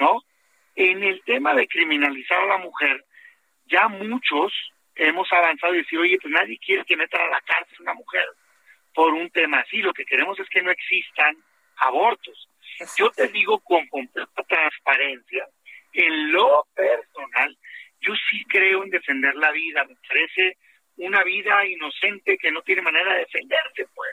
¿no? 0.00 0.20
En 0.76 1.02
el 1.02 1.22
tema 1.24 1.54
de 1.54 1.68
criminalizar 1.68 2.40
a 2.40 2.46
la 2.46 2.58
mujer, 2.58 3.04
ya 3.66 3.88
muchos 3.88 4.52
hemos 4.96 5.30
avanzado 5.32 5.74
y 5.74 5.78
decir, 5.78 5.98
oye, 5.98 6.18
pues 6.20 6.32
nadie 6.32 6.58
quiere 6.58 6.84
que 6.84 6.96
metan 6.96 7.20
a 7.22 7.28
la 7.28 7.40
cárcel 7.40 7.76
a 7.78 7.82
una 7.82 7.94
mujer 7.94 8.26
por 8.94 9.12
un 9.12 9.30
tema 9.30 9.60
así. 9.60 9.78
Lo 9.78 9.92
que 9.92 10.04
queremos 10.04 10.38
es 10.38 10.48
que 10.48 10.62
no 10.62 10.70
existan 10.70 11.36
abortos. 11.76 12.48
Yo 12.96 13.10
te 13.10 13.28
digo 13.28 13.60
con 13.60 13.86
completa 13.88 14.42
transparencia, 14.48 15.46
en 15.92 16.32
lo 16.32 16.66
personal, 16.74 17.56
yo 18.00 18.12
sí 18.28 18.44
creo 18.46 18.82
en 18.82 18.90
defender 18.90 19.34
la 19.36 19.50
vida. 19.52 19.84
Me 19.84 19.96
parece 20.08 20.58
una 20.96 21.22
vida 21.24 21.64
inocente 21.66 22.36
que 22.38 22.50
no 22.50 22.62
tiene 22.62 22.82
manera 22.82 23.14
de 23.14 23.20
defenderse, 23.20 23.86
pues. 23.94 24.10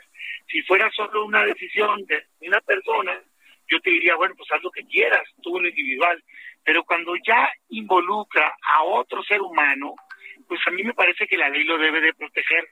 Si 0.48 0.62
fuera 0.62 0.90
solo 0.90 1.24
una 1.24 1.44
decisión 1.44 2.04
de 2.06 2.24
una 2.40 2.60
persona, 2.60 3.20
yo 3.68 3.80
te 3.80 3.90
diría, 3.90 4.16
bueno, 4.16 4.34
pues 4.36 4.50
haz 4.52 4.62
lo 4.62 4.70
que 4.70 4.84
quieras, 4.84 5.22
tú 5.42 5.58
lo 5.60 5.68
individual. 5.68 6.22
Pero 6.64 6.84
cuando 6.84 7.14
ya 7.26 7.50
involucra 7.68 8.54
a 8.74 8.82
otro 8.84 9.22
ser 9.24 9.40
humano, 9.40 9.94
pues 10.46 10.60
a 10.66 10.70
mí 10.70 10.82
me 10.84 10.94
parece 10.94 11.26
que 11.26 11.36
la 11.36 11.48
ley 11.48 11.64
lo 11.64 11.78
debe 11.78 12.00
de 12.00 12.14
proteger. 12.14 12.68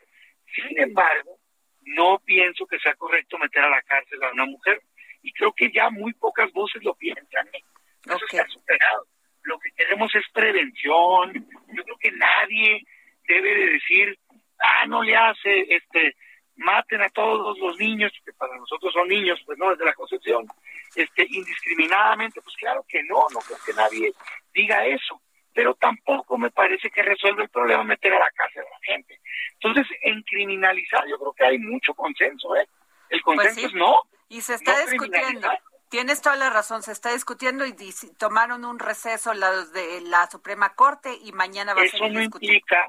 Sin 0.54 0.78
embargo, 0.78 1.38
no 1.82 2.20
pienso 2.24 2.66
que 2.66 2.78
sea 2.78 2.94
correcto 2.94 3.38
meter 3.38 3.64
a 3.64 3.70
la 3.70 3.82
cárcel 3.82 4.22
a 4.22 4.32
una 4.32 4.44
mujer. 4.46 4.80
Y 5.22 5.32
creo 5.32 5.52
que 5.52 5.70
ya 5.72 5.90
muy 5.90 6.12
pocas 6.14 6.50
voces 6.52 6.82
lo 6.82 6.94
piensan. 6.94 7.46
¿eh? 7.48 7.62
Eso 8.06 8.14
Ok. 8.16 8.22
está 8.32 8.46
superado. 8.48 9.06
Lo 9.42 9.58
que 9.58 9.70
queremos 9.72 10.14
es 10.14 10.24
prevención. 10.32 11.32
Yo 11.74 11.84
creo 11.84 11.96
que 11.98 12.12
nadie 12.12 12.82
debe 13.26 13.54
de 13.54 13.66
decir, 13.72 14.18
ah, 14.60 14.86
no 14.86 15.02
le 15.02 15.16
hace, 15.16 15.66
este, 15.74 16.14
maten 16.60 17.00
a 17.02 17.08
todos 17.08 17.58
los 17.58 17.78
niños, 17.78 18.12
que 18.24 18.32
para 18.34 18.56
nosotros 18.56 18.92
son 18.92 19.08
niños, 19.08 19.40
pues 19.44 19.58
no, 19.58 19.70
desde 19.70 19.84
la 19.84 19.94
concepción, 19.94 20.46
este, 20.94 21.26
indiscriminadamente, 21.28 22.40
pues 22.42 22.54
claro 22.56 22.84
que 22.88 23.02
no, 23.04 23.26
no 23.32 23.40
creo 23.40 23.58
que 23.64 23.72
nadie 23.72 24.12
diga 24.52 24.86
eso. 24.86 25.20
Pero 25.52 25.74
tampoco 25.74 26.38
me 26.38 26.50
parece 26.50 26.90
que 26.90 27.02
resuelve 27.02 27.42
el 27.42 27.48
problema 27.48 27.82
meter 27.82 28.12
a 28.12 28.20
la 28.20 28.30
cárcel 28.30 28.62
a 28.62 28.70
la 28.70 28.94
gente. 28.94 29.20
Entonces, 29.54 29.86
en 30.02 30.22
criminalizar, 30.22 31.04
yo 31.08 31.18
creo 31.18 31.32
que 31.32 31.44
hay 31.44 31.58
mucho 31.58 31.92
consenso, 31.94 32.54
¿eh? 32.54 32.68
El 33.08 33.20
consenso 33.22 33.54
Pues 33.54 33.60
sí. 33.60 33.66
es 33.66 33.74
no. 33.74 34.02
Y 34.28 34.40
se 34.42 34.54
está 34.54 34.72
no 34.72 34.90
discutiendo. 34.90 35.48
Tienes 35.88 36.22
toda 36.22 36.36
la 36.36 36.50
razón, 36.50 36.84
se 36.84 36.92
está 36.92 37.12
discutiendo 37.12 37.66
y 37.66 37.74
tomaron 38.16 38.64
un 38.64 38.78
receso 38.78 39.34
los 39.34 39.72
de 39.72 40.02
la 40.02 40.30
Suprema 40.30 40.74
Corte 40.74 41.18
y 41.24 41.32
mañana 41.32 41.74
va 41.74 41.80
a 41.80 41.84
Eso 41.84 41.98
seguir 41.98 42.12
no 42.12 42.22
implica 42.22 42.86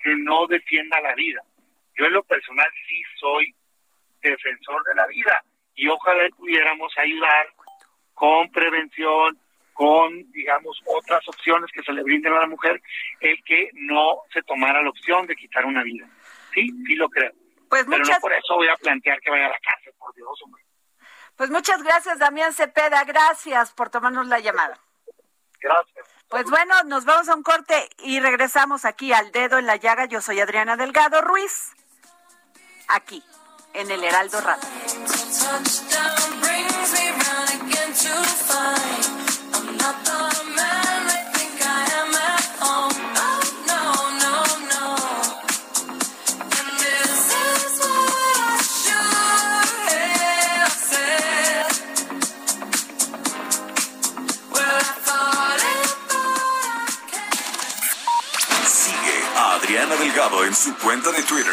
que 0.00 0.14
no 0.16 0.46
defienda 0.46 1.00
la 1.00 1.14
vida. 1.14 1.42
Yo 1.96 2.06
en 2.06 2.12
lo 2.12 2.22
personal 2.24 2.66
sí 2.88 3.02
soy 3.18 3.54
defensor 4.22 4.82
de 4.84 4.94
la 4.94 5.06
vida 5.06 5.44
y 5.74 5.88
ojalá 5.88 6.28
pudiéramos 6.36 6.92
ayudar 6.98 7.48
con 8.14 8.50
prevención, 8.50 9.38
con, 9.72 10.30
digamos, 10.32 10.80
otras 10.86 11.26
opciones 11.28 11.70
que 11.72 11.82
se 11.82 11.92
le 11.92 12.02
brinden 12.02 12.32
a 12.32 12.40
la 12.40 12.46
mujer, 12.46 12.80
el 13.20 13.42
que 13.44 13.70
no 13.74 14.22
se 14.32 14.42
tomara 14.42 14.82
la 14.82 14.90
opción 14.90 15.26
de 15.26 15.34
quitar 15.34 15.66
una 15.66 15.82
vida. 15.82 16.08
Sí, 16.54 16.70
sí 16.86 16.94
lo 16.94 17.08
creo. 17.08 17.32
Pues 17.68 17.84
Pero 17.84 17.98
muchas, 17.98 18.18
no 18.18 18.20
por 18.20 18.32
eso 18.32 18.54
voy 18.54 18.68
a 18.68 18.76
plantear 18.76 19.20
que 19.20 19.30
vaya 19.30 19.46
a 19.46 19.50
la 19.50 19.58
cárcel, 19.58 19.92
por 19.98 20.14
Dios, 20.14 20.28
hombre. 20.44 20.62
Pues 21.36 21.50
muchas 21.50 21.82
gracias, 21.82 22.18
Damián 22.18 22.52
Cepeda. 22.52 23.02
Gracias 23.04 23.72
por 23.72 23.90
tomarnos 23.90 24.28
la 24.28 24.38
llamada. 24.38 24.78
Gracias. 25.60 26.14
Pues 26.28 26.48
bueno, 26.50 26.74
nos 26.84 27.04
vamos 27.04 27.28
a 27.28 27.34
un 27.34 27.42
corte 27.42 27.88
y 27.98 28.20
regresamos 28.20 28.84
aquí 28.84 29.12
al 29.12 29.32
dedo 29.32 29.58
en 29.58 29.66
la 29.66 29.76
llaga. 29.76 30.04
Yo 30.06 30.20
soy 30.20 30.40
Adriana 30.40 30.76
Delgado 30.76 31.20
Ruiz, 31.22 31.73
aquí 32.88 33.22
en 33.72 33.90
el 33.90 34.04
Heraldo 34.04 34.40
Radio. 34.40 34.68
Sigue 58.66 59.22
a 59.36 59.52
Adriana 59.54 59.96
Delgado 59.96 60.44
en 60.44 60.54
su 60.54 60.74
cuenta 60.78 61.10
de 61.12 61.22
Twitter, 61.22 61.52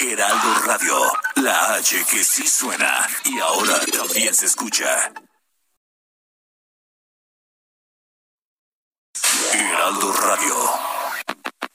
Heraldo 0.00 0.54
Radio, 0.64 0.94
la 1.36 1.74
H 1.74 2.04
que 2.08 2.22
sí 2.22 2.46
suena 2.46 3.04
y 3.24 3.38
ahora 3.40 3.80
también 3.92 4.32
se 4.32 4.46
escucha. 4.46 5.12
Heraldo 9.52 10.12
Radio. 10.12 10.54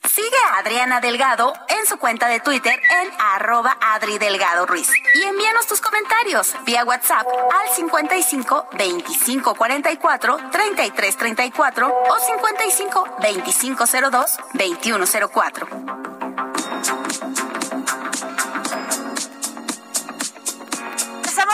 Sigue 0.10 0.38
a 0.52 0.60
Adriana 0.60 1.02
Delgado 1.02 1.54
en 1.68 1.86
su 1.86 1.98
cuenta 1.98 2.30
de 2.30 2.40
Twitter 2.40 2.80
en 3.02 3.12
arroba 3.20 3.78
Adri 3.82 4.18
Delgado 4.20 4.66
Ruiz. 4.66 4.90
Y 5.16 5.24
envíanos 5.24 5.68
tus 5.68 5.82
comentarios 5.82 6.54
vía 6.66 6.86
WhatsApp 6.86 7.28
al 7.28 7.76
55 7.76 8.70
25 8.78 9.56
44 9.56 10.38
33 10.50 11.18
34 11.18 11.88
o 12.10 12.20
55 12.20 13.18
25 13.20 13.86
02 13.86 14.38
21 14.54 15.06
04. 15.34 16.23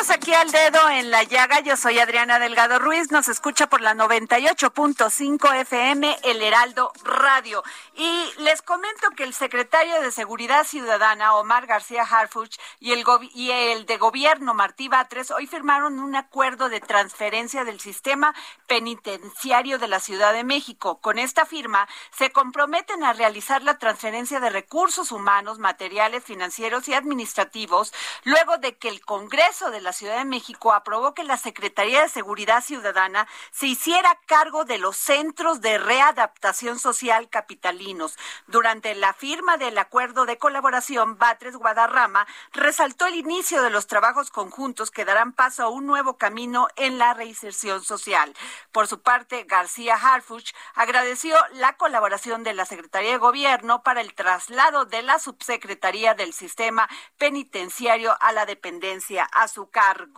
a 0.10 0.19
al 0.34 0.52
dedo 0.52 0.90
en 0.90 1.12
la 1.12 1.24
llaga. 1.24 1.60
Yo 1.62 1.76
soy 1.76 1.98
Adriana 1.98 2.40
Delgado 2.40 2.78
Ruiz. 2.78 3.10
Nos 3.10 3.28
escucha 3.30 3.68
por 3.68 3.82
la 3.82 3.96
98.5 3.96 5.56
FM 5.62 6.18
El 6.24 6.42
Heraldo 6.42 6.92
Radio. 7.04 7.64
Y 7.96 8.30
les 8.38 8.62
comento 8.62 9.10
que 9.16 9.24
el 9.24 9.34
secretario 9.34 10.02
de 10.02 10.12
Seguridad 10.12 10.66
Ciudadana, 10.66 11.36
Omar 11.36 11.66
García 11.66 12.04
Harfuch, 12.04 12.58
y 12.80 12.92
el, 12.92 13.04
y 13.34 13.52
el 13.52 13.86
de 13.86 13.98
gobierno, 13.98 14.54
Martí 14.54 14.88
Batres, 14.88 15.32
hoy 15.32 15.48
firmaron 15.48 16.00
un 16.00 16.16
acuerdo 16.16 16.70
de 16.70 16.80
transferencia 16.80 17.64
del 17.64 17.80
sistema 17.80 18.36
penitenciario 18.68 19.80
de 19.80 19.88
la 19.88 20.00
Ciudad 20.00 20.34
de 20.34 20.44
México. 20.44 21.00
Con 21.02 21.18
esta 21.18 21.46
firma 21.46 21.88
se 22.12 22.32
comprometen 22.32 23.04
a 23.04 23.14
realizar 23.14 23.64
la 23.64 23.78
transferencia 23.78 24.40
de 24.40 24.50
recursos 24.50 25.12
humanos, 25.12 25.60
materiales, 25.60 26.24
financieros 26.24 26.88
y 26.88 26.94
administrativos, 26.94 27.94
luego 28.24 28.58
de 28.58 28.78
que 28.78 28.90
el 28.90 29.04
Congreso 29.04 29.72
de 29.72 29.82
la 29.82 29.94
Ciudad 29.94 30.19
de 30.20 30.26
México 30.26 30.74
aprobó 30.74 31.14
que 31.14 31.24
la 31.24 31.38
Secretaría 31.38 32.02
de 32.02 32.10
Seguridad 32.10 32.64
Ciudadana 32.64 33.28
se 33.52 33.68
hiciera 33.68 34.20
cargo 34.26 34.66
de 34.66 34.78
los 34.78 34.96
centros 34.96 35.62
de 35.62 35.78
readaptación 35.78 36.80
social 36.80 37.30
capitalinos. 37.30 38.18
Durante 38.48 38.94
la 38.96 39.14
firma 39.14 39.58
del 39.58 39.78
acuerdo 39.78 40.26
de 40.26 40.38
colaboración, 40.38 41.18
Batres 41.18 41.56
Guadarrama 41.56 42.28
resaltó 42.54 43.08
el 43.08 43.16
inicio 43.16 43.62
de 43.62 43.70
los 43.70 43.88
trabajos 43.88 44.30
conjuntos 44.30 44.92
que 44.92 45.06
darán 45.06 45.34
paso 45.34 45.64
a 45.64 45.70
un 45.70 45.86
nuevo 45.86 46.18
camino 46.18 46.68
en 46.76 46.98
la 46.98 47.14
reinserción 47.14 47.84
social. 47.84 48.34
Por 48.72 48.88
su 48.88 49.02
parte, 49.02 49.46
García 49.46 49.96
Harfuch 49.96 50.54
agradeció 50.76 51.36
la 51.54 51.78
colaboración 51.78 52.44
de 52.44 52.54
la 52.54 52.66
Secretaría 52.66 53.12
de 53.12 53.18
Gobierno 53.18 53.84
para 53.84 54.02
el 54.02 54.14
traslado 54.14 54.86
de 54.86 55.02
la 55.02 55.20
subsecretaría 55.20 56.14
del 56.14 56.34
sistema 56.34 56.90
penitenciario 57.18 58.16
a 58.20 58.32
la 58.34 58.46
dependencia 58.46 59.24
a 59.32 59.48
su 59.48 59.70
cargo. 59.70 60.09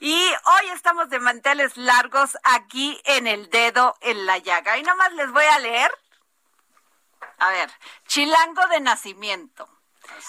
Y 0.00 0.14
hoy 0.14 0.70
estamos 0.74 1.08
de 1.08 1.20
manteles 1.20 1.76
largos 1.76 2.36
aquí 2.42 3.00
en 3.04 3.26
el 3.26 3.50
dedo 3.50 3.96
en 4.00 4.26
la 4.26 4.38
llaga. 4.38 4.78
Y 4.78 4.82
nomás 4.82 5.12
les 5.12 5.30
voy 5.32 5.44
a 5.44 5.58
leer. 5.58 5.90
A 7.38 7.50
ver, 7.50 7.70
chilango 8.06 8.66
de 8.68 8.80
nacimiento, 8.80 9.68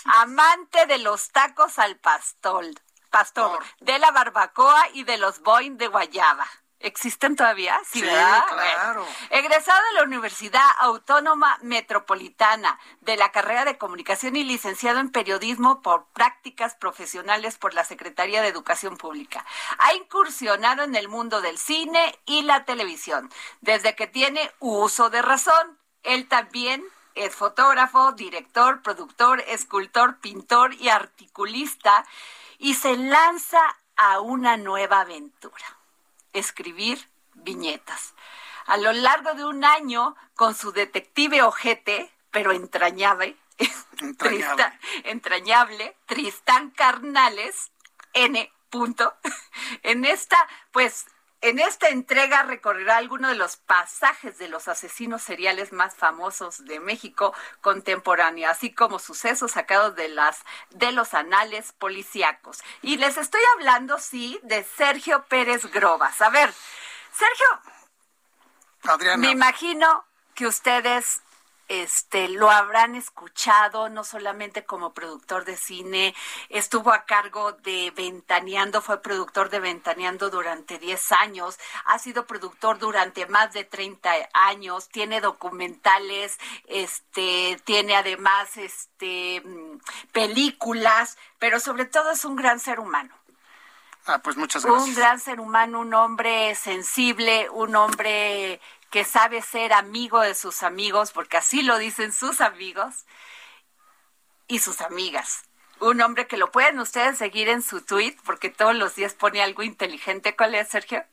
amante 0.05 0.86
de 0.86 0.97
los 0.97 1.31
tacos 1.31 1.77
al 1.77 1.97
pastor, 1.97 2.65
pastor, 3.10 3.63
de 3.79 3.99
la 3.99 4.12
barbacoa 4.12 4.89
y 4.93 5.03
de 5.03 5.17
los 5.17 5.39
boing 5.41 5.77
de 5.77 5.88
guayaba. 5.88 6.47
¿Existen 6.80 7.36
todavía? 7.36 7.80
Sí, 7.90 8.02
¿verdad? 8.02 8.44
claro. 8.48 9.02
Bueno. 9.02 9.16
Egresado 9.30 9.82
de 9.88 9.94
la 9.94 10.04
Universidad 10.04 10.70
Autónoma 10.80 11.58
Metropolitana 11.62 12.78
de 13.02 13.18
la 13.18 13.32
carrera 13.32 13.66
de 13.66 13.78
Comunicación 13.78 14.36
y 14.36 14.44
licenciado 14.44 15.00
en 15.00 15.10
Periodismo 15.10 15.82
por 15.82 16.06
prácticas 16.08 16.76
profesionales 16.76 17.58
por 17.58 17.74
la 17.74 17.86
Secretaría 17.86 18.42
de 18.42 18.50
Educación 18.50 18.98
Pública. 18.98 19.46
Ha 19.80 19.94
incursionado 19.94 20.84
en 20.84 20.96
el 20.96 21.08
mundo 21.08 21.42
del 21.42 21.58
cine 21.58 22.20
y 22.26 22.44
la 22.44 22.66
televisión 22.66 23.32
desde 23.62 23.96
que 23.96 24.08
tiene 24.08 24.52
uso 24.60 25.10
de 25.10 25.22
razón. 25.22 25.80
Él 26.04 26.28
también 26.28 26.84
es 27.16 27.34
fotógrafo, 27.36 28.12
director, 28.12 28.82
productor, 28.82 29.40
escultor, 29.48 30.20
pintor 30.20 30.74
y 30.74 30.90
articulista 30.90 32.06
y 32.60 32.74
se 32.76 32.98
lanza 32.98 33.60
a 33.96 34.20
una 34.20 34.58
nueva 34.58 35.02
aventura 35.02 35.66
escribir 36.36 37.10
viñetas. 37.34 38.13
A 38.65 38.78
lo 38.78 38.91
largo 38.93 39.34
de 39.34 39.45
un 39.45 39.63
año, 39.63 40.15
con 40.36 40.56
su 40.56 40.71
detective 40.71 41.41
ojete, 41.41 42.12
pero 42.32 42.52
entrañable, 42.52 43.38
Entrañable. 44.02 44.17
Tristán, 44.17 44.80
entrañable, 45.04 45.98
Tristán 46.06 46.69
Carnales, 46.71 47.71
N. 48.13 48.52
Punto. 48.69 49.13
En 49.84 50.04
esta, 50.04 50.38
pues, 50.71 51.06
en 51.41 51.60
esta 51.60 51.89
entrega 51.89 52.43
recorrerá 52.43 52.98
algunos 52.98 53.32
de 53.32 53.38
los 53.38 53.58
pasajes 53.58 54.38
de 54.38 54.48
los 54.48 54.67
asesinos 54.67 55.21
seriales 55.21 55.71
más 55.71 55.95
famosos 55.95 56.65
de 56.65 56.80
México 56.80 57.34
contemporáneo, 57.62 58.50
así 58.50 58.74
como 58.74 59.00
sucesos 59.00 59.52
sacados 59.52 59.95
de 59.95 60.10
las 60.10 60.39
de 60.71 60.91
los 60.91 61.13
anales 61.13 61.74
policíacos. 61.74 62.63
Y 62.82 62.98
les 62.98 63.17
estoy 63.17 63.41
hablando, 63.56 64.00
sí, 64.00 64.39
de 64.43 64.63
Sergio 64.63 65.26
Pérez 65.26 65.65
Grobas. 65.71 66.21
A 66.21 66.30
ver, 66.30 66.54
Sergio, 67.12 67.48
Adriana, 68.84 69.17
me 69.17 69.32
imagino 69.32 70.06
que 70.34 70.48
ustedes 70.48 71.21
este 71.67 72.30
lo 72.30 72.49
habrán 72.49 72.95
escuchado 72.95 73.89
no 73.89 74.04
solamente 74.04 74.65
como 74.65 74.93
productor 74.93 75.45
de 75.45 75.58
cine, 75.58 76.15
estuvo 76.49 76.91
a 76.91 77.06
cargo 77.06 77.54
de 77.54 77.91
Ventaneando, 77.95 78.82
fue 78.82 79.01
productor 79.01 79.49
de 79.49 79.60
Ventaneando 79.60 80.30
durante 80.30 80.78
10 80.78 81.12
años, 81.13 81.58
ha 81.86 81.99
sido 81.99 82.25
productor 82.25 82.80
durante 82.80 83.25
más 83.28 83.54
de 83.54 83.63
30 83.63 84.12
años, 84.34 84.89
tiene 84.89 85.21
documentales, 85.21 86.38
este 86.67 87.60
tiene 87.65 87.95
además 87.95 88.58
este 88.58 89.41
mm, 89.41 89.80
películas, 90.12 91.17
pero 91.39 91.60
sobre 91.60 91.86
todo 91.86 92.12
es 92.12 92.25
un 92.25 92.36
gran 92.36 92.60
ser 92.60 92.80
humano. 92.80 93.13
ah, 94.08 94.19
pues 94.19 94.38
muchas 94.38 94.63
gracias. 94.63 94.88
Un 94.88 94.95
gran 94.95 95.19
ser 95.19 95.39
humano, 95.39 95.80
un 95.80 95.93
hombre 95.93 96.56
sensible, 96.56 97.49
un 97.49 97.75
hombre 97.75 98.62
que 98.95 99.03
sabe 99.03 99.41
ser 99.41 99.73
amigo 99.73 100.21
de 100.21 100.34
sus 100.34 100.63
amigos, 100.63 101.12
porque 101.12 101.36
así 101.36 101.62
lo 101.63 101.77
dicen 101.77 102.13
sus 102.13 102.39
amigos 102.39 103.03
y 104.47 104.60
sus 104.60 104.79
amigas. 104.79 105.43
Un 105.81 105.99
hombre 105.99 106.27
que 106.27 106.38
lo 106.38 106.49
pueden 106.49 106.79
ustedes 106.79 107.17
seguir 107.17 107.49
en 107.49 107.62
su 107.62 107.81
tweet, 107.81 108.15
porque 108.23 108.49
todos 108.49 108.73
los 108.73 108.95
días 108.95 109.13
pone 109.13 109.43
algo 109.43 109.63
inteligente. 109.63 110.34
¿Cuál 110.38 110.55
es, 110.55 110.69
Sergio? 110.69 111.03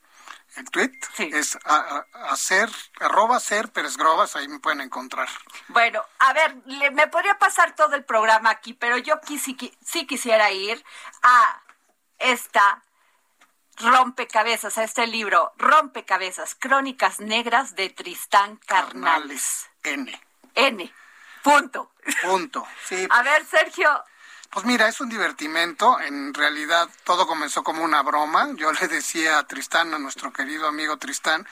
El 0.55 0.71
tweet 0.71 0.93
Sí. 1.17 1.29
es 1.33 1.59
a, 1.65 1.75
a- 1.75 2.31
hacer, 2.31 2.71
arroba 3.01 3.41
ser 3.41 3.73
Pérez 3.73 3.97
Grobas, 3.97 4.37
ahí 4.37 4.47
me 4.47 4.61
pueden 4.61 4.81
encontrar. 4.81 5.29
Bueno, 5.67 6.05
a 6.21 6.33
ver, 6.35 6.55
le- 6.67 6.93
me 6.93 7.09
podría 7.09 7.37
pasar 7.41 7.75
todo 7.75 7.97
el 7.97 8.05
programa 8.05 8.51
aquí, 8.51 8.75
pero 8.75 8.97
yo 8.97 9.21
quisi- 9.23 9.77
sí 9.85 10.07
quisiera 10.07 10.53
ir 10.53 10.85
a 11.23 11.61
esta 12.21 12.81
rompecabezas 13.77 14.79
a 14.79 14.85
este 14.85 15.07
libro, 15.07 15.53
Rompecabezas, 15.59 16.55
Crónicas 16.55 17.21
Negras 17.21 17.75
de 17.75 17.91
Tristán 17.91 18.59
Carnales. 18.67 19.69
N. 19.83 20.21
N. 20.55 20.93
Punto. 21.43 21.93
Punto. 22.23 22.67
Sí, 22.89 23.07
A 23.11 23.23
ver, 23.23 23.45
Sergio, 23.47 24.05
Pues 24.51 24.65
mira, 24.65 24.87
es 24.89 25.01
un 25.01 25.09
divertimento. 25.09 25.99
En 26.01 26.35
realidad 26.35 26.89
todo 27.05 27.27
comenzó 27.27 27.65
como 27.65 27.83
una 27.83 28.03
broma. 28.03 28.51
Yo 28.57 28.71
le 28.73 28.89
decía 28.89 29.39
a 29.39 29.47
Tristán, 29.47 29.95
a 29.95 29.99
nuestro 29.99 30.33
querido 30.33 30.69
amigo 30.69 30.99
Tristán, 30.99 31.47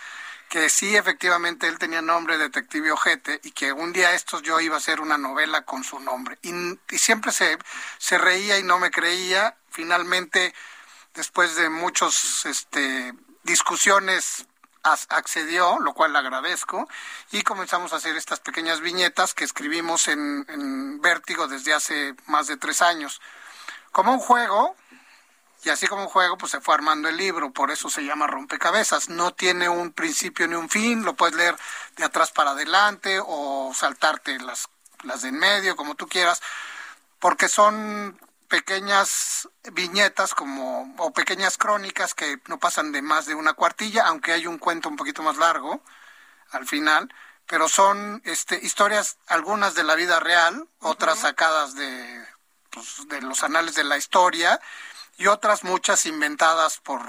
que 0.48 0.68
sí, 0.68 0.96
efectivamente, 0.96 1.66
él 1.66 1.78
tenía 1.78 2.02
nombre 2.02 2.36
de 2.36 2.44
Detective 2.44 2.92
Ojete 2.92 3.40
y 3.42 3.52
que 3.52 3.72
un 3.72 3.92
día 3.92 4.12
estos 4.14 4.42
yo 4.42 4.60
iba 4.60 4.74
a 4.74 4.78
hacer 4.78 5.00
una 5.00 5.16
novela 5.16 5.62
con 5.62 5.82
su 5.82 5.98
nombre. 6.00 6.38
Y, 6.42 6.52
y 6.90 6.98
siempre 6.98 7.32
se, 7.32 7.56
se 7.98 8.18
reía 8.18 8.58
y 8.58 8.62
no 8.64 8.78
me 8.78 8.90
creía. 8.90 9.56
Finalmente, 9.70 10.52
después 11.14 11.56
de 11.56 11.68
muchos 11.68 12.46
este, 12.46 13.14
discusiones 13.42 14.46
accedió, 14.82 15.78
lo 15.80 15.92
cual 15.92 16.12
le 16.12 16.18
agradezco, 16.18 16.88
y 17.32 17.42
comenzamos 17.42 17.92
a 17.92 17.96
hacer 17.96 18.16
estas 18.16 18.40
pequeñas 18.40 18.80
viñetas 18.80 19.34
que 19.34 19.44
escribimos 19.44 20.08
en, 20.08 20.46
en 20.48 21.00
Vértigo 21.02 21.48
desde 21.48 21.74
hace 21.74 22.14
más 22.26 22.46
de 22.46 22.56
tres 22.56 22.80
años. 22.80 23.20
Como 23.92 24.12
un 24.12 24.20
juego, 24.20 24.74
y 25.62 25.68
así 25.68 25.86
como 25.86 26.02
un 26.02 26.08
juego, 26.08 26.38
pues 26.38 26.52
se 26.52 26.60
fue 26.60 26.74
armando 26.74 27.08
el 27.08 27.18
libro, 27.18 27.52
por 27.52 27.70
eso 27.70 27.90
se 27.90 28.04
llama 28.04 28.26
Rompecabezas. 28.26 29.10
No 29.10 29.32
tiene 29.32 29.68
un 29.68 29.92
principio 29.92 30.48
ni 30.48 30.54
un 30.54 30.70
fin, 30.70 31.04
lo 31.04 31.14
puedes 31.14 31.36
leer 31.36 31.56
de 31.96 32.04
atrás 32.04 32.30
para 32.30 32.52
adelante 32.52 33.20
o 33.22 33.72
saltarte 33.74 34.38
las, 34.38 34.68
las 35.02 35.22
de 35.22 35.28
en 35.28 35.38
medio, 35.38 35.76
como 35.76 35.96
tú 35.96 36.08
quieras, 36.08 36.40
porque 37.18 37.48
son 37.48 38.18
pequeñas 38.50 39.48
viñetas 39.72 40.34
como 40.34 40.92
o 40.98 41.12
pequeñas 41.12 41.56
crónicas 41.56 42.14
que 42.14 42.38
no 42.48 42.58
pasan 42.58 42.90
de 42.90 43.00
más 43.00 43.24
de 43.26 43.36
una 43.36 43.54
cuartilla, 43.54 44.08
aunque 44.08 44.32
hay 44.32 44.46
un 44.48 44.58
cuento 44.58 44.88
un 44.88 44.96
poquito 44.96 45.22
más 45.22 45.36
largo 45.36 45.80
al 46.50 46.66
final, 46.66 47.14
pero 47.46 47.68
son 47.68 48.20
este 48.24 48.58
historias 48.62 49.18
algunas 49.28 49.74
de 49.74 49.84
la 49.84 49.94
vida 49.94 50.18
real, 50.18 50.68
otras 50.80 51.20
sacadas 51.20 51.76
de 51.76 52.26
pues, 52.70 53.08
de 53.08 53.22
los 53.22 53.44
anales 53.44 53.76
de 53.76 53.84
la 53.84 53.96
historia 53.96 54.60
y 55.16 55.28
otras 55.28 55.62
muchas 55.62 56.04
inventadas 56.04 56.80
por 56.80 57.00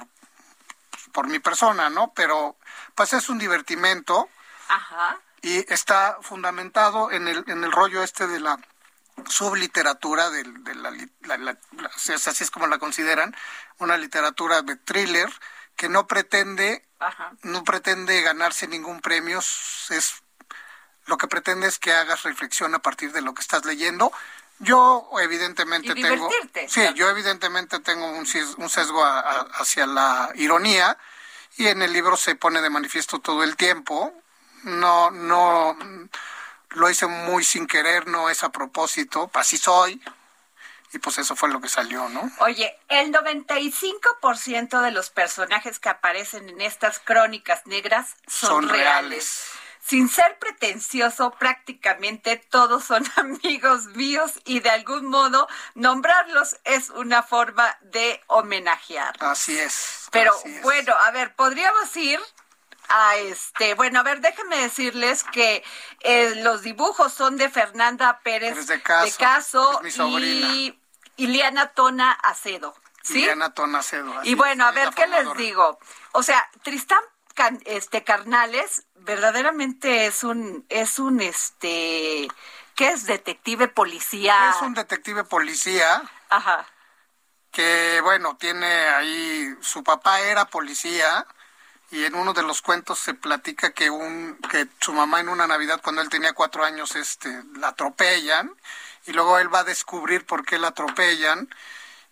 pues, 0.91 1.03
por 1.11 1.27
mi 1.27 1.39
persona, 1.39 1.89
¿no? 1.89 2.13
Pero 2.13 2.55
pues 2.93 3.13
es 3.13 3.29
un 3.29 3.39
divertimento 3.39 4.29
ajá, 4.69 5.17
y 5.41 5.73
está 5.73 6.19
fundamentado 6.21 7.09
en 7.11 7.27
el 7.27 7.43
en 7.47 7.63
el 7.63 7.71
rollo 7.71 8.03
este 8.03 8.27
de 8.27 8.39
la 8.39 8.59
subliteratura 9.27 10.29
del- 10.29 10.63
de, 10.63 10.75
la, 10.75 11.57
así 11.95 12.43
es 12.43 12.51
como 12.51 12.67
la 12.67 12.79
consideran 12.79 13.35
una 13.79 13.97
literatura 13.97 14.61
de 14.61 14.75
thriller 14.75 15.29
que 15.75 15.89
no 15.89 16.07
pretende 16.07 16.85
ajá. 16.99 17.33
no 17.43 17.63
pretende 17.63 18.21
ganarse 18.21 18.67
ningún 18.67 19.01
premio 19.01 19.39
es 19.39 20.21
lo 21.05 21.17
que 21.17 21.27
pretende 21.27 21.67
es 21.67 21.79
que 21.79 21.93
hagas 21.93 22.23
reflexión 22.23 22.75
a 22.75 22.79
partir 22.79 23.11
de 23.11 23.21
lo 23.21 23.33
que 23.33 23.41
estás 23.41 23.65
leyendo. 23.65 24.11
Yo 24.59 25.09
evidentemente 25.19 25.93
Y 25.95 26.01
tengo 26.01 26.29
sí 26.69 26.81
yo 26.93 27.09
evidentemente 27.09 27.79
tengo 27.79 28.07
un, 28.11 28.25
sesgo 28.27 29.03
a- 29.03 29.19
a- 29.19 29.47
hacia 29.55 29.87
la 29.87 30.29
ironía 30.35 30.95
y 31.57 31.67
en 31.67 31.81
el 31.81 31.91
libro 31.91 32.15
se 32.15 32.35
pone 32.35 32.61
de 32.61 32.69
manifiesto 32.69 33.19
todo 33.19 33.43
el 33.43 33.55
tiempo. 33.55 34.13
No 34.63 35.09
no 35.09 35.75
lo 36.71 36.89
hice 36.89 37.07
muy 37.07 37.43
sin 37.43 37.67
querer 37.67 38.07
no 38.07 38.29
es 38.29 38.43
a 38.43 38.49
propósito 38.51 39.29
así 39.33 39.57
soy 39.57 40.01
y 40.93 40.99
pues 40.99 41.17
eso 41.19 41.35
fue 41.35 41.49
lo 41.49 41.61
que 41.61 41.69
salió 41.69 42.09
no 42.09 42.29
Oye, 42.39 42.77
el 42.89 43.13
95% 43.13 44.81
de 44.81 44.91
los 44.91 45.09
personajes 45.09 45.79
que 45.79 45.89
aparecen 45.89 46.49
en 46.49 46.61
estas 46.61 46.99
crónicas 46.99 47.65
negras 47.65 48.15
son, 48.27 48.49
Son 48.49 48.69
reales. 48.69 48.83
reales. 49.09 49.41
Sin 49.83 50.09
ser 50.09 50.37
pretencioso, 50.37 51.31
prácticamente 51.31 52.37
todos 52.37 52.83
son 52.83 53.03
amigos 53.15 53.85
míos 53.87 54.33
y 54.45 54.59
de 54.59 54.69
algún 54.69 55.07
modo 55.07 55.47
nombrarlos 55.75 56.57
es 56.65 56.89
una 56.91 57.23
forma 57.23 57.77
de 57.81 58.21
homenajear. 58.27 59.15
así 59.21 59.57
es 59.57 60.07
Pero 60.11 60.35
así 60.35 60.53
es. 60.55 60.61
bueno, 60.61 60.93
a 61.01 61.11
ver, 61.11 61.33
podríamos 61.35 61.95
ir 61.97 62.19
a 62.93 63.15
este, 63.17 63.73
bueno, 63.75 63.99
a 63.99 64.03
ver, 64.03 64.21
déjenme 64.21 64.57
decirles 64.57 65.23
que 65.23 65.63
eh, 66.01 66.35
los 66.37 66.61
dibujos 66.61 67.13
son 67.13 67.37
de 67.37 67.49
Fernanda 67.49 68.19
Pérez 68.23 68.51
Pérez 68.53 68.67
de 68.67 68.81
Caso, 68.81 69.17
Caso 69.17 69.73
es 69.77 69.81
mi 69.83 69.91
sobrina. 69.91 70.47
y 70.53 70.79
Iliana 71.17 71.67
Tona 71.73 72.11
Acedo. 72.11 72.75
¿Sí? 73.03 73.27
Tonacedo, 73.55 74.19
así 74.19 74.29
Y 74.29 74.35
bueno, 74.35 74.65
a 74.65 74.71
ver, 74.71 74.91
¿qué 74.93 75.07
les 75.07 75.33
digo? 75.35 75.79
O 76.11 76.21
sea, 76.21 76.47
Tristán 76.61 77.01
Can- 77.33 77.61
este 77.65 78.03
Carnales 78.03 78.85
verdaderamente 78.93 80.05
es 80.05 80.23
un 80.23 80.65
es 80.69 80.99
un 80.99 81.19
este 81.19 82.27
¿qué 82.75 82.89
es 82.89 83.07
detective 83.07 83.67
policía? 83.67 84.51
Es 84.55 84.61
un 84.61 84.75
detective 84.75 85.23
policía 85.23 86.03
Ajá. 86.29 86.67
que, 87.51 88.01
bueno, 88.03 88.37
tiene 88.37 88.67
ahí, 88.89 89.55
su 89.61 89.83
papá 89.83 90.21
era 90.21 90.45
policía 90.45 91.25
y 91.91 92.05
en 92.05 92.15
uno 92.15 92.33
de 92.33 92.43
los 92.43 92.61
cuentos 92.61 92.99
se 92.99 93.13
platica 93.13 93.71
que 93.73 93.89
un 93.89 94.37
que 94.49 94.67
su 94.79 94.93
mamá 94.93 95.19
en 95.19 95.29
una 95.29 95.47
Navidad 95.47 95.81
cuando 95.83 96.01
él 96.01 96.09
tenía 96.09 96.33
cuatro 96.33 96.63
años 96.63 96.95
este 96.95 97.43
la 97.57 97.69
atropellan 97.69 98.51
y 99.05 99.11
luego 99.13 99.37
él 99.39 99.53
va 99.53 99.59
a 99.59 99.63
descubrir 99.63 100.25
por 100.25 100.45
qué 100.45 100.57
la 100.59 100.69
atropellan. 100.69 101.49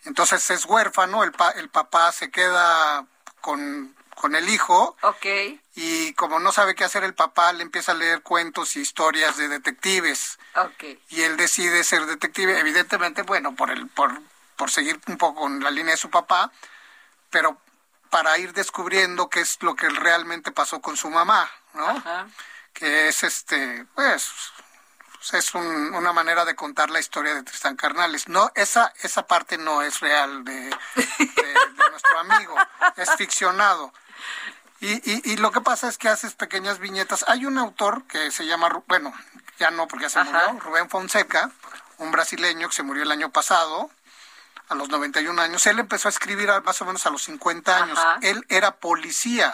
Entonces 0.05 0.49
es 0.49 0.65
huérfano, 0.65 1.23
el, 1.23 1.31
pa- 1.31 1.51
el 1.51 1.69
papá 1.69 2.11
se 2.11 2.31
queda 2.31 3.05
con, 3.41 3.93
con 4.15 4.35
el 4.35 4.47
hijo 4.49 4.97
Ok. 5.03 5.25
y 5.75 6.13
como 6.13 6.39
no 6.39 6.51
sabe 6.51 6.73
qué 6.75 6.83
hacer 6.85 7.03
el 7.03 7.13
papá 7.13 7.51
le 7.53 7.63
empieza 7.63 7.91
a 7.91 7.95
leer 7.95 8.21
cuentos 8.21 8.75
y 8.75 8.81
historias 8.81 9.37
de 9.37 9.47
detectives. 9.49 10.39
Ok. 10.55 10.83
y 11.09 11.21
él 11.21 11.37
decide 11.37 11.83
ser 11.83 12.05
detective, 12.05 12.59
evidentemente, 12.59 13.21
bueno, 13.23 13.55
por 13.55 13.71
el 13.71 13.87
por, 13.87 14.19
por 14.55 14.71
seguir 14.71 14.99
un 15.07 15.17
poco 15.17 15.41
con 15.41 15.61
la 15.63 15.71
línea 15.71 15.91
de 15.93 15.97
su 15.97 16.09
papá, 16.09 16.51
pero 17.29 17.57
para 18.09 18.37
ir 18.37 18.53
descubriendo 18.53 19.29
qué 19.29 19.41
es 19.41 19.61
lo 19.61 19.75
que 19.75 19.89
realmente 19.89 20.51
pasó 20.51 20.81
con 20.81 20.97
su 20.97 21.09
mamá, 21.09 21.49
¿no? 21.73 21.87
Ajá. 21.87 22.27
Que 22.73 23.07
es 23.09 23.23
este, 23.23 23.85
pues, 23.95 24.31
pues, 25.15 25.33
es 25.33 25.53
un- 25.53 25.93
una 25.93 26.13
manera 26.13 26.45
de 26.45 26.55
contar 26.55 26.89
la 26.89 26.99
historia 26.99 27.33
de 27.35 27.43
Tristán 27.43 27.75
Carnales. 27.75 28.27
No, 28.27 28.51
esa 28.55 28.93
esa 29.01 29.27
parte 29.27 29.57
no 29.57 29.81
es 29.81 29.99
real 29.99 30.43
de, 30.45 30.53
de- 30.53 30.75
de 30.95 31.89
nuestro 31.91 32.19
amigo, 32.19 32.55
es 32.95 33.09
ficcionado. 33.15 33.93
Y, 34.81 34.93
y, 35.11 35.33
y 35.33 35.37
lo 35.37 35.51
que 35.51 35.59
pasa 35.61 35.89
es 35.89 35.97
que 35.97 36.07
haces 36.07 36.35
pequeñas 36.35 36.79
viñetas. 36.79 37.25
Hay 37.27 37.45
un 37.45 37.57
autor 37.57 38.03
que 38.05 38.31
se 38.31 38.45
llama, 38.45 38.69
bueno, 38.87 39.13
ya 39.57 39.71
no 39.71 39.87
porque 39.89 40.03
ya 40.05 40.09
se 40.09 40.19
Ajá. 40.19 40.47
murió, 40.47 40.59
Rubén 40.61 40.89
Fonseca, 40.89 41.51
un 41.97 42.11
brasileño 42.11 42.69
que 42.69 42.75
se 42.75 42.83
murió 42.83 43.03
el 43.03 43.11
año 43.11 43.29
pasado, 43.29 43.91
a 44.69 44.75
los 44.75 44.89
91 44.89 45.41
años. 45.41 45.65
Él 45.67 45.79
empezó 45.79 46.07
a 46.07 46.11
escribir 46.11 46.49
a- 46.51 46.61
más 46.61 46.81
o 46.81 46.85
menos 46.85 47.05
a 47.05 47.09
los 47.09 47.23
50 47.23 47.75
años. 47.83 47.97
Ajá. 47.99 48.19
Él 48.21 48.45
era 48.49 48.77
policía. 48.77 49.53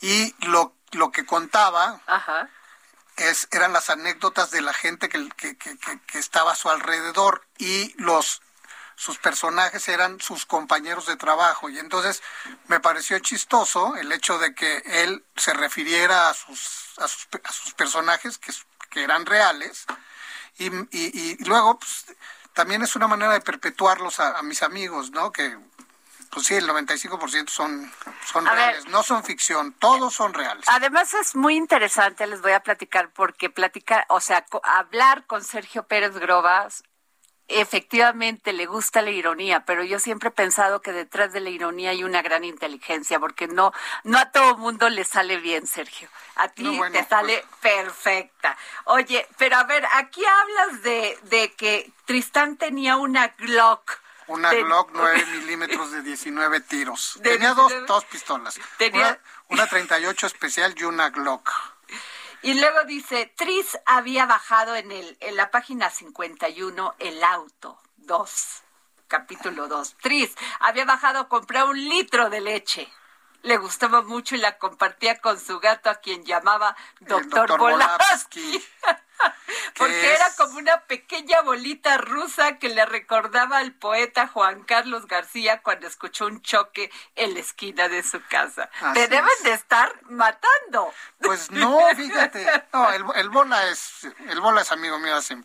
Y 0.00 0.34
lo, 0.46 0.74
lo 0.92 1.10
que 1.10 1.24
contaba 1.24 2.00
Ajá. 2.06 2.48
es, 3.16 3.48
eran 3.50 3.72
las 3.72 3.88
anécdotas 3.90 4.50
de 4.50 4.60
la 4.60 4.72
gente 4.74 5.08
que, 5.08 5.28
que, 5.36 5.56
que- 5.56 5.78
que- 5.78 6.00
que 6.06 6.18
estaba 6.18 6.52
a 6.52 6.56
su 6.56 6.68
alrededor 6.70 7.46
y 7.58 7.94
los 8.00 8.42
sus 8.98 9.18
personajes 9.18 9.88
eran 9.88 10.20
sus 10.22 10.46
compañeros 10.46 11.04
de 11.04 11.16
trabajo 11.16 11.68
y 11.68 11.78
entonces 11.78 12.22
me 12.66 12.80
pareció 12.80 13.18
chistoso 13.18 13.94
el 13.96 14.10
hecho 14.10 14.38
de 14.38 14.54
que 14.54 14.78
él 14.86 15.22
se 15.36 15.52
refiriera 15.52 16.30
a 16.30 16.34
sus 16.34 16.94
a 16.96 17.06
sus, 17.06 17.28
a 17.44 17.52
sus 17.52 17.74
personajes 17.74 18.38
que, 18.38 18.54
que 18.88 19.02
eran 19.04 19.26
reales 19.26 19.84
y, 20.56 20.68
y- 20.96 21.36
y 21.36 21.44
luego 21.44 21.78
pues, 21.78 22.06
también 22.56 22.82
es 22.82 22.96
una 22.96 23.06
manera 23.06 23.32
de 23.34 23.40
perpetuarlos 23.40 24.18
a, 24.18 24.38
a 24.38 24.42
mis 24.42 24.62
amigos 24.64 25.10
no 25.12 25.30
que 25.30 25.56
pues 26.30 26.46
sí 26.46 26.54
el 26.54 26.66
95% 26.68 27.48
son 27.48 27.92
son 28.24 28.48
A 28.48 28.52
ver. 28.54 28.58
reales 28.70 28.88
no 28.88 29.02
son 29.04 29.22
ficción 29.22 29.72
todos 29.74 30.12
son 30.14 30.34
reales 30.34 30.64
Además 30.68 31.14
es 31.14 31.36
muy 31.36 31.54
interesante, 31.54 32.26
les 32.26 32.42
voy 32.42 32.52
a 32.52 32.60
platicar, 32.60 33.10
porque 33.12 33.48
platicar, 33.50 34.04
o 34.08 34.20
sea, 34.20 34.44
co- 34.44 34.60
hablar 34.64 35.24
con 35.26 35.44
Sergio 35.44 35.86
Pérez 35.86 36.14
Grobas, 36.18 36.82
efectivamente 37.48 38.52
le 38.52 38.66
gusta 38.66 39.02
la 39.02 39.10
ironía, 39.10 39.64
pero 39.64 39.82
yo 39.84 39.98
siempre 39.98 40.28
he 40.28 40.32
pensado 40.32 40.80
que 40.82 40.92
detrás 40.92 41.32
de 41.32 41.40
la 41.40 41.50
ironía 41.50 41.90
hay 41.90 42.04
una 42.04 42.22
gran 42.22 42.44
inteligencia, 42.44 43.18
porque 43.20 43.46
no, 43.48 43.72
no 44.04 44.18
a 44.18 44.30
todo 44.32 44.56
mundo 44.56 44.88
le 44.88 45.04
sale 45.04 45.36
bien, 45.38 45.66
Sergio. 45.66 46.08
A 46.36 46.48
ti 46.48 46.62
No, 46.64 46.72
bueno, 46.74 46.96
te 46.98 47.04
sale 47.04 47.44
perfecta. 47.60 48.56
Oye, 48.84 49.26
pero 49.38 49.56
a 49.56 49.64
ver, 49.64 49.84
aquí 49.92 50.22
hablas 50.24 50.82
de, 50.82 51.18
de 51.24 51.52
que 51.54 51.90
Tristán 52.04 52.56
tenía 52.56 52.96
una 52.96 53.28
Glock. 53.28 53.98
Una 54.28 54.50
De- 54.50 54.62
Glock 54.64 54.90
9 54.94 55.26
milímetros 55.26 55.92
de 55.92 56.02
19 56.02 56.60
tiros. 56.62 57.18
De 57.22 57.30
Tenía 57.30 57.50
dos, 57.54 57.68
19. 57.68 57.86
dos 57.86 58.04
pistolas. 58.06 58.60
Tenía- 58.76 59.20
Una, 59.48 59.62
una 59.62 59.66
38 59.68 60.26
especial 60.26 60.74
y 60.76 60.82
una 60.84 61.10
Glock. 61.10 61.50
Y 62.42 62.54
luego 62.54 62.84
dice, 62.84 63.32
Tris 63.36 63.78
había 63.86 64.26
bajado 64.26 64.76
en, 64.76 64.92
el, 64.92 65.16
en 65.20 65.36
la 65.36 65.50
página 65.50 65.90
51 65.90 66.94
el 66.98 67.24
auto, 67.24 67.78
dos. 67.96 68.62
capítulo 69.08 69.68
2. 69.68 69.96
Tris 70.02 70.34
había 70.60 70.84
bajado 70.84 71.20
a 71.20 71.28
comprar 71.28 71.66
un 71.66 71.88
litro 71.88 72.30
de 72.30 72.40
leche. 72.40 72.92
Le 73.46 73.56
gustaba 73.58 74.02
mucho 74.02 74.34
y 74.34 74.38
la 74.38 74.58
compartía 74.58 75.20
con 75.20 75.38
su 75.38 75.60
gato, 75.60 75.88
a 75.88 75.94
quien 75.96 76.24
llamaba 76.24 76.76
Doctor 77.00 77.48
doctor. 77.48 77.80
Porque 79.76 80.12
es- 80.14 80.20
era 80.20 80.26
como 80.36 80.58
una 80.58 80.80
pequeña 80.82 81.40
bolita 81.42 81.96
rusa 81.98 82.58
que 82.58 82.68
le 82.68 82.84
recordaba 82.86 83.58
al 83.58 83.72
poeta 83.72 84.26
Juan 84.28 84.62
Carlos 84.64 85.06
García 85.06 85.62
cuando 85.62 85.86
escuchó 85.86 86.26
un 86.26 86.42
choque 86.42 86.90
en 87.14 87.34
la 87.34 87.40
esquina 87.40 87.88
de 87.88 88.02
su 88.02 88.20
casa. 88.28 88.68
Así 88.80 88.94
Te 88.94 89.08
deben 89.08 89.30
es. 89.38 89.42
de 89.44 89.52
estar 89.52 89.94
matando. 90.10 90.92
Pues 91.20 91.50
no, 91.52 91.78
fíjate. 91.94 92.64
No, 92.72 92.92
el, 92.92 93.04
el 93.14 93.30
bola 93.30 93.68
es 93.68 94.04
el 94.28 94.40
bola 94.40 94.62
es 94.62 94.72
amigo 94.72 94.98
mío 94.98 95.14
hace 95.16 95.36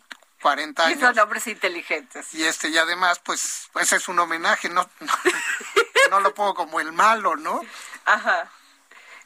40 0.42 0.82
Y 0.82 0.92
años. 0.94 1.00
son 1.00 1.18
hombres 1.20 1.46
inteligentes. 1.46 2.34
Y 2.34 2.44
este, 2.44 2.68
y 2.68 2.76
además, 2.76 3.20
pues, 3.20 3.68
pues 3.72 3.92
es 3.92 4.08
un 4.08 4.18
homenaje, 4.18 4.68
no, 4.68 4.88
no, 5.00 5.12
no 6.10 6.20
lo 6.20 6.34
pongo 6.34 6.54
como 6.54 6.80
el 6.80 6.92
malo, 6.92 7.36
¿no? 7.36 7.60
Ajá. 8.04 8.48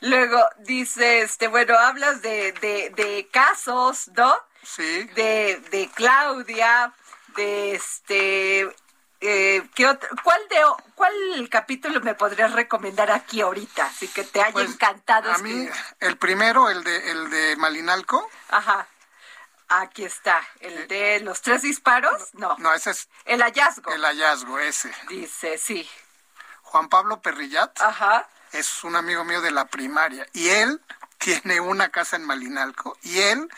Luego 0.01 0.39
dice, 0.59 1.23
este, 1.23 1.49
bueno, 1.49 1.77
hablas 1.79 2.21
de, 2.23 2.53
de, 2.53 2.91
de 2.91 3.29
casos, 3.33 4.09
¿no? 4.15 4.37
Sí. 4.63 5.05
De, 5.15 5.61
de 5.71 5.89
Claudia, 5.95 6.93
de 7.37 7.75
este, 7.75 8.69
eh, 9.21 9.67
¿qué 9.75 9.87
otro? 9.87 10.09
¿Cuál 10.23 10.41
de, 10.49 10.61
cuál 10.95 11.49
capítulo 11.51 12.01
me 12.03 12.15
podrías 12.15 12.53
recomendar 12.53 13.11
aquí 13.11 13.41
ahorita? 13.41 13.87
Así 13.87 14.09
que 14.09 14.25
te 14.25 14.41
haya 14.43 14.53
Pues, 14.53 14.71
encantado. 14.71 15.33
A 15.33 15.39
mí, 15.39 15.69
el 16.01 16.19
primero, 16.19 16.69
el 16.69 16.85
de, 16.85 17.11
el 17.11 17.31
de 17.31 17.57
Malinalco, 17.57 18.29
Ajá. 18.51 18.87
Aquí 19.69 20.05
está, 20.05 20.41
el 20.61 20.87
de 20.87 21.19
los 21.21 21.43
tres 21.43 21.63
disparos, 21.63 22.29
no, 22.35 22.55
no, 22.59 22.73
ese 22.73 22.91
es 22.93 23.09
el 23.25 23.43
hallazgo. 23.43 23.91
el 23.93 24.05
hallazgo, 24.05 24.61
ese. 24.61 24.95
Dice, 25.09 25.59
sí. 25.59 25.89
Juan 26.63 26.89
Pablo 26.89 27.21
Perrillat 27.21 27.81
Ajá. 27.81 28.29
Es 28.59 28.85
un 28.85 28.97
amigo 28.97 29.25
mío 29.25 29.41
de 29.41 29.51
la 29.51 29.67
primaria 29.67 30.27
y 30.33 30.49
él 30.49 30.81
tiene 31.19 31.61
una 31.61 31.89
casa 31.91 32.17
en 32.17 32.25
Malinalco 32.25 32.97
y 33.03 33.19
él 33.21 33.49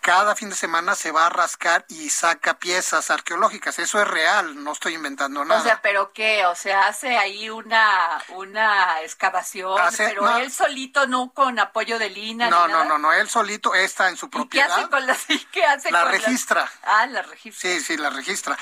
cada 0.00 0.34
fin 0.34 0.48
de 0.48 0.56
semana 0.56 0.94
se 0.94 1.10
va 1.12 1.26
a 1.26 1.28
rascar 1.28 1.84
y 1.90 2.08
saca 2.08 2.58
piezas 2.58 3.10
arqueológicas. 3.10 3.78
Eso 3.78 4.00
es 4.00 4.08
real, 4.08 4.64
no 4.64 4.72
estoy 4.72 4.94
inventando 4.94 5.44
nada. 5.44 5.60
O 5.60 5.62
sea, 5.62 5.82
pero 5.82 6.14
qué, 6.14 6.46
o 6.46 6.54
sea, 6.54 6.86
hace 6.86 7.18
ahí 7.18 7.50
una 7.50 8.18
una 8.30 9.02
excavación, 9.02 9.78
Hace- 9.78 10.08
pero 10.08 10.22
no. 10.22 10.38
él 10.38 10.50
solito 10.50 11.06
no 11.06 11.32
con 11.34 11.58
apoyo 11.58 11.98
de 11.98 12.08
Lina 12.08 12.48
no, 12.48 12.66
ni 12.66 12.72
no, 12.72 12.78
nada? 12.78 12.88
no, 12.88 12.98
no, 12.98 13.12
él 13.12 13.28
solito 13.28 13.74
está 13.74 14.08
en 14.08 14.16
su 14.16 14.26
¿Y 14.26 14.30
qué 14.30 14.36
propiedad. 14.38 14.70
hace 14.78 14.88
con 14.88 15.06
las 15.06 15.18
qué 15.52 15.64
hace 15.64 15.90
La 15.90 16.04
con 16.04 16.12
las- 16.12 16.22
registra. 16.22 16.72
Ah, 16.82 17.04
la 17.06 17.20
registra. 17.20 17.70
Sí, 17.70 17.80
sí, 17.80 17.96
la 17.98 18.08
registra. 18.08 18.56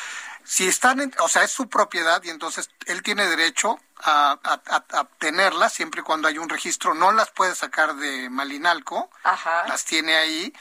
Si 0.50 0.66
están, 0.66 1.00
en- 1.00 1.14
o 1.20 1.28
sea, 1.28 1.42
es 1.44 1.50
su 1.52 1.68
propiedad 1.68 2.22
y 2.24 2.30
entonces 2.30 2.70
él 2.86 3.02
tiene 3.02 3.26
derecho 3.26 3.78
a, 4.02 4.38
a- 4.42 5.04
tenerlas 5.18 5.74
siempre 5.74 6.00
y 6.00 6.04
cuando 6.04 6.26
hay 6.26 6.38
un 6.38 6.48
registro. 6.48 6.94
No 6.94 7.12
las 7.12 7.30
puede 7.30 7.54
sacar 7.54 7.94
de 7.96 8.30
Malinalco, 8.30 9.10
Ajá. 9.24 9.66
las 9.68 9.84
tiene 9.84 10.16
ahí 10.16 10.54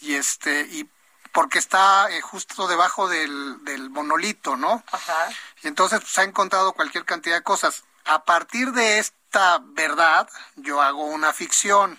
y 0.00 0.14
este 0.16 0.60
y 0.70 0.86
porque 1.32 1.58
está 1.58 2.10
eh, 2.10 2.20
justo 2.20 2.68
debajo 2.68 3.08
del, 3.08 3.64
del 3.64 3.88
monolito, 3.88 4.56
¿no? 4.58 4.84
Ajá. 4.92 5.28
Y 5.62 5.68
entonces 5.68 6.00
pues, 6.00 6.18
ha 6.18 6.24
encontrado 6.24 6.74
cualquier 6.74 7.06
cantidad 7.06 7.36
de 7.36 7.42
cosas. 7.42 7.84
A 8.04 8.24
partir 8.24 8.72
de 8.72 8.98
esta 8.98 9.58
verdad, 9.62 10.28
yo 10.56 10.82
hago 10.82 11.04
una 11.06 11.32
ficción, 11.32 11.98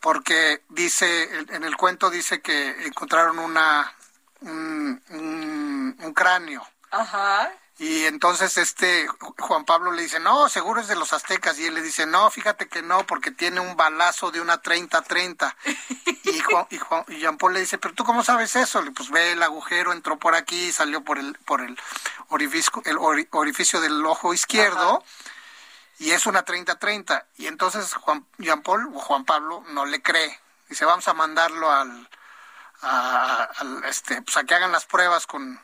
porque 0.00 0.62
dice, 0.70 1.28
en 1.50 1.64
el 1.64 1.76
cuento 1.76 2.08
dice 2.08 2.40
que 2.40 2.86
encontraron 2.86 3.38
una 3.38 3.92
un, 4.40 5.02
un- 5.08 5.67
un 6.00 6.12
cráneo. 6.14 6.66
Ajá. 6.90 7.50
Y 7.80 8.06
entonces 8.06 8.56
este 8.56 9.06
Juan 9.38 9.64
Pablo 9.64 9.92
le 9.92 10.02
dice, 10.02 10.18
no, 10.18 10.48
seguro 10.48 10.80
es 10.80 10.88
de 10.88 10.96
los 10.96 11.12
aztecas. 11.12 11.58
Y 11.60 11.66
él 11.66 11.74
le 11.74 11.82
dice, 11.82 12.06
no, 12.06 12.28
fíjate 12.30 12.66
que 12.68 12.82
no, 12.82 13.06
porque 13.06 13.30
tiene 13.30 13.60
un 13.60 13.76
balazo 13.76 14.32
de 14.32 14.40
una 14.40 14.60
30-30. 14.60 15.54
Y, 16.24 16.40
Juan, 16.50 16.66
y, 16.70 16.78
Juan- 16.78 17.04
y 17.06 17.18
Jean 17.20 17.38
Paul 17.38 17.54
le 17.54 17.60
dice, 17.60 17.78
pero 17.78 17.94
tú 17.94 18.02
cómo 18.04 18.24
sabes 18.24 18.56
eso? 18.56 18.82
Le, 18.82 18.90
Pues 18.90 19.10
ve 19.10 19.32
el 19.32 19.42
agujero, 19.44 19.92
entró 19.92 20.18
por 20.18 20.34
aquí, 20.34 20.72
salió 20.72 21.04
por 21.04 21.18
el, 21.18 21.34
por 21.44 21.60
el 21.60 21.78
orificio, 22.30 22.82
el 22.84 22.96
ori- 22.96 23.28
orificio 23.30 23.80
del 23.80 24.04
ojo 24.04 24.34
izquierdo. 24.34 25.04
Y 26.00 26.10
es 26.10 26.26
una 26.26 26.44
30-30. 26.44 27.26
Y 27.36 27.46
entonces 27.46 27.94
Juan, 27.94 28.26
Jean 28.38 28.62
Paul 28.62 28.90
o 28.92 28.98
Juan 28.98 29.24
Pablo 29.24 29.62
no 29.68 29.86
le 29.86 30.02
cree. 30.02 30.40
Dice, 30.68 30.84
vamos 30.84 31.06
a 31.06 31.14
mandarlo 31.14 31.70
al, 31.70 32.08
a, 32.82 33.44
al, 33.58 33.84
este, 33.84 34.20
pues 34.22 34.36
a 34.36 34.42
que 34.44 34.54
hagan 34.56 34.72
las 34.72 34.84
pruebas 34.84 35.26
con, 35.26 35.60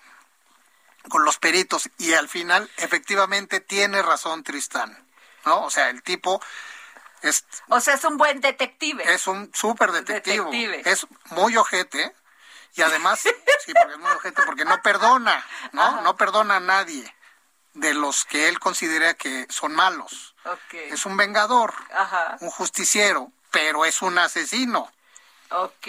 con 1.09 1.25
los 1.25 1.39
peritos 1.39 1.89
y 1.99 2.15
al 2.15 2.29
final 2.29 2.71
efectivamente 2.79 3.61
tiene 3.61 4.03
razón 4.03 4.43
Tristán, 4.43 5.07
¿no? 5.45 5.63
O 5.65 5.71
sea, 5.71 5.91
el 5.91 6.03
tipo 6.03 6.41
es, 7.23 7.45
O 7.69 7.81
sea, 7.81 7.95
es 7.95 8.05
un 8.05 8.17
buen 8.17 8.41
detective. 8.41 9.03
es 9.13 9.27
un 9.27 9.51
súper 9.55 9.93
detectivo, 9.93 10.51
Detective. 10.51 10.91
es 10.91 11.07
muy 11.31 11.57
ojete 11.57 12.15
y 12.75 12.83
además, 12.83 13.21
sí, 13.23 13.31
porque 13.75 13.93
es 13.93 13.99
muy 13.99 14.11
ojete, 14.13 14.43
porque 14.45 14.65
no 14.65 14.81
perdona, 14.83 15.45
¿no? 15.73 16.01
No 16.03 16.17
perdona 16.17 16.57
a 16.57 16.61
nadie 16.61 17.15
de 17.75 17.93
los 17.95 18.25
que 18.25 18.49
él 18.49 18.59
considera 18.61 19.15
que 19.15 19.47
son 19.51 19.75
malos. 19.75 20.35
Ok. 20.45 20.75
Es 20.75 21.07
un 21.07 21.17
vengador, 21.17 21.75
Ajá. 21.93 22.37
un 22.41 22.51
justiciero, 22.51 23.33
pero 23.51 23.85
es 23.85 24.01
un 24.03 24.19
asesino. 24.19 24.91
Ok. 25.51 25.87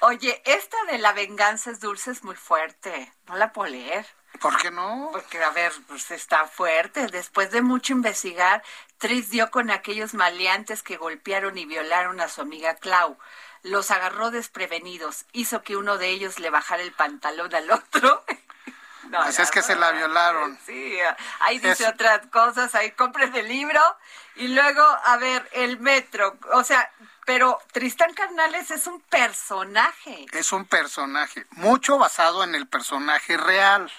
Oye, 0.00 0.42
esta 0.44 0.76
de 0.84 0.98
la 0.98 1.12
venganza 1.12 1.70
es 1.70 1.80
dulce 1.80 2.10
es 2.12 2.22
muy 2.24 2.36
fuerte. 2.36 3.12
No 3.26 3.36
la 3.36 3.52
puedo 3.52 3.70
leer. 3.70 4.06
¿Por 4.40 4.56
qué 4.58 4.70
no? 4.70 5.10
Porque, 5.12 5.42
a 5.42 5.50
ver, 5.50 5.72
pues 5.88 6.10
está 6.10 6.46
fuerte. 6.46 7.06
Después 7.06 7.50
de 7.50 7.62
mucho 7.62 7.92
investigar, 7.92 8.62
Tris 8.98 9.30
dio 9.30 9.50
con 9.50 9.70
aquellos 9.70 10.14
maleantes 10.14 10.82
que 10.82 10.96
golpearon 10.96 11.56
y 11.56 11.64
violaron 11.66 12.20
a 12.20 12.28
su 12.28 12.40
amiga 12.42 12.74
Clau. 12.76 13.18
Los 13.62 13.90
agarró 13.90 14.30
desprevenidos. 14.30 15.24
Hizo 15.32 15.62
que 15.62 15.76
uno 15.76 15.96
de 15.98 16.08
ellos 16.08 16.38
le 16.38 16.50
bajara 16.50 16.82
el 16.82 16.92
pantalón 16.92 17.54
al 17.54 17.70
otro. 17.70 18.24
No, 19.10 19.20
Así 19.20 19.42
es 19.42 19.50
que 19.50 19.60
se 19.60 19.76
la 19.76 19.90
violaron. 19.92 20.58
Sí, 20.64 20.96
ahí 21.40 21.58
dice 21.58 21.84
Es- 21.84 21.88
otras 21.90 22.26
cosas, 22.28 22.74
ahí 22.74 22.90
compren 22.92 23.36
el 23.36 23.46
libro. 23.46 23.78
Y 24.36 24.48
luego, 24.48 24.82
a 24.82 25.18
ver, 25.18 25.46
el 25.52 25.78
metro. 25.78 26.38
O 26.54 26.64
sea, 26.64 26.90
pero 27.26 27.58
Tristán 27.70 28.14
Carnales 28.14 28.70
es 28.70 28.86
un 28.86 29.02
personaje. 29.02 30.24
es 30.32 30.52
un 30.52 30.64
personaje, 30.64 31.44
mucho 31.50 31.98
basado 31.98 32.44
en 32.44 32.54
el 32.54 32.66
personaje 32.66 33.36
real, 33.36 33.92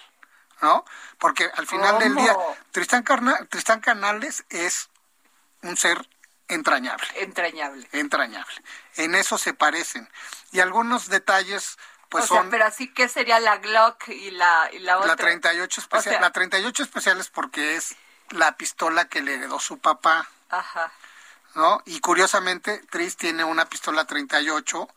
¿no? 0.62 0.86
Porque 1.20 1.50
al 1.56 1.68
final 1.68 2.00
del 2.00 2.16
día, 2.16 2.36
Tristán, 2.72 3.04
Carna- 3.04 3.46
Tristán 3.50 3.80
Canales 3.82 4.44
es 4.50 4.90
un 5.62 5.78
ser 5.78 6.08
entrañable, 6.48 7.06
Entrañable. 7.16 7.88
entrañable. 7.92 8.54
En 8.96 9.16
eso 9.16 9.38
se 9.38 9.54
parecen. 9.54 10.10
Y 10.52 10.60
algunos 10.60 11.10
detalles, 11.10 11.78
pues 12.10 12.26
o 12.26 12.28
sea, 12.28 12.38
son 12.38 12.50
pero 12.50 12.66
así 12.66 12.94
que 12.94 13.10
sería 13.10 13.40
la 13.40 13.58
Glock 13.58 14.08
y 14.10 14.32
la, 14.32 14.70
y 14.72 14.80
la 14.80 14.98
otra. 14.98 15.08
la 15.10 15.16
38 15.16 15.82
especial. 15.82 16.16
O 16.16 16.18
sea- 16.18 16.22
la 16.22 16.32
38 16.32 16.84
especial 16.84 17.20
es 17.20 17.30
porque 17.30 17.76
es 17.76 17.96
la 18.30 18.56
pistola 18.58 19.06
que 19.10 19.22
le 19.22 19.36
heredó 19.36 19.60
su 19.60 19.78
papá. 19.80 20.28
Ajá. 20.50 20.92
¿no? 21.56 21.82
Y 21.86 22.00
curiosamente, 22.02 22.80
Tris 22.92 23.16
tiene 23.18 23.44
una 23.44 23.66
pistola 23.66 24.06
38 24.06 24.88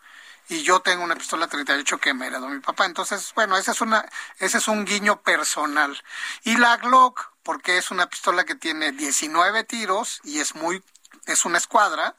y 0.49 0.63
yo 0.63 0.81
tengo 0.81 1.05
una 1.05 1.15
pistola 1.15 1.47
38 1.47 1.99
que 1.99 2.15
me 2.15 2.27
heredó 2.27 2.49
mi 2.49 2.61
papá. 2.61 2.87
Entonces, 2.87 3.33
bueno, 3.35 3.57
ese 3.57 3.73
es 3.73 3.81
una 3.81 4.09
ese 4.39 4.59
es 4.59 4.69
un 4.69 4.85
guiño 4.85 5.21
personal. 5.23 6.03
Y 6.45 6.57
la 6.57 6.77
Glock, 6.79 7.33
porque 7.43 7.79
es 7.79 7.91
una 7.91 8.09
pistola 8.09 8.45
que 8.45 8.55
tiene 8.55 8.93
19 8.93 9.65
tiros 9.65 10.21
y 10.25 10.41
es 10.41 10.55
muy 10.55 10.83
es 11.27 11.45
una 11.45 11.59
escuadra, 11.59 12.15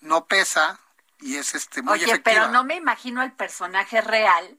no 0.00 0.26
pesa 0.26 0.78
y 1.20 1.36
es 1.36 1.54
este 1.54 1.82
muy 1.82 1.94
Oye, 1.94 2.04
efectiva. 2.04 2.22
pero 2.22 2.48
no 2.48 2.64
me 2.64 2.74
imagino 2.74 3.20
al 3.20 3.32
personaje 3.32 4.00
real 4.00 4.58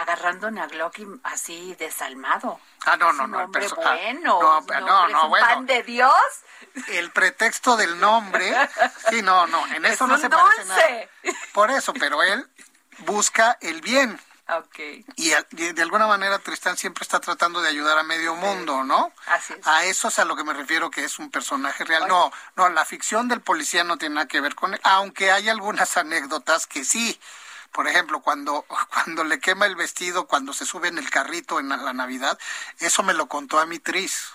agarrando 0.00 0.48
una 0.48 0.66
Glock 0.66 0.96
así 1.24 1.74
desalmado. 1.78 2.60
Ah, 2.86 2.96
no, 2.96 3.12
no, 3.12 3.26
no, 3.26 3.38
el 3.38 3.44
hombre 3.46 3.66
perso- 3.68 3.76
ah, 3.84 3.96
bueno. 3.96 4.38
no, 4.40 4.80
no, 4.80 5.08
no, 5.08 5.28
bueno. 5.28 5.46
pan 5.46 5.66
de 5.66 5.82
Dios. 5.82 6.12
El 6.88 7.10
pretexto 7.10 7.76
del 7.76 7.98
nombre, 8.00 8.54
sí, 9.10 9.22
no, 9.22 9.46
no, 9.46 9.66
en 9.68 9.84
eso 9.84 10.04
Es 10.04 10.10
no 10.10 10.18
se 10.18 10.28
parece 10.30 10.64
nada. 10.64 10.82
Por 11.52 11.70
eso, 11.70 11.92
pero 11.94 12.22
él 12.22 12.46
busca 12.98 13.58
el 13.60 13.80
bien. 13.80 14.18
Ok. 14.50 14.78
Y 15.16 15.32
a- 15.34 15.46
y 15.50 15.72
de 15.72 15.82
alguna 15.82 16.06
manera 16.06 16.38
Tristán 16.38 16.76
siempre 16.78 17.02
está 17.02 17.20
tratando 17.20 17.60
de 17.60 17.68
ayudar 17.68 17.98
a 17.98 18.02
medio 18.02 18.34
mundo, 18.34 18.82
¿no? 18.82 19.12
Así 19.26 19.52
es. 19.52 19.66
A 19.66 19.84
eso 19.84 20.08
es 20.08 20.18
a 20.18 20.24
lo 20.24 20.36
que 20.36 20.44
me 20.44 20.54
refiero 20.54 20.90
que 20.90 21.04
es 21.04 21.18
un 21.18 21.30
personaje 21.30 21.84
real. 21.84 22.08
No, 22.08 22.32
no, 22.56 22.68
la 22.70 22.86
ficción 22.86 23.28
del 23.28 23.42
policía 23.42 23.84
no 23.84 23.98
tiene 23.98 24.14
nada 24.14 24.26
que 24.26 24.40
ver 24.40 24.54
con 24.54 24.72
él, 24.72 24.80
aunque 24.84 25.30
hay 25.32 25.50
algunas 25.50 25.96
anécdotas 25.98 26.66
que 26.66 26.84
sí. 26.84 27.20
Por 27.72 27.86
ejemplo, 27.86 28.20
cuando, 28.20 28.64
cuando 28.92 29.24
le 29.24 29.40
quema 29.40 29.66
el 29.66 29.76
vestido, 29.76 30.26
cuando 30.26 30.52
se 30.52 30.66
sube 30.66 30.88
en 30.88 30.98
el 30.98 31.10
carrito 31.10 31.60
en 31.60 31.68
la, 31.68 31.92
Navidad, 31.92 32.38
eso 32.78 33.02
me 33.02 33.14
lo 33.14 33.28
contó 33.28 33.58
a 33.60 33.66
mi 33.66 33.78
Tris, 33.78 34.30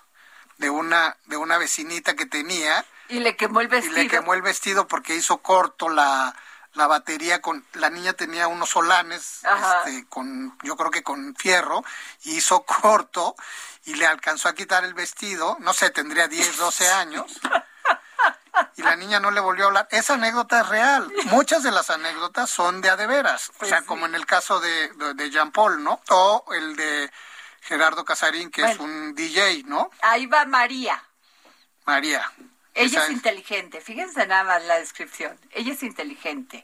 de 0.57 0.69
una, 0.69 1.17
de 1.25 1.37
una 1.37 1.57
vecinita 1.57 2.15
que 2.15 2.25
tenía, 2.25 2.85
Y 3.09 3.19
le 3.19 3.35
quemó 3.35 3.61
el 3.61 3.67
y 3.67 3.69
vestido. 3.69 3.95
le 3.95 4.07
quemó 4.07 4.33
el 4.33 4.41
vestido 4.41 4.87
porque 4.87 5.15
hizo 5.15 5.37
corto 5.37 5.89
la, 5.89 6.35
la 6.73 6.87
batería 6.87 7.41
con 7.41 7.65
la 7.73 7.89
niña 7.89 8.13
tenía 8.13 8.47
unos 8.47 8.69
solanes 8.69 9.41
este, 9.85 10.05
con 10.07 10.57
yo 10.63 10.75
creo 10.75 10.91
que 10.91 11.03
con 11.03 11.35
fierro 11.35 11.83
y 12.23 12.37
hizo 12.37 12.63
corto 12.63 13.35
y 13.85 13.95
le 13.95 14.07
alcanzó 14.07 14.49
a 14.49 14.55
quitar 14.55 14.83
el 14.83 14.93
vestido 14.93 15.57
no 15.59 15.73
sé 15.73 15.91
tendría 15.91 16.27
10 16.27 16.57
12 16.57 16.87
años 16.93 17.39
y 18.77 18.81
la 18.83 18.95
niña 18.95 19.19
no 19.19 19.31
le 19.31 19.39
volvió 19.39 19.65
a 19.65 19.67
hablar. 19.67 19.87
Esa 19.91 20.15
anécdota 20.15 20.61
es 20.61 20.69
real. 20.69 21.11
Muchas 21.25 21.63
de 21.63 21.71
las 21.71 21.89
anécdotas 21.89 22.49
son 22.49 22.81
de 22.81 22.89
a 22.89 22.95
de 22.95 23.07
veras. 23.07 23.49
O 23.49 23.53
Pues 23.59 23.69
sea 23.69 23.81
como 23.83 24.05
en 24.05 24.15
el 24.15 24.25
caso 24.25 24.59
de, 24.59 24.89
de, 24.93 25.13
de 25.13 25.29
Jean 25.29 25.51
Paul 25.51 25.83
no 25.83 26.01
o 26.09 26.45
el 26.53 26.75
de 26.75 27.11
Gerardo 27.61 28.03
Casarín 28.05 28.51
que 28.51 28.63
es 28.63 28.79
un 28.79 29.15
DJ 29.15 29.63
no 29.65 29.89
Ahí 30.01 30.25
va 30.25 30.45
María. 30.45 31.01
María. 31.85 32.31
Ella 32.75 32.99
Esa 32.99 33.05
es. 33.05 33.11
inteligente, 33.11 33.81
fíjense 33.81 34.25
nada 34.25 34.43
más 34.45 34.63
la 34.65 34.79
descripción. 34.79 35.39
Ella 35.51 35.73
es 35.73 35.83
inteligente, 35.83 36.63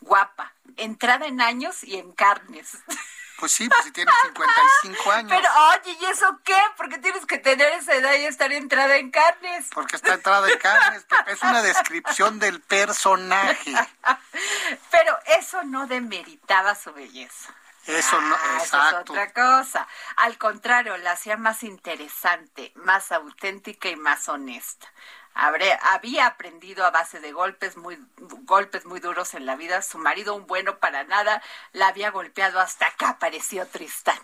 guapa, 0.00 0.52
entrada 0.76 1.26
en 1.26 1.40
años 1.40 1.84
y 1.84 1.96
en 1.96 2.12
carnes. 2.12 2.78
pues 3.38 3.52
sí 3.52 3.68
pues 3.68 3.84
si 3.84 3.90
tiene 3.92 4.10
55 4.22 5.10
años 5.12 5.30
Pero 5.30 5.48
oye, 5.70 5.96
¿y 6.00 6.04
eso 6.06 6.38
qué? 6.44 6.56
Porque 6.76 6.98
tienes 6.98 7.26
que 7.26 7.38
tener 7.38 7.68
esa 7.72 7.94
edad 7.94 8.14
y 8.14 8.24
estar 8.24 8.52
entrada 8.52 8.96
en 8.96 9.10
carnes. 9.10 9.66
Porque 9.72 9.96
está 9.96 10.14
entrada 10.14 10.42
de 10.46 10.58
carnes, 10.58 11.04
Pepe. 11.04 11.32
es 11.32 11.42
una 11.42 11.62
descripción 11.62 12.38
del 12.38 12.60
personaje. 12.60 13.74
Pero 14.90 15.18
eso 15.38 15.62
no 15.64 15.86
demeritaba 15.86 16.74
su 16.74 16.92
belleza. 16.92 17.52
Eso 17.86 18.18
no, 18.20 18.34
Ah, 18.34 18.56
esa 18.56 18.62
es 18.62 18.64
exacto. 18.92 19.12
otra 19.12 19.32
cosa. 19.32 19.86
Al 20.16 20.38
contrario, 20.38 20.96
la 20.98 21.12
hacía 21.12 21.36
más 21.36 21.62
interesante, 21.62 22.72
más 22.76 23.12
auténtica 23.12 23.88
y 23.90 23.96
más 23.96 24.26
honesta. 24.28 24.90
Habré- 25.34 25.78
había 25.82 26.26
aprendido 26.26 26.84
a 26.86 26.90
base 26.90 27.18
de 27.20 27.32
golpes 27.32 27.76
muy 27.76 27.98
golpes 28.46 28.84
muy 28.84 29.00
duros 29.00 29.34
en 29.34 29.46
la 29.46 29.56
vida. 29.56 29.82
Su 29.82 29.98
marido, 29.98 30.34
un 30.34 30.46
bueno 30.46 30.78
para 30.78 31.04
nada, 31.04 31.42
la 31.72 31.88
había 31.88 32.10
golpeado 32.10 32.60
hasta 32.60 32.86
acá 32.86 33.08
apareció 33.10 33.66
Tristán 33.66 34.18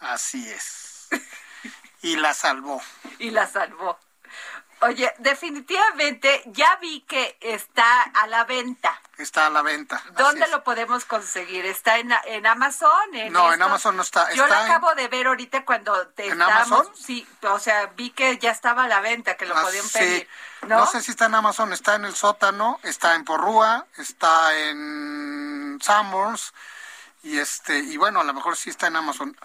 Así 0.00 0.48
es. 0.50 1.08
Y 2.02 2.16
la 2.16 2.32
salvó. 2.34 2.80
y 3.18 3.30
la 3.30 3.46
salvó. 3.46 3.98
Oye, 4.82 5.12
definitivamente 5.18 6.42
ya 6.46 6.76
vi 6.76 7.02
que 7.02 7.36
está 7.40 8.02
a 8.02 8.26
la 8.26 8.44
venta. 8.44 8.98
Está 9.18 9.46
a 9.46 9.50
la 9.50 9.60
venta. 9.60 10.02
¿Dónde 10.12 10.48
lo 10.48 10.64
podemos 10.64 11.04
conseguir? 11.04 11.66
¿Está 11.66 11.98
en, 11.98 12.10
en 12.24 12.46
Amazon? 12.46 13.14
En 13.14 13.30
No, 13.32 13.52
en? 13.52 13.60
Amazon 13.60 13.94
no 13.96 14.02
está, 14.02 14.32
Yo 14.32 14.44
está 14.44 14.56
lo 14.56 14.64
en- 14.64 14.70
acabo 14.70 14.94
de 14.94 15.08
ver 15.08 15.26
ahorita 15.26 15.66
cuando 15.66 16.08
te 16.08 16.26
¿En 16.28 16.32
estábamos- 16.40 16.86
Amazon? 16.86 16.96
Sí, 16.96 17.26
o 17.42 17.58
sea, 17.58 17.86
vi 17.94 18.10
que 18.10 18.38
ya 18.38 18.50
estaba 18.50 18.84
a 18.84 18.88
la 18.88 19.00
venta, 19.00 19.36
que 19.36 19.44
lo 19.44 19.54
Ah, 19.56 19.62
podían 19.62 19.84
sí. 19.84 19.98
pedir. 19.98 20.28
¿No? 20.62 20.78
¿No? 20.78 20.86
sé 20.86 21.02
si 21.02 21.10
está 21.10 21.26
en 21.26 21.34
Amazon, 21.34 21.72
está 21.74 21.96
en 21.96 22.06
el 22.06 22.14
sótano, 22.16 22.80
está 22.82 23.14
en 23.14 23.24
Porrúa, 23.26 23.86
está 23.98 24.56
en 24.58 25.78
Sanborns 25.82 26.54
y 27.22 27.38
este 27.38 27.78
y 27.78 27.98
bueno, 27.98 28.20
a 28.20 28.24
lo 28.24 28.32
mejor 28.32 28.56
sí 28.56 28.70
está 28.70 28.86
en 28.86 28.96
Amazon. 28.96 29.36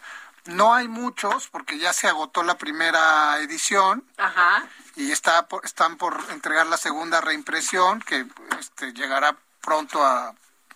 No 0.46 0.74
hay 0.74 0.88
muchos 0.88 1.48
porque 1.48 1.78
ya 1.80 1.92
se 1.94 2.08
agotó 2.08 2.44
la 2.44 2.58
primera 2.58 3.40
edición 3.40 4.04
Ajá. 4.18 4.64
y 4.96 5.12
está 5.12 5.48
por- 5.48 5.66
están 5.66 5.98
por 5.98 6.24
entregar 6.30 6.68
la 6.68 6.78
segunda 6.78 7.20
reimpresión 7.22 8.00
que 8.02 8.26
este, 8.60 8.94
llegará 8.94 9.36
pronto 9.62 10.04
a 10.06 10.36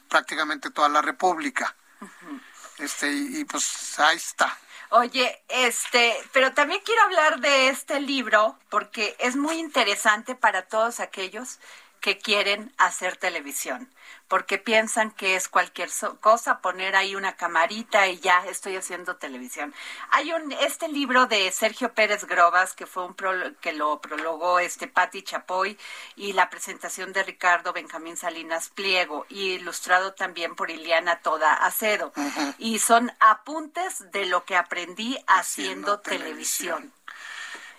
prácticamente 0.10 0.72
toda 0.72 0.90
la 0.90 1.02
República. 1.04 1.76
Este 2.80 3.12
y, 3.12 3.40
y, 3.42 3.46
pues 3.46 4.00
ahí 4.00 4.18
está. 4.18 4.58
Oye, 4.92 5.44
este, 5.50 6.16
pero 6.34 6.52
también 6.54 6.82
quiero 6.84 7.04
hablar 7.04 7.40
de 7.42 7.70
este 7.70 8.00
libro 8.00 8.58
porque 8.70 9.16
es 9.20 9.36
muy 9.36 9.58
interesante 9.58 10.34
para 10.34 10.64
todos 10.64 11.00
aquellos 11.00 11.60
que 12.00 12.18
quieren 12.18 12.74
hacer 12.78 13.18
televisión, 13.18 13.90
porque 14.28 14.58
piensan 14.58 15.12
que 15.12 15.36
es 15.36 15.48
cualquier 15.50 15.90
so- 15.90 16.20
cosa 16.22 16.60
poner 16.62 16.96
ahí 16.96 17.16
una 17.16 17.36
camarita 17.36 18.08
y 18.08 18.20
ya 18.20 18.46
estoy 18.48 18.76
haciendo 18.78 19.18
televisión. 19.18 19.74
Hay 20.12 20.32
un 20.34 20.52
este 20.52 20.88
libro 20.88 21.26
de 21.26 21.52
Sergio 21.52 21.94
Pérez 21.94 22.26
Grobas 22.26 22.74
que 22.74 22.86
fue 22.86 23.06
un 23.06 23.16
que 23.62 23.74
lo 23.74 24.00
prologó 24.02 24.60
este 24.60 24.88
Patti 24.88 25.24
Chapoy 25.24 25.78
y 26.16 26.34
la 26.34 26.50
presentación 26.50 27.12
de 27.14 27.24
Ricardo 27.24 27.74
Benjamín 27.74 28.18
Salinas 28.18 28.70
Pliego 28.70 29.26
y 29.30 29.52
ilustrado 29.54 30.14
también 30.14 30.56
por 30.56 30.72
Iliana 30.72 31.20
Toda 31.22 31.54
Acedo. 31.54 32.12
Y 32.58 32.80
son 32.80 33.12
apuntes 33.20 34.12
de 34.12 34.26
lo 34.26 34.46
que 34.46 34.56
aprendí 34.56 35.18
haciendo, 35.28 35.50
Haciendo 35.50 36.00
televisión. 36.00 36.76
televisión. 36.78 36.99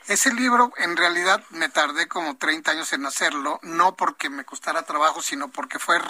Ese 0.08 0.32
libro 0.32 0.72
en 0.76 0.96
realidad 0.96 1.42
me 1.50 1.68
tardé 1.68 2.08
como 2.08 2.36
30 2.36 2.72
años 2.72 2.92
en 2.92 3.06
hacerlo, 3.06 3.60
no 3.62 3.94
porque 3.96 4.28
me 4.28 4.44
costara 4.44 4.82
trabajo, 4.82 5.22
sino 5.22 5.48
porque 5.48 5.78
fue, 5.78 6.00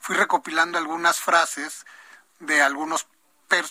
fui 0.00 0.16
recopilando 0.16 0.78
algunas 0.78 1.20
frases 1.20 1.84
de 2.40 2.62
algunos, 2.62 3.06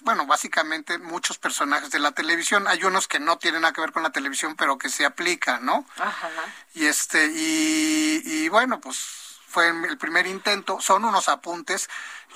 bueno, 0.02 0.26
básicamente 0.26 0.98
muchos 1.00 1.38
personajes 1.38 1.90
de 1.92 2.00
la 2.00 2.12
televisión. 2.12 2.68
Hay 2.68 2.84
unos 2.84 3.08
que 3.08 3.20
no 3.20 3.38
tienen 3.38 3.62
nada 3.62 3.74
que 3.74 3.82
ver 3.82 3.92
con 3.92 4.04
la 4.04 4.12
televisión, 4.12 4.56
pero 4.56 4.78
que 4.78 4.90
se 4.90 5.06
aplican, 5.06 5.66
¿no? 5.66 5.86
Ajá. 5.98 6.30
Y 6.74 6.86
este, 6.86 7.26
y, 7.34 8.22
y 8.26 8.50
bueno, 8.50 8.80
pues 8.80 9.33
fue 9.54 9.70
el 9.70 10.00
primer 10.00 10.26
intento, 10.26 10.82
son 10.82 11.06
unos 11.06 11.30
apuntes. 11.30 11.88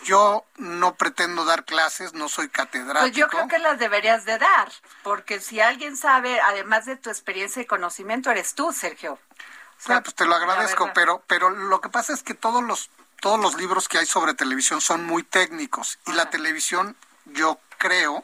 Yo 0.04 0.46
no 0.58 0.94
pretendo 0.96 1.46
dar 1.46 1.66
clases, 1.66 2.14
no 2.14 2.30
soy 2.30 2.48
catedrático. 2.48 3.02
Pues 3.02 3.16
yo 3.16 3.28
creo 3.28 3.48
que 3.48 3.58
las 3.58 3.80
deberías 3.80 4.24
de 4.26 4.38
dar, 4.38 4.72
porque 5.02 5.40
si 5.40 5.60
alguien 5.60 5.98
sabe, 5.98 6.40
además 6.42 6.86
de 6.86 6.96
tu 6.96 7.10
experiencia 7.10 7.60
y 7.62 7.66
conocimiento, 7.66 8.30
eres 8.30 8.54
tú, 8.54 8.72
Sergio. 8.72 9.14
O 9.14 9.82
sea, 9.82 10.02
pues 10.02 10.14
te 10.14 10.26
lo 10.26 10.36
agradezco, 10.36 10.92
pero, 10.94 11.24
pero 11.26 11.50
lo 11.50 11.82
que 11.82 11.90
pasa 11.90 12.14
es 12.14 12.22
que 12.22 12.36
todos 12.36 12.64
los, 12.64 12.92
todos 13.20 13.40
los 13.40 13.56
libros 13.56 13.88
que 13.88 13.98
hay 13.98 14.06
sobre 14.06 14.36
televisión 14.36 14.80
son 14.80 15.04
muy 15.04 15.24
técnicos 15.24 15.98
y 16.06 16.12
la 16.14 16.30
televisión 16.30 16.96
yo 17.26 17.60
creo 17.80 18.24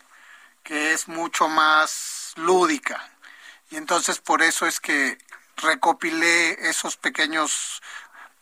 que 0.63 0.93
es 0.93 1.07
mucho 1.07 1.47
más 1.47 2.33
lúdica. 2.35 3.09
Y 3.71 3.77
entonces 3.77 4.19
por 4.19 4.43
eso 4.43 4.67
es 4.67 4.79
que 4.79 5.17
recopilé 5.57 6.69
esos 6.69 6.97
pequeños 6.97 7.81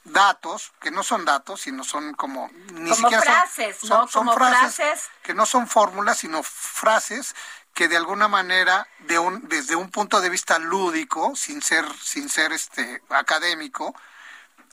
datos, 0.04 0.74
que 0.82 0.92
no 0.92 1.04
son 1.04 1.26
datos, 1.26 1.62
sino 1.62 1.84
son 1.84 2.14
como... 2.14 2.50
Ni 2.74 2.90
Como 2.90 2.96
siquiera 2.96 3.22
frases, 3.22 3.78
son, 3.78 3.90
¿no? 3.90 4.08
son 4.08 4.26
Como 4.26 4.34
frases, 4.34 4.76
frases. 4.76 5.10
que 5.22 5.34
no 5.34 5.46
son 5.46 5.68
fórmulas, 5.68 6.18
sino 6.18 6.44
frases 6.44 7.36
que 7.74 7.88
de 7.88 7.98
alguna 7.98 8.28
manera, 8.28 8.88
de 9.00 9.20
un, 9.20 9.48
desde 9.48 9.76
un 9.76 9.90
punto 9.92 10.20
de 10.22 10.30
vista 10.30 10.60
lúdico, 10.60 11.36
sin 11.36 11.62
ser, 11.62 11.86
sin 12.02 12.30
ser 12.30 12.52
este 12.52 13.02
académico, 13.10 13.96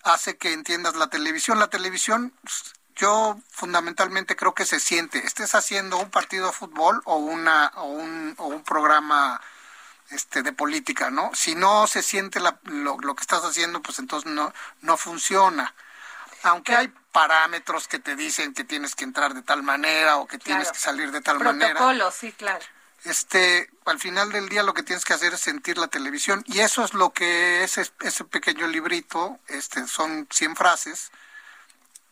hace 0.02 0.36
que 0.36 0.52
entiendas 0.52 0.96
la 0.96 1.08
televisión. 1.08 1.58
La 1.58 1.68
televisión, 1.68 2.32
yo 2.96 3.38
fundamentalmente 3.50 4.34
creo 4.34 4.54
que 4.54 4.64
se 4.64 4.80
siente. 4.80 5.18
Estés 5.24 5.54
haciendo 5.54 5.98
un 5.98 6.10
partido 6.10 6.46
de 6.48 6.52
fútbol 6.52 7.00
o 7.04 7.16
una 7.16 7.70
o 7.76 7.84
un, 7.84 8.34
o 8.38 8.46
un 8.46 8.64
programa 8.64 9.40
este 10.10 10.42
de 10.42 10.52
política, 10.52 11.10
¿no? 11.10 11.30
Si 11.34 11.54
no 11.54 11.86
se 11.86 12.02
siente 12.02 12.40
la- 12.40 12.58
lo, 12.64 12.98
lo 12.98 13.14
que 13.14 13.22
estás 13.22 13.44
haciendo, 13.44 13.82
pues 13.82 13.98
entonces 13.98 14.30
no 14.30 14.52
no 14.80 14.96
funciona. 14.96 15.74
Aunque 16.44 16.74
hay 16.76 16.88
parámetros 17.12 17.88
que 17.88 17.98
te 17.98 18.14
dicen 18.16 18.54
que 18.54 18.64
tienes 18.64 18.94
que 18.94 19.04
entrar 19.04 19.34
de 19.34 19.42
tal 19.42 19.62
manera 19.62 20.16
o 20.16 20.26
que 20.26 20.38
tienes 20.38 20.64
Claro. 20.68 20.74
que 20.74 20.80
salir 20.80 21.10
de 21.12 21.20
tal 21.20 21.38
manera 21.40 21.72
Protocolo, 21.74 22.10
sí, 22.12 22.32
claro. 22.32 22.64
este, 23.04 23.68
al 23.86 23.98
final 23.98 24.30
del 24.30 24.48
día 24.48 24.62
lo 24.62 24.72
que 24.74 24.82
tienes 24.84 25.04
que 25.04 25.14
hacer 25.14 25.34
es 25.34 25.40
sentir 25.40 25.78
la 25.78 25.88
televisión 25.88 26.44
y 26.46 26.60
eso 26.60 26.84
es 26.84 26.94
lo 26.94 27.10
que 27.10 27.64
ese, 27.64 27.90
ese 28.00 28.24
pequeño 28.24 28.66
librito, 28.68 29.40
este, 29.48 29.86
son 29.88 30.28
100 30.30 30.54
frases, 30.54 31.10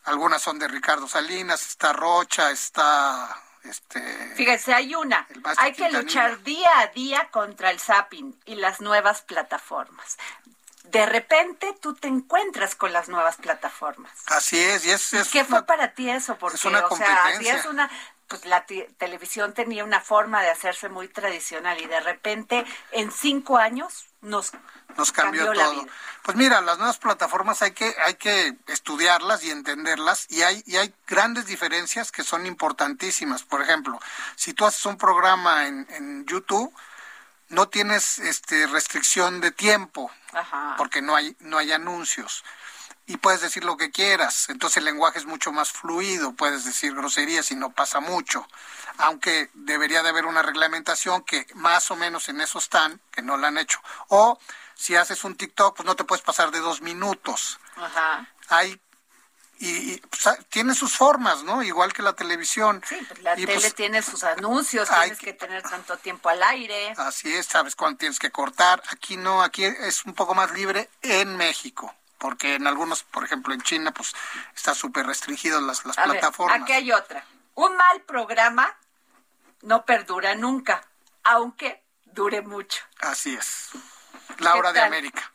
algunas 0.03 0.41
son 0.41 0.59
de 0.59 0.67
Ricardo 0.67 1.07
Salinas, 1.07 1.65
está 1.65 1.93
Rocha, 1.93 2.51
está, 2.51 3.41
este, 3.69 4.01
Fíjense, 4.35 4.73
hay 4.73 4.95
una. 4.95 5.27
Hay 5.57 5.71
que 5.71 5.83
Quintanilla. 5.83 6.01
luchar 6.01 6.43
día 6.43 6.79
a 6.79 6.87
día 6.87 7.27
contra 7.31 7.71
el 7.71 7.79
zapping 7.79 8.35
y 8.45 8.55
las 8.55 8.81
nuevas 8.81 9.21
plataformas. 9.21 10.17
De 10.83 11.05
repente 11.05 11.75
tú 11.81 11.95
te 11.95 12.07
encuentras 12.07 12.75
con 12.75 12.93
las 12.93 13.09
nuevas 13.09 13.35
plataformas. 13.35 14.11
así 14.27 14.57
es, 14.57 14.85
y 14.85 14.91
es, 14.91 15.13
es 15.13 15.27
¿Qué 15.29 15.43
fue 15.43 15.65
para 15.65 15.93
ti 15.93 16.09
eso? 16.09 16.37
Porque, 16.37 16.55
es 16.55 16.63
una 16.65 16.85
o 16.85 16.95
sea, 16.95 17.07
competencia. 17.07 17.53
hacías 17.55 17.65
una, 17.65 17.89
pues 18.27 18.45
la 18.45 18.65
te- 18.65 18.89
televisión 18.97 19.53
tenía 19.53 19.83
una 19.83 20.01
forma 20.01 20.41
de 20.41 20.49
hacerse 20.49 20.89
muy 20.89 21.07
tradicional 21.07 21.79
y 21.81 21.85
de 21.87 21.99
repente 21.99 22.65
en 22.91 23.11
cinco 23.11 23.57
años 23.57 24.05
nos, 24.21 24.51
nos 24.97 25.11
cambió, 25.11 25.53
la 25.53 25.63
todo. 25.65 25.81
vida. 25.81 25.91
Pues 26.23 26.35
mira, 26.35 26.59
las 26.61 26.77
nuevas 26.77 26.97
plataformas 26.97 27.61
hay 27.61 27.71
que 27.71 27.95
hay 28.05 28.15
que 28.15 28.57
estudiarlas 28.67 29.43
y 29.43 29.51
entenderlas 29.51 30.27
y 30.29 30.41
hay 30.41 30.61
y 30.65 30.75
hay 30.77 30.93
grandes 31.07 31.45
diferencias 31.45 32.11
que 32.11 32.23
son 32.23 32.45
importantísimas. 32.45 33.43
Por 33.43 33.61
ejemplo, 33.61 33.99
si 34.35 34.53
tú 34.53 34.65
haces 34.65 34.85
un 34.85 34.97
programa 34.97 35.67
en, 35.67 35.87
en 35.91 36.25
YouTube, 36.25 36.73
no 37.49 37.69
tienes 37.69 38.19
este 38.19 38.67
restricción 38.67 39.39
de 39.39 39.51
tiempo 39.51 40.11
Ajá. 40.33 40.75
porque 40.77 41.01
no 41.01 41.15
hay 41.15 41.37
no 41.39 41.57
hay 41.57 41.71
anuncios 41.71 42.43
y 43.07 43.17
puedes 43.17 43.41
decir 43.41 43.63
lo 43.63 43.77
que 43.77 43.89
quieras. 43.89 44.49
Entonces 44.49 44.77
el 44.77 44.85
lenguaje 44.85 45.17
es 45.17 45.25
mucho 45.25 45.51
más 45.51 45.71
fluido, 45.71 46.33
puedes 46.33 46.65
decir 46.65 46.93
groserías 46.93 47.49
y 47.51 47.55
no 47.55 47.71
pasa 47.71 47.99
mucho. 47.99 48.47
Aunque 48.99 49.49
debería 49.53 50.03
de 50.03 50.09
haber 50.09 50.25
una 50.25 50.41
reglamentación 50.41 51.23
que 51.23 51.47
más 51.55 51.89
o 51.89 51.95
menos 51.95 52.29
en 52.29 52.41
eso 52.41 52.59
están, 52.59 52.99
que 53.11 53.21
no 53.21 53.37
la 53.37 53.47
han 53.47 53.57
hecho. 53.57 53.79
O 54.09 54.37
si 54.75 54.95
haces 54.95 55.23
un 55.23 55.35
TikTok, 55.35 55.75
pues 55.77 55.85
no 55.85 55.95
te 55.95 56.03
puedes 56.03 56.23
pasar 56.23 56.51
de 56.51 56.59
dos 56.59 56.81
minutos. 56.81 57.59
Ajá. 57.77 58.27
Hay 58.49 58.79
y, 59.59 59.93
y, 59.93 59.97
pues, 59.97 60.27
ah, 60.27 60.37
tiene 60.49 60.75
sus 60.75 60.95
formas, 60.95 61.41
¿no? 61.43 61.63
Igual 61.63 61.91
que 61.91 62.03
la 62.03 62.13
televisión. 62.13 62.79
Sí, 62.87 62.95
pues 63.07 63.23
la 63.23 63.33
Y, 63.39 63.43
tele 63.47 63.59
pues, 63.59 63.73
tiene 63.73 64.03
sus 64.03 64.23
anuncios, 64.23 64.91
hay 64.91 65.09
tienes 65.09 65.17
que- 65.19 65.25
que 65.25 65.33
tener 65.33 65.63
tanto 65.63 65.97
tiempo 65.97 66.29
al 66.29 66.43
aire. 66.43 66.93
Así 66.97 67.33
es, 67.33 67.47
sabes 67.47 67.75
cuándo 67.75 67.97
tienes 67.97 68.19
que 68.19 68.29
cortar. 68.29 68.83
Aquí 68.91 69.17
no, 69.17 69.41
aquí 69.41 69.63
es 69.65 70.05
un 70.05 70.13
poco 70.13 70.35
más 70.35 70.51
libre 70.51 70.91
en 71.01 71.35
México, 71.37 71.91
porque 72.17 72.55
en 72.55 72.67
algunos, 72.67 73.03
por 73.03 73.23
ejemplo, 73.23 73.53
en 73.53 73.61
China, 73.61 73.91
pues 73.91 74.13
está 74.55 74.73
súper 74.73 75.05
restringido 75.05 75.61
las, 75.61 75.85
las 75.85 75.97
A 75.97 76.01
ver, 76.07 76.11
plataformas. 76.19 76.61
aquí 76.61 76.73
hay 76.73 76.91
otra. 76.91 77.23
Un 77.55 77.75
mal 77.75 78.01
programa 78.01 78.75
no 79.61 79.85
perdura 79.85 80.35
nunca, 80.35 80.83
aunque 81.23 81.83
dure 82.05 82.41
mucho. 82.41 82.83
Así 82.99 83.33
es. 83.35 83.69
Laura 84.39 84.73
¿Qué 84.73 84.79
de? 84.79 84.85
América. 84.85 85.31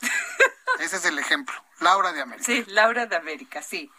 Ese 0.78 0.96
es 0.96 1.04
el 1.04 1.18
ejemplo. 1.18 1.54
Laura 1.80 2.12
de 2.12 2.22
América. 2.22 2.44
Sí, 2.44 2.64
Laura 2.68 3.06
de 3.06 3.16
América, 3.16 3.62
sí. 3.62 3.90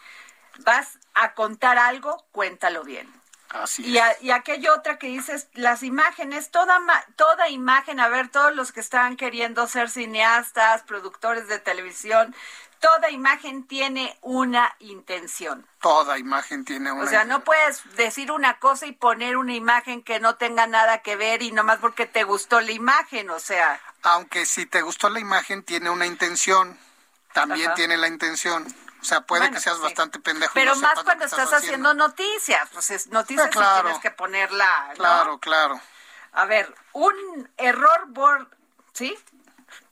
Vas 0.60 0.98
a 1.14 1.34
contar 1.34 1.78
algo, 1.78 2.26
cuéntalo 2.32 2.84
bien. 2.84 3.12
Así 3.50 3.84
Y, 3.86 3.98
a- 3.98 4.18
y 4.22 4.32
hay 4.32 4.68
otra 4.68 4.98
que 4.98 5.08
dices, 5.08 5.48
las 5.54 5.84
imágenes, 5.84 6.50
toda, 6.52 6.80
toda 7.16 7.50
imagen, 7.50 8.00
a 8.00 8.10
ver, 8.10 8.30
todos 8.30 8.54
los 8.56 8.72
que 8.72 8.80
están 8.80 9.16
queriendo 9.18 9.68
ser 9.68 9.90
cineastas, 9.90 10.84
productores 10.84 11.48
de 11.48 11.60
televisión, 11.60 12.36
toda 12.80 13.10
imagen 13.10 13.66
tiene 13.66 14.18
una 14.22 14.76
intención. 14.80 15.66
Toda 15.82 16.18
imagen 16.18 16.66
tiene 16.66 16.92
una. 16.92 17.04
O 17.04 17.08
sea, 17.08 17.24
no 17.24 17.44
puedes 17.44 17.82
decir 17.96 18.32
una 18.32 18.60
cosa 18.60 18.86
y 18.88 18.92
poner 18.92 19.38
una 19.38 19.54
imagen 19.54 20.04
que 20.04 20.20
no 20.20 20.36
tenga 20.36 20.68
nada 20.68 21.00
que 21.02 21.16
ver 21.16 21.42
y 21.42 21.52
nomás 21.52 21.80
porque 21.80 22.06
te 22.06 22.24
gustó 22.24 22.60
la 22.62 22.72
imagen, 22.72 23.30
o 23.30 23.40
sea, 23.40 23.80
Aunque 24.04 24.46
si 24.46 24.66
te 24.66 24.82
gustó 24.82 25.10
la 25.10 25.20
imagen, 25.20 25.64
tiene 25.64 25.90
una 25.90 26.06
intención. 26.06 26.78
También 27.34 27.68
Ajá. 27.68 27.76
tiene 27.76 27.98
la 27.98 28.08
intención. 28.08 28.66
O 29.06 29.08
sea, 29.08 29.22
puede 29.22 29.42
Bueno, 29.42 29.54
que 29.56 29.62
seas 29.62 29.76
sí. 29.78 29.84
bastante 29.84 30.20
pendejo. 30.20 30.52
pero 30.56 30.74
no 30.74 30.82
más 30.82 31.04
cuando 31.04 31.26
estás 31.26 31.54
haciendo 31.54 31.94
noticias, 31.94 32.68
pues 32.74 32.90
es- 32.90 33.08
noticias 33.08 33.50
claro. 33.50 33.84
tienes 33.84 34.02
que 34.02 34.10
ponerla, 34.10 34.88
¿no? 34.90 34.94
Claro, 34.96 35.40
claro. 35.40 35.80
A 36.32 36.46
ver, 36.46 36.74
un 36.94 37.52
error 37.58 38.06
bor... 38.08 38.50
¿Sí? 38.94 39.16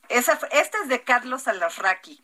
Esa, 0.09 0.39
este 0.51 0.77
es 0.79 0.87
de 0.87 1.03
Carlos 1.03 1.47
Alarraqui. 1.47 2.23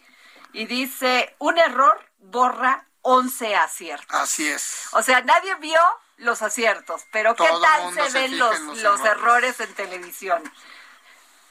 Y 0.52 0.66
dice, 0.66 1.36
un 1.38 1.60
error 1.60 2.04
borra 2.18 2.86
11 3.04 3.56
aciertos. 3.56 4.20
Así 4.20 4.48
es. 4.50 4.88
O 4.94 5.04
sea, 5.04 5.22
nadie 5.22 5.54
vio 5.56 5.80
los 6.18 6.42
aciertos, 6.42 7.04
pero 7.12 7.36
¿qué 7.36 7.48
Todo 7.48 7.62
tal 7.62 7.94
se 7.94 8.10
se 8.10 8.20
ven 8.20 8.40
los, 8.40 8.60
los 8.62 8.78
los 8.80 9.00
errores. 9.02 9.12
errores 9.12 9.60
en 9.60 9.74
televisión? 9.76 10.54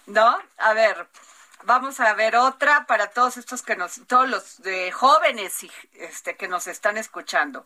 ¿No? 0.07 0.39
A 0.59 0.73
ver, 0.73 1.09
vamos 1.65 2.01
a 2.01 2.13
ver 2.15 2.37
otra 2.37 2.87
para 2.87 3.09
todos 3.11 3.37
estos 3.37 3.63
que 3.63 3.77
nos, 3.77 4.01
todos 4.07 4.29
los 4.29 4.63
de 4.63 4.93
jóvenes 4.93 5.63
y, 5.63 5.71
este, 5.95 6.37
que 6.37 6.49
nos 6.49 6.67
están 6.67 6.97
escuchando. 6.97 7.65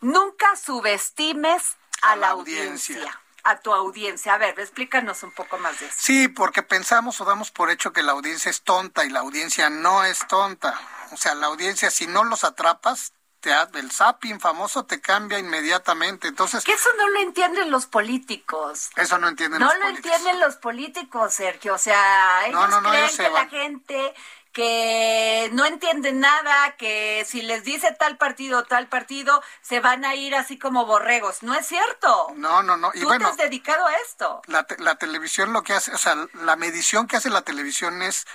Nunca 0.00 0.56
subestimes 0.56 1.76
a, 2.02 2.12
A 2.12 2.16
la 2.16 2.20
la 2.26 2.28
audiencia. 2.32 2.96
audiencia. 2.96 3.20
a 3.44 3.60
tu 3.60 3.72
audiencia. 3.72 4.34
A 4.34 4.38
ver, 4.38 4.58
explícanos 4.58 5.22
un 5.22 5.32
poco 5.32 5.58
más 5.58 5.78
de 5.80 5.86
eso. 5.86 5.96
Sí, 5.98 6.28
porque 6.28 6.62
pensamos 6.62 7.20
o 7.20 7.24
damos 7.24 7.50
por 7.50 7.70
hecho 7.70 7.92
que 7.92 8.02
la 8.02 8.12
audiencia 8.12 8.50
es 8.50 8.62
tonta 8.62 9.04
y 9.04 9.10
la 9.10 9.20
audiencia 9.20 9.68
no 9.70 10.04
es 10.04 10.26
tonta. 10.28 10.78
O 11.12 11.16
sea, 11.16 11.34
la 11.34 11.46
audiencia, 11.48 11.90
si 11.90 12.06
no 12.06 12.24
los 12.24 12.44
atrapas, 12.44 13.12
te, 13.42 13.52
el 13.78 13.90
zapping 13.90 14.40
famoso 14.40 14.86
te 14.86 15.00
cambia 15.02 15.38
inmediatamente. 15.38 16.28
Entonces, 16.28 16.64
Que 16.64 16.72
eso 16.72 16.88
no 16.96 17.08
lo 17.10 17.20
entienden 17.20 17.70
los 17.70 17.84
políticos. 17.86 18.88
eso 18.96 19.18
no 19.18 19.28
entienden 19.28 19.60
No 19.60 19.66
los 19.66 19.74
lo 19.74 19.80
políticos. 19.82 20.10
entienden 20.12 20.40
los 20.40 20.56
políticos, 20.56 21.34
Sergio. 21.34 21.74
O 21.74 21.78
sea, 21.78 22.46
ellos 22.46 22.58
No, 22.58 22.68
no, 22.68 22.80
no, 22.80 22.90
creen 22.90 23.10
que 23.16 23.28
la 23.28 23.48
gente 23.48 24.14
que 24.52 25.48
no 25.54 25.64
entiende 25.64 26.12
nada, 26.12 26.76
que 26.76 27.24
si 27.26 27.40
les 27.42 27.64
dice 27.64 27.90
tal 27.98 28.18
partido 28.18 28.60
o 28.60 28.64
tal 28.64 28.86
partido, 28.86 29.42
se 29.62 29.80
van 29.80 30.04
a 30.04 30.14
ir 30.14 30.34
así 30.34 30.58
como 30.58 30.84
borregos. 30.86 31.42
No 31.42 31.54
es 31.54 31.66
cierto. 31.66 32.28
No, 32.36 32.62
no, 32.62 32.76
no. 32.76 32.90
Y 32.94 33.00
Tú 33.00 33.06
bueno, 33.06 33.24
te 33.26 33.30
has 33.32 33.36
dedicado 33.38 33.86
a 33.86 33.92
esto. 34.06 34.42
la, 34.46 34.64
te- 34.64 34.78
la 34.78 34.96
televisión 34.96 35.52
lo 35.54 35.62
que 35.62 35.72
hace, 35.72 35.92
o 35.94 35.98
sea, 35.98 36.16
la 36.34 36.56
medición 36.56 37.06
que 37.06 37.16
hace 37.16 37.30
la 37.30 37.42
televisión 37.42 38.02
es 38.02 38.26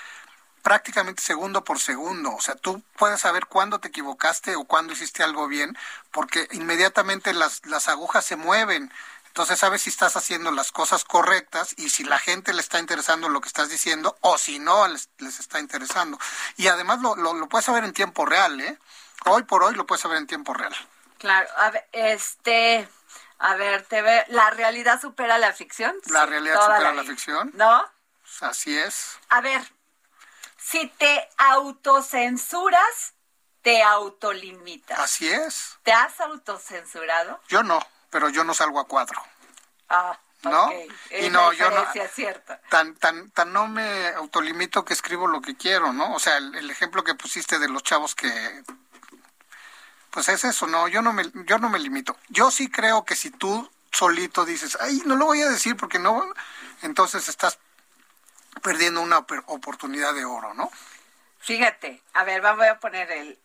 prácticamente 0.68 1.22
segundo 1.22 1.64
por 1.64 1.80
segundo. 1.80 2.36
O 2.36 2.42
sea, 2.42 2.56
tú 2.56 2.84
puedes 2.98 3.22
saber 3.22 3.46
cuándo 3.46 3.80
te 3.80 3.88
equivocaste 3.88 4.58
o 4.58 4.66
cuándo 4.66 4.92
hiciste 4.92 5.24
algo 5.24 5.48
bien, 5.48 5.78
porque 6.12 6.46
inmediatamente 6.52 7.32
las, 7.32 7.66
las 7.68 7.88
agujas 7.88 8.26
se 8.26 8.36
mueven. 8.36 8.92
Entonces 9.28 9.60
sabes 9.60 9.84
si 9.84 9.90
estás 9.90 10.18
haciendo 10.18 10.52
las 10.52 10.74
cosas 10.74 11.06
correctas 11.06 11.74
y 11.78 11.90
si 11.90 12.04
la 12.04 12.20
gente 12.20 12.52
le 12.52 12.60
está 12.60 12.80
interesando 12.80 13.30
lo 13.30 13.40
que 13.40 13.48
estás 13.48 13.70
diciendo 13.70 14.18
o 14.20 14.38
si 14.38 14.60
no 14.60 14.86
les, 14.90 15.08
les 15.20 15.40
está 15.40 15.62
interesando. 15.62 16.20
Y 16.58 16.68
además 16.68 17.00
lo, 17.00 17.16
lo, 17.16 17.34
lo 17.34 17.48
puedes 17.48 17.64
saber 17.64 17.86
en 17.86 17.94
tiempo 17.94 18.26
real, 18.26 18.60
¿eh? 18.60 18.78
Hoy 19.24 19.44
por 19.44 19.64
hoy 19.64 19.74
lo 19.74 19.86
puedes 19.86 20.02
saber 20.02 20.18
en 20.18 20.28
tiempo 20.28 20.54
real. 20.54 20.76
Claro, 21.18 21.48
a 21.56 21.72
ver, 21.72 21.88
este, 21.94 22.90
a 23.40 23.56
ver, 23.56 23.84
te 23.84 24.02
ve, 24.02 24.26
¿la 24.28 24.50
realidad 24.50 25.00
supera 25.00 25.38
la 25.38 25.54
ficción? 25.54 25.96
La 26.08 26.26
Sí, 26.26 26.30
realidad 26.32 26.62
supera 26.62 26.92
la 26.92 27.06
ficción. 27.06 27.52
¿No? 27.54 27.86
Así 28.42 28.78
es. 28.78 29.18
A 29.30 29.40
ver, 29.40 29.62
si 30.58 30.88
te 30.88 31.28
autocensuras, 31.38 33.14
te 33.62 33.82
autolimitas. 33.84 35.00
Así 35.00 35.28
es. 35.28 35.78
¿Te 35.84 35.92
has 35.92 36.20
autocensurado? 36.20 37.40
Yo 37.48 37.64
no, 37.64 37.80
pero 38.10 38.30
yo 38.30 38.44
no 38.44 38.54
salgo 38.54 38.80
a 38.80 38.88
cuadro. 38.88 39.22
Ah, 39.90 40.18
¿No? 40.44 40.66
ok. 40.66 40.74
Y 41.22 41.30
no, 41.30 41.52
yo 41.54 41.70
no- 41.72 41.86
cierta. 42.14 42.62
Tan, 42.70 42.96
tan, 42.96 43.32
tan 43.32 43.52
no 43.54 43.68
me 43.68 44.10
autolimito 44.10 44.86
que 44.86 44.94
escribo 44.94 45.28
lo 45.28 45.42
que 45.42 45.56
quiero, 45.56 45.94
¿no? 45.94 46.14
O 46.14 46.20
sea, 46.20 46.38
el, 46.38 46.54
el 46.56 46.70
ejemplo 46.70 47.04
que 47.04 47.16
pusiste 47.16 47.60
de 47.60 47.70
los 47.70 47.84
chavos 47.84 48.16
que, 48.16 48.64
pues 50.12 50.30
es 50.30 50.44
eso, 50.44 50.68
no, 50.68 50.88
yo 50.88 51.02
no 51.02 51.14
me, 51.14 51.24
yo 51.46 51.58
no 51.58 51.70
me 51.70 51.80
limito. 51.80 52.18
Yo 52.30 52.52
sí 52.52 52.70
creo 52.70 53.06
que 53.06 53.16
si 53.16 53.32
tú 53.32 53.70
solito 53.92 54.46
dices, 54.46 54.78
ay, 54.82 55.02
no 55.06 55.16
lo 55.16 55.26
voy 55.26 55.42
a 55.42 55.50
decir 55.50 55.76
porque 55.76 56.00
no, 56.00 56.24
entonces 56.82 57.28
estás 57.30 57.60
perdiendo 58.60 59.02
una 59.02 59.20
oportunidad 59.20 60.14
de 60.14 60.26
oro, 60.26 60.54
¿no? 60.54 60.72
Fíjate, 61.40 62.02
a 62.14 62.24
ver, 62.24 62.42
vamos 62.42 62.66
a 62.68 62.80
poner 62.80 63.12
el... 63.12 63.40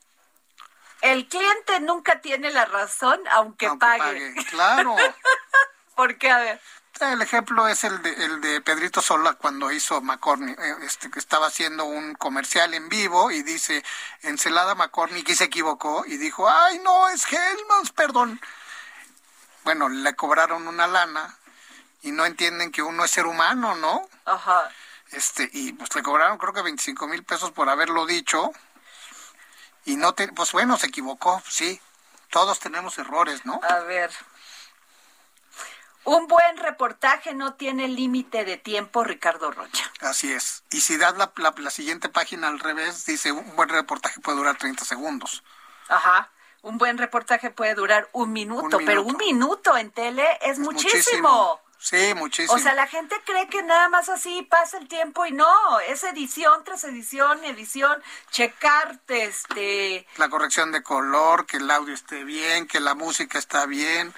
El 1.02 1.26
cliente 1.28 1.80
nunca 1.80 2.20
tiene 2.20 2.50
la 2.50 2.64
razón 2.64 3.20
aunque, 3.30 3.66
Aunque 3.66 3.86
pague. 3.86 4.34
Claro. 4.50 4.96
Porque, 5.96 6.30
a 6.30 6.38
ver, 6.38 6.60
El 7.00 7.20
ejemplo 7.22 7.66
es 7.68 7.84
el 7.84 8.00
de, 8.02 8.10
el 8.24 8.40
de 8.40 8.60
Pedrito 8.60 9.02
Sola 9.02 9.34
cuando 9.34 9.72
hizo 9.72 10.00
McCormick, 10.00 10.58
eh, 10.58 10.76
este, 10.82 11.10
que 11.10 11.18
estaba 11.18 11.48
haciendo 11.48 11.84
un 11.84 12.14
comercial 12.14 12.72
en 12.74 12.88
vivo 12.88 13.30
y 13.30 13.42
dice 13.42 13.84
encelada 14.22 14.74
McCormick 14.74 15.28
y 15.28 15.34
se 15.34 15.44
equivocó 15.44 16.04
y 16.06 16.16
dijo, 16.18 16.48
ay 16.48 16.78
no, 16.78 17.08
es 17.08 17.24
Hellmann's, 17.30 17.90
perdón. 17.92 18.40
Bueno, 19.64 19.88
le 19.88 20.14
cobraron 20.14 20.66
una 20.68 20.86
lana 20.86 21.36
y 22.02 22.12
no 22.12 22.26
entienden 22.26 22.72
que 22.72 22.82
uno 22.82 23.04
es 23.04 23.10
ser 23.10 23.26
humano, 23.26 23.74
¿no? 23.76 24.08
ajá. 24.24 24.70
Este, 25.12 25.48
y 25.52 25.72
pues 25.74 25.94
le 25.94 26.02
cobraron 26.02 26.38
creo 26.38 26.52
que 26.52 26.62
25 26.62 27.06
mil 27.06 27.22
pesos 27.24 27.50
por 27.52 27.68
haberlo 27.68 28.06
dicho 28.06 28.50
y 29.84 29.96
no, 29.96 30.14
te, 30.14 30.28
pues 30.28 30.52
bueno, 30.52 30.78
se 30.78 30.86
equivocó, 30.86 31.42
sí. 31.48 31.80
Todos 32.30 32.60
tenemos 32.60 32.96
errores, 32.98 33.44
¿no? 33.44 33.60
A 33.68 33.80
ver. 33.80 34.10
Un 36.04 36.26
buen 36.26 36.56
reportaje 36.56 37.34
no 37.34 37.54
tiene 37.54 37.86
límite 37.88 38.44
de 38.44 38.56
tiempo, 38.56 39.04
Ricardo 39.04 39.50
Rocha. 39.52 39.84
Así 40.00 40.32
es. 40.32 40.64
Y 40.70 40.80
si 40.80 40.96
das 40.96 41.16
la, 41.16 41.32
la, 41.36 41.54
la 41.56 41.70
siguiente 41.70 42.08
página 42.08 42.48
al 42.48 42.58
revés, 42.58 43.04
dice 43.06 43.30
un 43.30 43.54
buen 43.54 43.68
reportaje 43.68 44.20
puede 44.20 44.38
durar 44.38 44.56
30 44.56 44.84
segundos. 44.84 45.44
Ajá. 45.88 46.30
Un 46.62 46.78
buen 46.78 46.96
reportaje 46.96 47.50
puede 47.50 47.74
durar 47.74 48.08
un 48.12 48.32
minuto, 48.32 48.78
Un 48.78 48.84
pero 48.84 49.02
un 49.02 49.16
minuto. 49.16 49.24
minuto 49.24 49.76
en 49.76 49.90
tele 49.90 50.26
es, 50.42 50.58
muchísimo. 50.58 51.60
Sí, 51.84 52.14
muchísimo. 52.14 52.54
O 52.54 52.58
sea, 52.60 52.74
la 52.74 52.86
gente 52.86 53.16
cree 53.26 53.48
que 53.48 53.62
nada 53.64 53.88
más 53.88 54.08
así 54.08 54.42
pasa 54.42 54.78
el 54.78 54.86
tiempo 54.86 55.26
y 55.26 55.32
no, 55.32 55.80
es 55.80 56.04
edición 56.04 56.62
tras 56.62 56.84
edición, 56.84 57.44
edición, 57.44 58.00
checarte, 58.30 59.24
este, 59.24 60.06
La 60.16 60.28
corrección 60.28 60.70
de 60.70 60.82
color, 60.82 61.44
que 61.44 61.56
el 61.56 61.68
audio 61.70 61.92
esté 61.92 62.22
bien, 62.22 62.68
que 62.68 62.78
la 62.78 62.94
música 62.94 63.36
está 63.38 63.66
bien. 63.66 64.14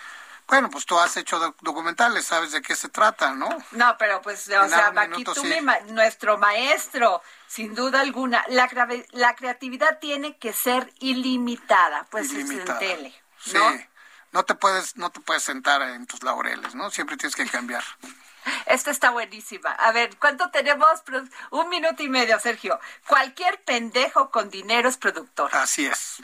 Bueno, 0.47 0.69
pues 0.69 0.85
tú 0.85 0.99
has 0.99 1.17
hecho 1.17 1.39
doc- 1.39 1.57
documentales, 1.63 2.27
sabes 2.27 2.53
de 2.53 2.61
qué 2.61 2.77
se 2.77 2.91
trata, 2.91 3.33
¿no? 3.35 3.49
No, 3.71 3.97
pero 3.99 4.21
pues, 4.21 4.47
o 4.51 4.63
En 4.65 4.69
sea, 4.69 4.93
aquí 4.95 5.25
tú 5.25 5.35
sí. 5.35 5.55
nuestro 5.89 6.37
maestro, 6.37 7.23
sin 7.47 7.75
duda 7.75 8.01
alguna, 8.01 8.45
la, 8.49 8.69
la 9.13 9.35
creatividad 9.37 9.99
tiene 10.01 10.37
que 10.37 10.53
ser 10.53 10.93
ilimitada, 11.01 12.07
pues 12.11 12.31
Ilimitada. 12.31 12.79
es 12.79 12.91
en 12.91 12.97
tele, 12.99 13.15
Sí. 13.39 13.59
¿No? 14.35 14.45
Te 14.45 14.55
puedes, 14.57 14.97
no 14.97 15.11
te 15.11 15.21
puedes 15.21 15.45
sentar 15.45 15.81
en 15.83 16.07
tus 16.07 16.23
laureles, 16.25 16.75
¿no? 16.75 16.91
Siempre 16.91 17.17
tienes 17.17 17.37
que 17.37 17.47
cambiar. 17.47 17.85
Esta 18.67 18.91
está 18.91 19.11
buenísima. 19.11 19.71
A 19.71 19.93
ver, 19.93 20.17
¿cuánto 20.19 20.51
tenemos? 20.51 21.03
Un 21.51 21.69
minuto 21.71 22.03
y 22.03 22.09
medio, 22.09 22.39
Sergio. 22.41 22.79
Cualquier 23.07 23.63
pendejo 23.63 24.31
con 24.31 24.51
dinero 24.51 24.89
es 24.89 24.97
productor. 24.99 25.55
Así 25.55 25.87
es. 25.87 26.17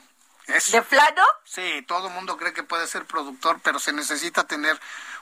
Es- 0.47 0.73
¿De 0.73 0.83
plano? 0.83 1.23
Sí, 1.45 1.83
todo 1.87 2.09
el 2.09 2.13
mundo 2.15 2.37
cree 2.37 2.53
que 2.53 2.65
puede 2.65 2.89
ser 2.89 3.07
productor, 3.07 3.61
pero 3.63 3.79
se 3.79 3.93
necesita 3.93 4.45
tener 4.45 4.79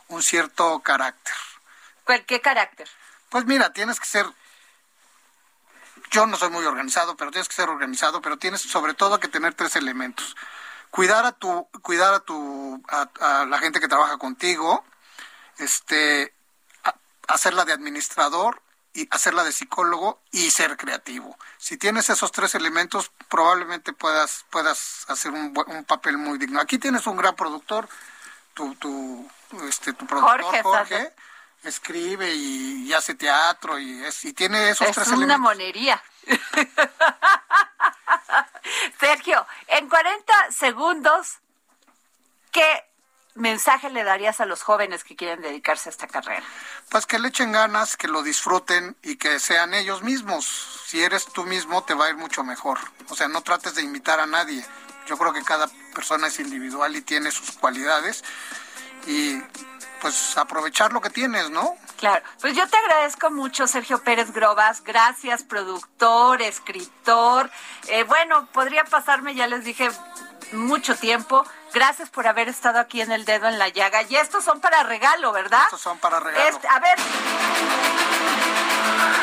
un 0.08 0.22
cierto 0.22 0.80
carácter. 0.80 1.34
¿Cuál- 2.04 2.24
¿Qué 2.24 2.40
carácter? 2.40 2.88
Pues 3.28 3.44
mira, 3.44 3.70
tienes 3.72 4.00
que 4.00 4.06
ser 4.06 4.26
yo 6.10 6.26
no 6.26 6.38
soy 6.38 6.48
muy 6.48 6.64
organizado, 6.64 7.16
pero 7.18 7.30
tienes 7.30 7.48
que 7.48 7.54
ser 7.54 7.68
organizado, 7.68 8.22
pero 8.22 8.38
tienes 8.38 8.62
sobre 8.62 8.94
todo 8.94 9.20
que 9.20 9.28
tener 9.28 9.52
tres 9.52 9.76
elementos. 9.76 10.34
Cuidar 10.90 11.26
a 11.26 11.32
tu, 11.32 11.68
cuidar 11.82 12.14
a 12.14 12.20
tu, 12.20 12.82
a, 12.88 13.08
a 13.20 13.44
la 13.46 13.58
gente 13.58 13.80
que 13.80 13.88
trabaja 13.88 14.16
contigo, 14.18 14.84
este, 15.58 16.34
a- 16.84 16.94
hacerla 17.28 17.64
de 17.64 17.72
administrador 17.72 18.62
y 18.94 19.06
hacerla 19.10 19.44
de 19.44 19.52
psicólogo 19.52 20.20
y 20.32 20.50
ser 20.50 20.76
creativo. 20.76 21.36
Si 21.58 21.76
tienes 21.76 22.08
esos 22.10 22.32
tres 22.32 22.54
elementos, 22.54 23.12
probablemente 23.28 23.92
puedas, 23.92 24.44
puedas 24.50 25.04
hacer 25.08 25.30
un, 25.32 25.54
un 25.66 25.84
papel 25.84 26.16
muy 26.18 26.38
digno. 26.38 26.60
Aquí 26.60 26.78
tienes 26.78 27.06
un 27.06 27.16
gran 27.16 27.36
productor, 27.36 27.88
tu, 28.54 28.74
tu, 28.76 29.30
este, 29.68 29.92
tu 29.92 30.06
productor 30.06 30.42
Jorge, 30.42 30.62
Jorge, 30.62 31.14
escribe 31.64 32.34
y, 32.34 32.86
y 32.88 32.92
hace 32.94 33.14
teatro 33.14 33.78
y, 33.78 34.04
es, 34.04 34.24
y 34.24 34.32
tiene 34.32 34.70
esos 34.70 34.88
Es 34.88 34.94
tres 34.94 35.08
una 35.08 35.16
elementos. 35.16 35.40
monería. 35.42 36.02
Sergio, 39.00 39.46
en 39.68 39.88
40 39.88 40.47
segundos, 40.58 41.38
¿qué 42.52 42.84
mensaje 43.34 43.90
le 43.90 44.04
darías 44.04 44.40
a 44.40 44.46
los 44.46 44.62
jóvenes 44.62 45.04
que 45.04 45.16
quieren 45.16 45.40
dedicarse 45.40 45.88
a 45.88 45.92
esta 45.92 46.06
carrera? 46.08 46.44
Pues 46.90 47.06
que 47.06 47.18
le 47.18 47.28
echen 47.28 47.52
ganas, 47.52 47.96
que 47.96 48.08
lo 48.08 48.22
disfruten 48.22 48.96
y 49.02 49.16
que 49.16 49.38
sean 49.38 49.74
ellos 49.74 50.02
mismos. 50.02 50.82
Si 50.86 51.02
eres 51.02 51.26
tú 51.26 51.44
mismo, 51.44 51.84
te 51.84 51.94
va 51.94 52.06
a 52.06 52.10
ir 52.10 52.16
mucho 52.16 52.42
mejor. 52.42 52.78
O 53.08 53.14
sea, 53.14 53.28
no 53.28 53.42
trates 53.42 53.74
de 53.74 53.82
imitar 53.82 54.20
a 54.20 54.26
nadie. 54.26 54.64
Yo 55.06 55.16
creo 55.16 55.32
que 55.32 55.42
cada 55.42 55.68
persona 55.94 56.26
es 56.26 56.38
individual 56.40 56.94
y 56.96 57.02
tiene 57.02 57.30
sus 57.30 57.52
cualidades. 57.52 58.24
Y 59.06 59.40
pues 60.00 60.36
aprovechar 60.36 60.92
lo 60.92 61.00
que 61.00 61.10
tienes, 61.10 61.50
¿no? 61.50 61.76
Claro, 61.96 62.24
pues 62.40 62.54
yo 62.54 62.68
te 62.68 62.76
agradezco 62.76 63.30
mucho, 63.30 63.66
Sergio 63.66 64.02
Pérez 64.02 64.32
Grobas. 64.32 64.84
Gracias, 64.84 65.42
productor, 65.42 66.42
escritor. 66.42 67.50
Eh, 67.88 68.04
bueno, 68.04 68.46
podría 68.52 68.84
pasarme, 68.84 69.34
ya 69.34 69.48
les 69.48 69.64
dije, 69.64 69.90
mucho 70.52 70.94
tiempo. 70.96 71.44
Gracias 71.74 72.08
por 72.10 72.26
haber 72.26 72.48
estado 72.48 72.78
aquí 72.78 73.00
en 73.00 73.12
el 73.12 73.24
dedo 73.24 73.46
en 73.48 73.58
la 73.58 73.68
llaga. 73.68 74.02
Y 74.02 74.16
estos 74.16 74.44
son 74.44 74.60
para 74.60 74.82
regalo, 74.82 75.32
¿verdad? 75.32 75.62
Estos 75.64 75.80
son 75.80 75.98
para 75.98 76.20
regalo. 76.20 76.48
Este- 76.48 76.68
a 76.68 76.78
ver, 76.80 76.98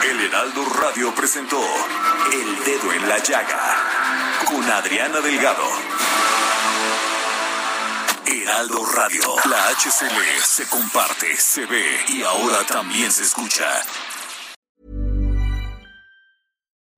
El 0.03 0.21
Heraldo 0.21 0.63
Radio 0.81 1.13
presentó 1.15 1.59
El 2.31 2.63
Dedo 2.63 2.93
en 2.93 3.09
la 3.09 3.17
Llaga 3.17 3.75
con 4.45 4.63
Adriana 4.71 5.19
Delgado. 5.19 5.67
Heraldo 8.27 8.85
Radio, 8.93 9.35
la 9.45 9.69
HCL 9.69 10.41
se 10.43 10.67
comparte, 10.69 11.35
se 11.37 11.65
ve 11.65 12.05
y 12.09 12.23
ahora 12.23 12.63
también 12.65 13.11
se 13.11 13.23
escucha. 13.23 13.65